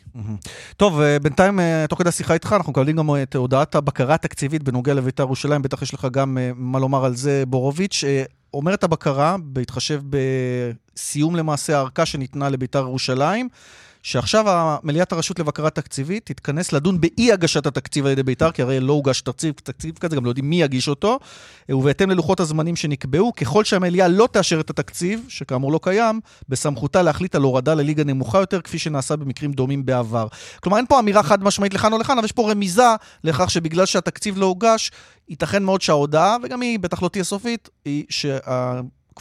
טוב, 0.76 1.00
אה, 1.00 1.18
בינתיים, 1.18 1.61
אה, 1.61 1.84
תוך 1.88 1.98
כדי 1.98 2.09
השיחה 2.09 2.34
איתך, 2.34 2.55
אנחנו 2.57 2.72
מקבלים 2.72 2.96
גם 2.96 3.11
את 3.22 3.36
הודעת 3.36 3.74
הבקרה 3.74 4.14
התקציבית 4.14 4.62
בנוגע 4.62 4.94
לבית"ר 4.94 5.22
ירושלים, 5.22 5.62
בטח 5.62 5.82
יש 5.82 5.94
לך 5.94 6.07
גם 6.12 6.38
מה 6.57 6.78
לומר 6.78 7.05
על 7.05 7.16
זה, 7.16 7.44
בורוביץ'. 7.46 8.05
אומרת 8.55 8.84
הבקרה, 8.84 9.36
בהתחשב 9.42 10.03
בסיום 10.11 11.36
למעשה 11.36 11.76
הארכה 11.76 12.07
שניתנה 12.07 12.48
לביתר 12.48 12.78
ירושלים, 12.78 13.48
שעכשיו 14.03 14.76
מליאת 14.82 15.12
הרשות 15.12 15.38
לבקרה 15.38 15.70
תקציבית 15.70 16.26
תתכנס 16.26 16.72
לדון 16.72 17.00
באי 17.00 17.32
הגשת 17.32 17.66
התקציב 17.66 18.07
על 18.07 18.12
ידי 18.12 18.22
בית"ר, 18.22 18.50
כי 18.50 18.62
הרי 18.62 18.80
לא 18.80 18.92
הוגש 18.92 19.20
תקציב, 19.20 19.55
תקציב 19.62 19.98
כזה, 19.98 20.16
גם 20.16 20.24
לא 20.24 20.30
יודעים 20.30 20.50
מי 20.50 20.62
יגיש 20.62 20.88
אותו, 20.88 21.18
ובהתאם 21.68 22.11
ללוחות 22.11 22.40
הזמנים 22.40 22.76
שנקבעו, 22.76 23.32
ככל 23.32 23.64
שהמליאה 23.64 24.09
לא 24.09 24.28
תאשר 24.32 24.61
את 24.61 24.70
התקציב, 24.70 25.24
שכאמור 25.28 25.72
לא 25.72 25.80
קיים, 25.82 26.20
בסמכותה 26.48 27.03
להחליט 27.03 27.34
על 27.34 27.42
הורדה 27.42 27.74
לליגה 27.74 28.05
נמוכה 28.05 28.38
יותר, 28.38 28.61
כפי 28.61 28.78
שנעשה 28.78 29.16
במקרים 29.16 29.53
דומים 29.53 29.86
בעבר. 29.86 30.26
כלומר, 30.61 30.76
אין 30.76 30.86
פה 30.86 30.98
אמירה 30.98 31.22
חד 31.22 31.44
משמעית 31.44 31.74
לכאן 31.74 31.92
או 31.92 31.98
לכאן, 31.98 32.18
אבל 32.18 32.24
יש 32.24 32.32
פה 32.32 32.50
רמיזה 32.50 32.82
לכך 33.24 33.50
שבגלל 33.50 33.86
שהתקציב 33.86 34.38
לא 34.38 34.46
הוגש, 34.46 34.90
ייתכן 35.28 35.62
מאוד 35.62 35.80
שההודעה, 35.80 36.36
וגם 36.42 36.61
היא 36.61 36.78
בטח 36.78 37.03
לא 37.03 37.09
תהיה 37.09 37.24
סופית, 37.24 37.68
היא 37.84 38.05
שה... 38.09 38.38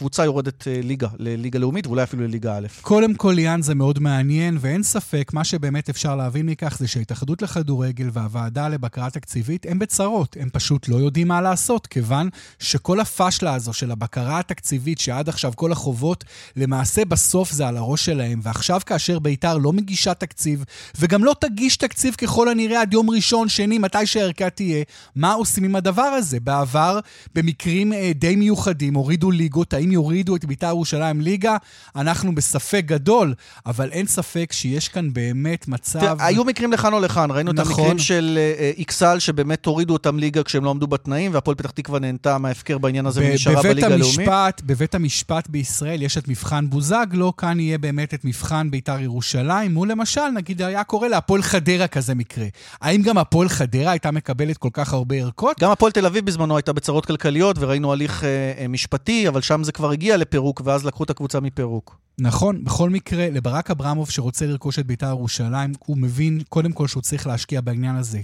קבוצה 0.01 0.25
יורדת 0.25 0.67
אה, 0.67 0.79
ליגה, 0.83 1.07
לליגה 1.17 1.59
לאומית, 1.59 1.87
ואולי 1.87 2.03
אפילו 2.03 2.23
לליגה 2.23 2.57
א'. 2.57 2.67
קודם 2.81 3.15
כל, 3.15 3.31
ליאן, 3.35 3.61
זה 3.61 3.75
מאוד 3.75 3.99
מעניין, 3.99 4.57
ואין 4.59 4.83
ספק, 4.83 5.31
מה 5.33 5.43
שבאמת 5.43 5.89
אפשר 5.89 6.15
להבין 6.15 6.45
מכך 6.45 6.77
זה 6.79 6.87
שההתאחדות 6.87 7.41
לכדורגל 7.41 8.09
והוועדה 8.13 8.67
לבקרה 8.67 9.09
תקציבית 9.09 9.65
הם 9.69 9.79
בצרות, 9.79 10.37
הם 10.39 10.49
פשוט 10.53 10.89
לא 10.89 10.95
יודעים 10.95 11.27
מה 11.27 11.41
לעשות, 11.41 11.87
כיוון 11.87 12.29
שכל 12.59 12.99
הפשלה 12.99 13.53
הזו 13.53 13.73
של 13.73 13.91
הבקרה 13.91 14.39
התקציבית, 14.39 14.99
שעד 14.99 15.29
עכשיו 15.29 15.51
כל 15.55 15.71
החובות, 15.71 16.23
למעשה 16.55 17.05
בסוף 17.05 17.51
זה 17.51 17.67
על 17.67 17.77
הראש 17.77 18.05
שלהם, 18.05 18.39
ועכשיו 18.43 18.81
כאשר 18.85 19.19
ביתר 19.19 19.57
לא 19.57 19.73
מגישה 19.73 20.13
תקציב, 20.13 20.63
וגם 20.99 21.23
לא 21.23 21.35
תגיש 21.41 21.77
תקציב 21.77 22.15
ככל 22.15 22.49
הנראה 22.49 22.81
עד 22.81 22.93
יום 22.93 23.09
ראשון, 23.09 23.49
שני, 23.49 23.77
מתי 23.77 24.05
שהערכה 24.05 24.49
תהיה, 24.49 24.83
מה 25.15 25.33
עושים 25.33 25.63
עם 25.63 25.75
הדבר 25.75 26.01
הזה? 26.01 26.39
בעבר, 26.39 26.99
במקרים 27.35 27.93
אה, 27.93 28.11
די 28.15 28.35
מיוחדים, 28.35 28.93
הורידו 28.93 29.31
ליגות, 29.31 29.73
האם 29.73 29.90
יורידו 29.91 30.35
את 30.35 30.45
בית"ר 30.45 30.67
ירושלים 30.67 31.21
ליגה, 31.21 31.57
אנחנו 31.95 32.35
בספק 32.35 32.83
גדול, 32.85 33.33
אבל 33.65 33.89
אין 33.91 34.07
ספק 34.07 34.49
שיש 34.51 34.87
כאן 34.87 35.13
באמת 35.13 35.67
מצב... 35.67 35.99
תראה, 35.99 36.25
היו 36.25 36.43
מקרים 36.43 36.71
לכאן 36.71 36.93
או 36.93 36.99
לכאן, 36.99 37.31
ראינו 37.31 37.53
נכון. 37.53 37.73
את 37.73 37.79
המקרים 37.79 37.99
של 37.99 38.37
אה, 38.41 38.71
איקסל, 38.77 39.19
שבאמת 39.19 39.65
הורידו 39.65 39.93
אותם 39.93 40.19
ליגה 40.19 40.43
כשהם 40.43 40.63
לא 40.63 40.69
עמדו 40.69 40.87
בתנאים, 40.87 41.33
והפועל 41.33 41.55
פתח 41.55 41.71
תקווה 41.71 41.99
נהנתה 41.99 42.37
מההפקר 42.37 42.77
בעניין 42.77 43.05
הזה 43.05 43.21
ונשארה 43.21 43.63
בליגה 43.63 43.87
הלאומית. 43.87 44.61
בבית 44.65 44.95
המשפט 44.95 45.47
בישראל 45.47 46.01
יש 46.01 46.17
את 46.17 46.27
מבחן 46.27 46.69
בוזגלו, 46.69 47.35
כאן 47.35 47.59
יהיה 47.59 47.77
באמת 47.77 48.13
את 48.13 48.25
מבחן 48.25 48.71
בית"ר 48.71 48.99
ירושלים, 48.99 49.75
הוא 49.75 49.87
למשל, 49.87 50.27
נגיד, 50.35 50.61
היה 50.61 50.83
קורא 50.83 51.07
להפועל 51.07 51.41
חדרה 51.41 51.87
כזה 51.87 52.15
מקרה. 52.15 52.45
האם 52.81 53.01
גם 53.01 53.17
הפועל 53.17 53.49
חדרה 53.49 53.91
הייתה 53.91 54.11
מקבלת 54.11 54.57
כל 54.57 54.69
כך 54.73 54.93
הרבה 54.93 55.15
ערכות? 55.15 55.59
גם 55.59 55.71
הפועל 55.71 55.91
תל 55.91 56.05
אביב 56.05 56.25
בזמנו 56.25 56.57
הייתה 56.57 56.73
בצרות 56.73 57.05
כלכליות, 57.05 57.57
וראינו 57.59 57.93
הליך 57.93 58.23
אה, 58.23 58.29
אה 58.57 58.67
משפטי, 58.67 59.27
אבל 59.27 59.41
שם 59.41 59.63
זה 59.63 59.70
כבר 59.72 59.91
הגיע 59.91 60.17
לפירוק, 60.17 60.61
ואז 60.65 60.86
לקחו 60.86 61.03
את 61.03 61.09
הקבוצה 61.09 61.39
מפירוק. 61.39 61.97
נכון, 62.19 62.63
בכל 62.63 62.89
מקרה, 62.89 63.30
לברק 63.30 63.72
אברמוב 63.72 64.09
שרוצה 64.09 64.45
לרכוש 64.45 64.80
את 64.80 64.86
בית"ר 64.86 65.07
ירושלים, 65.07 65.72
הוא 65.86 65.97
מבין 65.97 66.41
קודם 66.49 66.72
כל 66.72 66.88
שהוא 66.88 67.03
צריך 67.03 67.28
להשקיע 67.28 67.61
בעניין 67.61 67.95
הזה. 67.95 68.22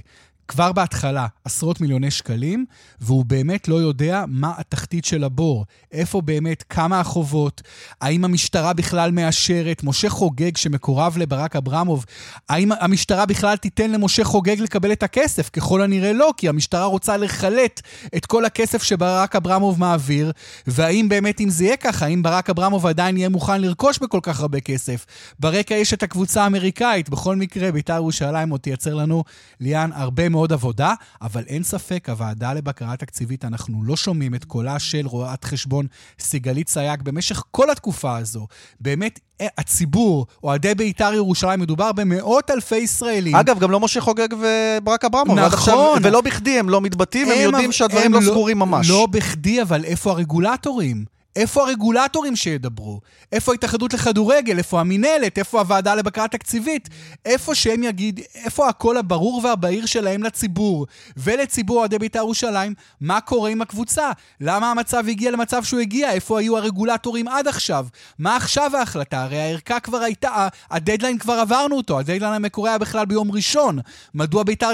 כבר 0.47 0.71
בהתחלה 0.71 1.27
עשרות 1.45 1.81
מיליוני 1.81 2.11
שקלים, 2.11 2.65
והוא 3.01 3.25
באמת 3.25 3.67
לא 3.67 3.75
יודע 3.75 4.23
מה 4.27 4.53
התחתית 4.57 5.05
של 5.05 5.23
הבור. 5.23 5.65
איפה 5.91 6.21
באמת, 6.21 6.63
כמה 6.69 6.99
החובות, 6.99 7.61
האם 8.01 8.25
המשטרה 8.25 8.73
בכלל 8.73 9.11
מאשרת, 9.11 9.83
משה 9.83 10.09
חוגג 10.09 10.57
שמקורב 10.57 11.17
לברק 11.17 11.55
אברמוב, 11.55 12.05
האם 12.49 12.71
המשטרה 12.79 13.25
בכלל 13.25 13.57
תיתן 13.57 13.91
למשה 13.91 14.23
חוגג 14.23 14.59
לקבל 14.59 14.91
את 14.91 15.03
הכסף? 15.03 15.49
ככל 15.49 15.81
הנראה 15.81 16.13
לא, 16.13 16.33
כי 16.37 16.49
המשטרה 16.49 16.85
רוצה 16.85 17.17
לחלט 17.17 17.81
את 18.15 18.25
כל 18.25 18.45
הכסף 18.45 18.83
שברק 18.83 19.35
אברמוב 19.35 19.79
מעביר, 19.79 20.31
והאם 20.67 21.09
באמת 21.09 21.41
אם 21.41 21.49
זה 21.49 21.63
יהיה 21.63 21.77
ככה, 21.77 22.05
האם 22.05 22.23
ברק 22.23 22.49
אברמוב 22.49 22.85
עדיין 22.85 23.17
יהיה 23.17 23.29
מוכן 23.29 23.61
לרכוש 23.61 23.99
בכל 23.99 24.19
כך 24.23 24.39
הרבה 24.39 24.59
כסף? 24.59 25.05
ברקע 25.39 25.75
יש 25.75 25.93
את 25.93 26.03
הקבוצה 26.03 26.43
האמריקאית, 26.43 27.09
בכל 27.09 27.35
מקרה, 27.35 27.71
בית"ר 27.71 27.93
ירושלים 27.93 28.49
עוד 28.49 28.59
תייצר 28.59 28.93
לנו, 28.93 29.23
ליאן, 29.59 29.89
הרבה 29.93 30.29
מאוד... 30.29 30.36
מאוד 30.37 30.53
עבודה, 30.53 30.93
אבל 31.21 31.43
אין 31.47 31.63
ספק, 31.63 32.09
הוועדה 32.09 32.53
לבקרה 32.53 32.95
תקציבית, 32.97 33.45
אנחנו 33.45 33.83
לא 33.83 33.95
שומעים 33.95 34.35
את 34.35 34.45
קולה 34.45 34.79
של 34.79 35.07
רואת 35.07 35.43
חשבון 35.43 35.87
סיגלית 36.19 36.69
סייג 36.69 37.01
במשך 37.01 37.43
כל 37.51 37.69
התקופה 37.69 38.17
הזו. 38.17 38.47
באמת, 38.81 39.19
אה, 39.41 39.47
הציבור, 39.57 40.25
אוהדי 40.43 40.75
בית"ר 40.75 41.13
ירושלים, 41.13 41.59
מדובר 41.59 41.91
במאות 41.91 42.51
אלפי 42.51 42.75
ישראלים. 42.77 43.35
אגב, 43.35 43.59
גם 43.59 43.71
לא 43.71 43.79
משה 43.79 44.01
חוגג 44.01 44.27
וברק 44.33 45.05
אברמוב. 45.05 45.39
נכון. 45.39 45.53
עכשיו, 45.53 45.95
ולא 46.03 46.21
בכדי, 46.21 46.59
הם 46.59 46.69
לא 46.69 46.81
מתבטאים, 46.81 47.27
הם, 47.27 47.37
הם 47.37 47.43
יודעים 47.43 47.71
שהדברים 47.71 48.05
הם 48.05 48.13
לא, 48.13 48.19
לא 48.19 48.25
סגורים 48.25 48.59
ממש. 48.59 48.89
לא 48.89 49.07
בכדי, 49.11 49.61
אבל 49.61 49.85
איפה 49.85 50.11
הרגולטורים? 50.11 51.16
איפה 51.37 51.67
הרגולטורים 51.67 52.35
שידברו? 52.35 52.99
איפה 53.31 53.51
ההתאחדות 53.51 53.93
לכדורגל? 53.93 54.57
איפה 54.57 54.79
המינהלת? 54.79 55.37
איפה 55.37 55.59
הוועדה 55.59 55.95
לבקרה 55.95 56.27
תקציבית? 56.27 56.89
איפה 57.25 57.55
שהם 57.55 57.83
יגיד, 57.83 58.19
איפה 58.35 58.69
הקול 58.69 58.97
הברור 58.97 59.41
והבהיר 59.43 59.85
שלהם 59.85 60.23
לציבור 60.23 60.87
ולציבור 61.17 61.77
אוהדי 61.77 61.99
בית"ר 61.99 62.19
ירושלים, 62.19 62.73
מה 63.01 63.21
קורה 63.21 63.49
עם 63.49 63.61
הקבוצה? 63.61 64.11
למה 64.41 64.71
המצב 64.71 65.03
הגיע 65.07 65.31
למצב 65.31 65.63
שהוא 65.63 65.79
הגיע? 65.79 66.11
איפה 66.11 66.39
היו 66.39 66.57
הרגולטורים 66.57 67.27
עד 67.27 67.47
עכשיו? 67.47 67.87
מה 68.19 68.35
עכשיו 68.35 68.77
ההחלטה? 68.77 69.23
הרי 69.23 69.39
הערכה 69.39 69.79
כבר 69.79 69.97
הייתה, 69.97 70.47
הדדליין 70.71 71.17
כבר 71.17 71.33
עברנו 71.33 71.77
אותו, 71.77 71.99
הדדליין 71.99 72.33
המקורי 72.33 72.69
היה 72.69 72.77
בכלל 72.77 73.05
ביום 73.05 73.31
ראשון. 73.31 73.79
מדוע 74.13 74.43
בית"ר 74.43 74.73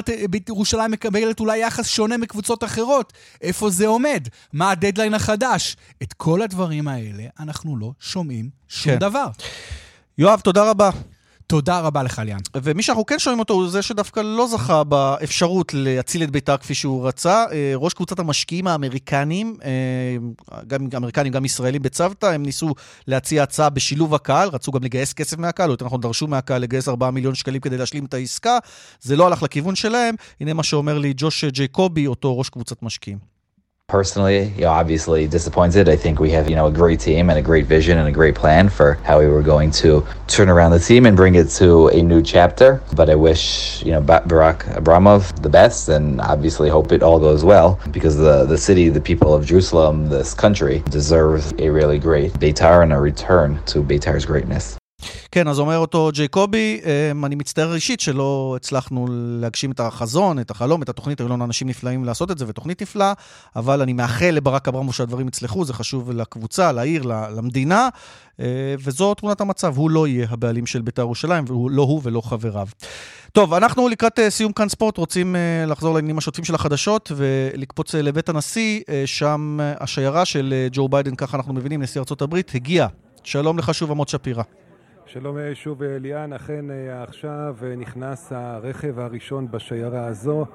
ירושלים 0.49 0.91
מקבלת 0.91 1.39
אולי 1.39 1.57
יחס 1.57 1.88
שונה 1.88 2.18
מקבוצות 2.18 2.64
אחרות? 2.64 3.14
איפה 3.41 3.70
זה 3.70 3.88
עומד? 3.88 4.28
מה 4.53 4.72
הדדליין 4.72 5.14
החדש? 5.14 5.76
את 6.03 6.14
כל 6.14 6.41
הדברים 6.53 6.87
האלה 6.87 7.23
אנחנו 7.39 7.77
לא 7.77 7.91
שומעים 7.99 8.49
שום 8.67 8.93
כן. 8.93 8.99
דבר. 8.99 9.27
יואב, 10.17 10.39
תודה 10.39 10.69
רבה. 10.69 10.89
תודה 11.47 11.79
רבה 11.79 12.03
לך, 12.03 12.21
ליאן. 12.25 12.39
ומי 12.63 12.83
שאנחנו 12.83 13.05
כן 13.05 13.19
שומעים 13.19 13.39
אותו 13.39 13.53
הוא 13.53 13.69
זה 13.69 13.81
שדווקא 13.81 14.19
לא 14.19 14.47
זכה 14.47 14.83
באפשרות 14.83 15.73
להציל 15.73 16.23
את 16.23 16.31
בית"ר 16.31 16.57
כפי 16.57 16.73
שהוא 16.73 17.07
רצה. 17.07 17.45
אה, 17.51 17.73
ראש 17.75 17.93
קבוצת 17.93 18.19
המשקיעים 18.19 18.67
האמריקנים, 18.67 19.57
אה, 19.63 20.61
גם 20.67 20.87
אמריקנים, 20.95 21.33
גם 21.33 21.45
ישראלים 21.45 21.81
בצוותא, 21.81 22.25
הם 22.25 22.43
ניסו 22.43 22.73
להציע 23.07 23.43
הצעה 23.43 23.69
בשילוב 23.69 24.15
הקהל, 24.15 24.49
רצו 24.49 24.71
גם 24.71 24.83
לגייס 24.83 25.13
כסף 25.13 25.37
מהקהל, 25.37 25.69
או 25.69 25.73
יותר 25.73 25.85
נכון 25.85 26.01
דרשו 26.01 26.27
מהקהל 26.27 26.61
לגייס 26.61 26.87
4 26.87 27.11
מיליון 27.11 27.35
שקלים 27.35 27.61
כדי 27.61 27.77
להשלים 27.77 28.05
את 28.05 28.13
העסקה. 28.13 28.57
זה 29.01 29.15
לא 29.15 29.27
הלך 29.27 29.43
לכיוון 29.43 29.75
שלהם. 29.75 30.15
הנה 30.39 30.53
מה 30.53 30.63
שאומר 30.63 30.97
לי 30.97 31.13
ג'וש 31.17 31.45
ג'ייקובי, 31.45 32.07
אותו 32.07 32.37
ראש 32.39 32.49
קבוצת 32.49 32.83
משקיעים. 32.83 33.32
Personally, 33.93 34.45
you 34.55 34.61
know, 34.61 34.69
obviously 34.69 35.27
disappointed. 35.27 35.88
I 35.88 35.95
think 35.95 36.19
we 36.19 36.31
have, 36.31 36.49
you 36.49 36.55
know, 36.55 36.65
a 36.67 36.71
great 36.71 36.99
team 36.99 37.29
and 37.29 37.38
a 37.38 37.41
great 37.41 37.67
vision 37.67 37.99
and 37.99 38.07
a 38.07 38.11
great 38.11 38.34
plan 38.34 38.69
for 38.69 38.95
how 39.03 39.19
we 39.19 39.27
were 39.27 39.43
going 39.43 39.69
to 39.71 40.03
turn 40.25 40.49
around 40.49 40.71
the 40.71 40.79
team 40.79 41.05
and 41.05 41.15
bring 41.15 41.36
it 41.36 41.49
to 41.61 41.89
a 41.89 42.01
new 42.01 42.21
chapter. 42.23 42.81
But 42.95 43.09
I 43.09 43.15
wish, 43.15 43.84
you 43.84 43.91
know, 43.91 44.01
Barack 44.01 44.63
Abramov 44.75 45.39
the 45.43 45.49
best 45.49 45.89
and 45.89 46.21
obviously 46.21 46.69
hope 46.69 46.91
it 46.91 47.03
all 47.03 47.19
goes 47.19 47.43
well 47.43 47.79
because 47.91 48.17
the, 48.17 48.45
the 48.45 48.57
city, 48.57 48.89
the 48.89 49.01
people 49.01 49.34
of 49.34 49.45
Jerusalem, 49.45 50.09
this 50.09 50.34
country 50.34 50.81
deserves 50.89 51.53
a 51.59 51.69
really 51.69 51.99
great 51.99 52.34
Beitar 52.34 52.81
and 52.81 52.93
a 52.93 52.99
return 52.99 53.61
to 53.65 53.84
Beitar's 53.84 54.25
greatness. 54.25 54.77
כן, 55.31 55.47
אז 55.47 55.59
אומר 55.59 55.77
אותו 55.77 56.09
ג'ייקובי, 56.13 56.81
אמ, 57.11 57.25
אני 57.25 57.35
מצטער 57.35 57.75
אישית 57.75 57.99
שלא 57.99 58.53
הצלחנו 58.55 59.07
להגשים 59.11 59.71
את 59.71 59.79
החזון, 59.79 60.39
את 60.39 60.51
החלום, 60.51 60.81
את 60.81 60.89
התוכנית, 60.89 61.19
היו 61.19 61.29
לנו 61.29 61.45
אנשים 61.45 61.67
נפלאים 61.69 62.05
לעשות 62.05 62.31
את 62.31 62.37
זה, 62.37 62.45
ותוכנית 62.47 62.81
נפלאה, 62.81 63.13
אבל 63.55 63.81
אני 63.81 63.93
מאחל 63.93 64.29
לברק 64.29 64.67
אברמו 64.67 64.93
שהדברים 64.93 65.27
יצלחו, 65.27 65.65
זה 65.65 65.73
חשוב 65.73 66.11
לקבוצה, 66.11 66.71
לעיר, 66.71 67.03
למדינה, 67.03 67.89
אה, 68.39 68.45
וזו 68.79 69.13
תמונת 69.13 69.41
המצב, 69.41 69.77
הוא 69.77 69.89
לא 69.89 70.07
יהיה 70.07 70.27
הבעלים 70.29 70.65
של 70.65 70.81
בית"ר 70.81 71.01
ירושלים, 71.01 71.45
לא 71.69 71.81
הוא 71.81 72.01
ולא 72.03 72.21
חבריו. 72.21 72.67
טוב, 73.31 73.53
אנחנו 73.53 73.87
לקראת 73.87 74.19
אה, 74.19 74.29
סיום 74.29 74.53
כאן 74.53 74.69
ספורט, 74.69 74.97
רוצים 74.97 75.35
אה, 75.35 75.65
לחזור 75.67 75.93
לעניינים 75.93 76.17
השוטפים 76.17 76.45
של 76.45 76.55
החדשות 76.55 77.11
ולקפוץ 77.15 77.95
לבית 77.95 78.29
הנשיא, 78.29 78.81
שם 79.05 79.59
השיירה 79.79 80.25
של 80.25 80.53
ג'ו 80.71 80.89
ביידן, 80.89 81.15
ככה 81.15 81.37
אנחנו 81.37 81.53
מבינים, 81.53 81.81
נשיא 81.81 82.01
ארה"ב, 82.01 82.35
הגיעה. 82.53 82.87
שלום 83.23 83.57
לך 83.57 83.73
שוב, 83.73 83.91
עמוד 83.91 84.07
שפירא. 84.07 84.43
שלום 85.14 85.38
אה, 85.38 85.55
שוב 85.55 85.84
אה, 85.84 85.97
ליאן, 85.99 86.34
אכן 86.34 86.72
אה, 86.72 87.03
עכשיו 87.03 87.55
נכנס 87.78 88.32
הרכב 88.32 88.99
הראשון 88.99 89.47
בשיירה 89.51 90.05
הזו 90.05 90.45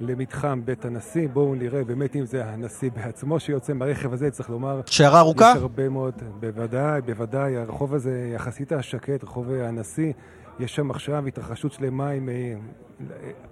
למתחם 0.00 0.60
בית 0.64 0.84
הנשיא. 0.84 1.28
בואו 1.28 1.54
נראה 1.54 1.84
באמת 1.84 2.16
אם 2.16 2.24
זה 2.24 2.44
הנשיא 2.44 2.90
בעצמו 2.90 3.40
שיוצא 3.40 3.72
מהרכב 3.72 4.12
הזה, 4.12 4.30
צריך 4.30 4.50
לומר... 4.50 4.80
שיירה 4.86 5.20
ארוכה? 5.20 5.52
יש 5.56 5.62
הרבה 5.62 5.88
מאוד, 5.88 6.14
בוודאי, 6.40 7.00
בוודאי. 7.00 7.56
הרחוב 7.56 7.94
הזה 7.94 8.30
יחסית 8.34 8.72
השקט, 8.72 9.24
רחוב 9.24 9.50
הנשיא. 9.50 10.12
יש 10.60 10.76
שם 10.76 10.90
עכשיו 10.90 11.26
התרחשות 11.26 11.72
שלמה 11.72 12.10
עם 12.10 12.28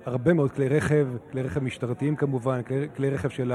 הרבה 0.07 0.33
מאוד 0.33 0.51
כלי 0.51 0.69
רכב, 0.69 1.09
כלי 1.31 1.43
רכב 1.43 1.63
משטרתיים 1.63 2.17
כמובן, 2.17 2.63
כלי, 2.63 2.89
כלי 2.97 3.11
רכב 3.11 3.29
של 3.29 3.53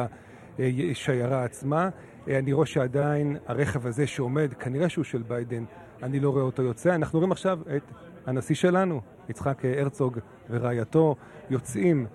השיירה 0.92 1.44
עצמה. 1.44 1.90
אני 2.28 2.54
רואה 2.54 2.66
שעדיין 2.66 3.38
הרכב 3.48 3.88
הזה 3.88 4.08
שעומד, 4.08 4.54
כנראה 4.54 4.90
שהוא 4.90 5.06
של 5.06 5.22
ביידן, 5.28 5.64
אני 6.04 6.20
לא 6.20 6.30
רואה 6.30 6.44
אותו 6.44 6.64
יוצא. 6.64 6.96
אנחנו 6.96 7.20
רואים 7.20 7.32
עכשיו 7.32 7.60
את 7.76 7.92
הנשיא 8.26 8.56
שלנו, 8.56 9.02
יצחק 9.30 9.62
הרצוג 9.66 10.20
ורעייתו, 10.50 11.16
יוצאים 11.50 12.06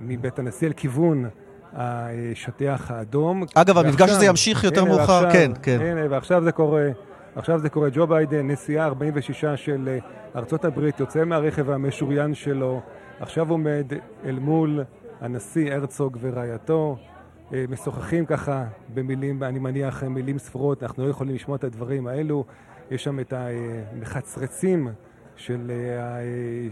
מבית 0.00 0.38
הנשיא 0.38 0.68
אל 0.68 0.72
כיוון 0.72 1.28
השטיח 1.72 2.90
האדום. 2.90 3.44
אגב, 3.54 3.78
המפגש 3.78 4.10
הזה 4.10 4.26
ימשיך 4.26 4.64
יותר 4.64 4.84
מאוחר, 4.84 5.32
כן, 5.32 5.52
כן. 5.62 5.78
הנה, 5.80 6.00
ועכשיו 6.10 6.44
זה 6.44 6.52
קורה. 6.52 6.90
עכשיו 7.36 7.58
זה 7.58 7.68
קורה, 7.68 7.88
ג'ו 7.92 8.06
ביידן, 8.06 8.50
נשיאה 8.50 8.86
46 8.86 9.44
של 9.44 9.88
אה, 9.88 9.98
ארצות 10.36 10.64
הברית, 10.64 11.00
יוצא 11.00 11.24
מהרכב 11.24 11.70
המשוריין 11.70 12.34
שלו, 12.34 12.80
עכשיו 13.20 13.50
עומד 13.50 13.92
אל 14.24 14.38
מול 14.38 14.84
הנשיא 15.20 15.74
הרצוג 15.74 16.16
ורעייתו, 16.20 16.96
אה, 16.98 17.15
משוחחים 17.52 18.26
ככה 18.26 18.64
במילים, 18.94 19.42
אני 19.42 19.58
מניח 19.58 20.04
מילים 20.04 20.38
ספורות, 20.38 20.82
אנחנו 20.82 21.04
לא 21.04 21.10
יכולים 21.10 21.34
לשמוע 21.34 21.56
את 21.56 21.64
הדברים 21.64 22.06
האלו, 22.06 22.44
יש 22.90 23.04
שם 23.04 23.20
את 23.20 23.32
המחצרצים 23.32 24.88
של, 25.36 25.72
אה, 25.74 26.20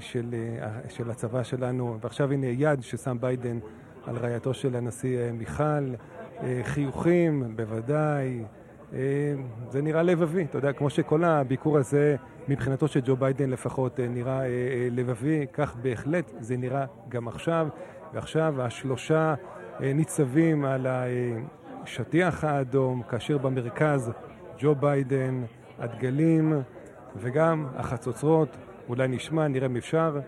של, 0.00 0.34
של 0.88 1.10
הצבא 1.10 1.42
שלנו, 1.42 1.98
ועכשיו 2.00 2.32
הנה 2.32 2.46
יד 2.46 2.82
ששם 2.82 3.16
ביידן 3.20 3.58
על 4.06 4.16
רעייתו 4.16 4.54
של 4.54 4.76
הנשיא 4.76 5.32
מיכל, 5.32 5.94
חיוכים, 6.62 7.56
בוודאי. 7.56 8.44
אה, 8.94 9.34
זה 9.68 9.82
נראה 9.82 10.02
לבבי, 10.02 10.44
אתה 10.44 10.58
יודע, 10.58 10.72
כמו 10.72 10.90
שכל 10.90 11.24
הביקור 11.24 11.78
הזה, 11.78 12.16
מבחינתו 12.48 12.88
של 12.88 13.00
ג'ו 13.04 13.16
ביידן 13.16 13.50
לפחות, 13.50 14.00
אה, 14.00 14.08
נראה 14.08 14.40
אה, 14.42 14.88
לבבי, 14.90 15.46
כך 15.52 15.76
בהחלט 15.76 16.32
זה 16.40 16.56
נראה 16.56 16.84
גם 17.08 17.28
עכשיו. 17.28 17.68
ועכשיו 18.14 18.62
השלושה 18.62 19.34
ניצבים 19.80 20.64
על 20.64 20.86
השטיח 20.90 22.44
האדום, 22.44 23.02
כאשר 23.02 23.38
במרכז 23.38 24.12
ג'ו 24.58 24.74
ביידן, 24.74 25.44
הדגלים 25.78 26.52
וגם 27.16 27.66
החצוצרות. 27.76 28.56
אולי 28.88 29.08
נשמע, 29.08 29.48
נראה 29.48 29.66
אם 29.66 29.76
אפשר. 29.76 30.18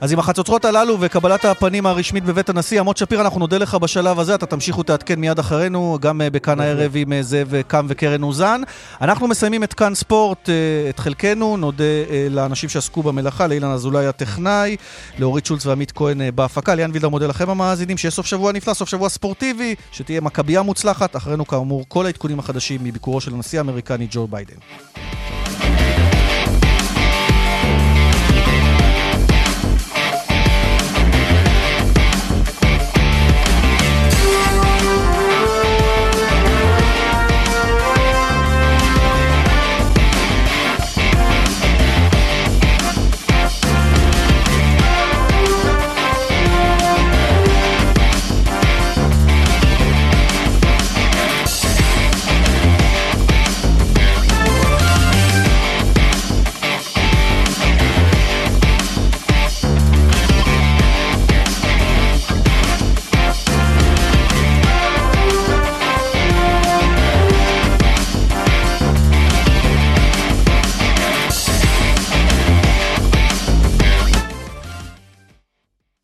אז 0.00 0.12
עם 0.12 0.18
החצוצרות 0.18 0.64
הללו 0.64 0.96
וקבלת 1.00 1.44
הפנים 1.44 1.86
הרשמית 1.86 2.24
בבית 2.24 2.48
הנשיא, 2.48 2.80
עמוס 2.80 2.96
שפיר, 2.96 3.20
אנחנו 3.20 3.40
נודה 3.40 3.58
לך 3.58 3.74
בשלב 3.74 4.18
הזה, 4.18 4.34
אתה 4.34 4.46
תמשיך 4.46 4.78
ותעדכן 4.78 5.20
מיד 5.20 5.38
אחרינו, 5.38 5.98
גם 6.00 6.20
אה, 6.20 6.30
בכאן 6.30 6.60
הערב 6.60 6.92
עם 6.94 7.12
אה, 7.12 7.22
זאב 7.22 7.54
קם 7.66 7.86
וקרן 7.88 8.22
אוזן. 8.22 8.60
אנחנו 9.00 9.28
מסיימים 9.28 9.64
את 9.64 9.74
כאן 9.74 9.94
ספורט, 9.94 10.48
אה, 10.48 10.54
את 10.90 10.98
חלקנו, 10.98 11.56
נודה 11.56 11.84
לאנשים 12.30 12.68
שעסקו 12.68 13.02
במלאכה, 13.02 13.46
לאילן 13.46 13.70
אזולאי 13.70 14.06
הטכנאי, 14.06 14.76
לאורית 15.18 15.46
שולץ 15.46 15.66
ועמית 15.66 15.92
כהן 15.92 16.20
בהפקה, 16.34 16.74
ליאן 16.74 16.90
וילדאו 16.92 17.08
מודה 17.08 17.26
לכם 17.26 17.50
המאזינים, 17.50 17.96
שיהיה 17.96 18.10
סוף 18.10 18.26
שבוע 18.26 18.52
נפלא, 18.52 18.74
סוף 18.74 18.88
שבוע 18.88 19.08
ספורטיבי, 19.08 19.74
שתהיה 19.92 20.20
מכבייה 20.20 20.62
מוצלחת, 20.62 21.16
אחרינו 21.16 21.46
כאמור 21.46 21.84
כל 21.88 22.06
העדכונים 22.06 22.38
החדשים 22.38 22.84
מביקורו 22.84 23.20
של 23.20 23.34
הנשיא 23.34 23.58
האמריקני 23.58 24.06
ג'ו 24.10 24.26
ביידן. 24.26 24.56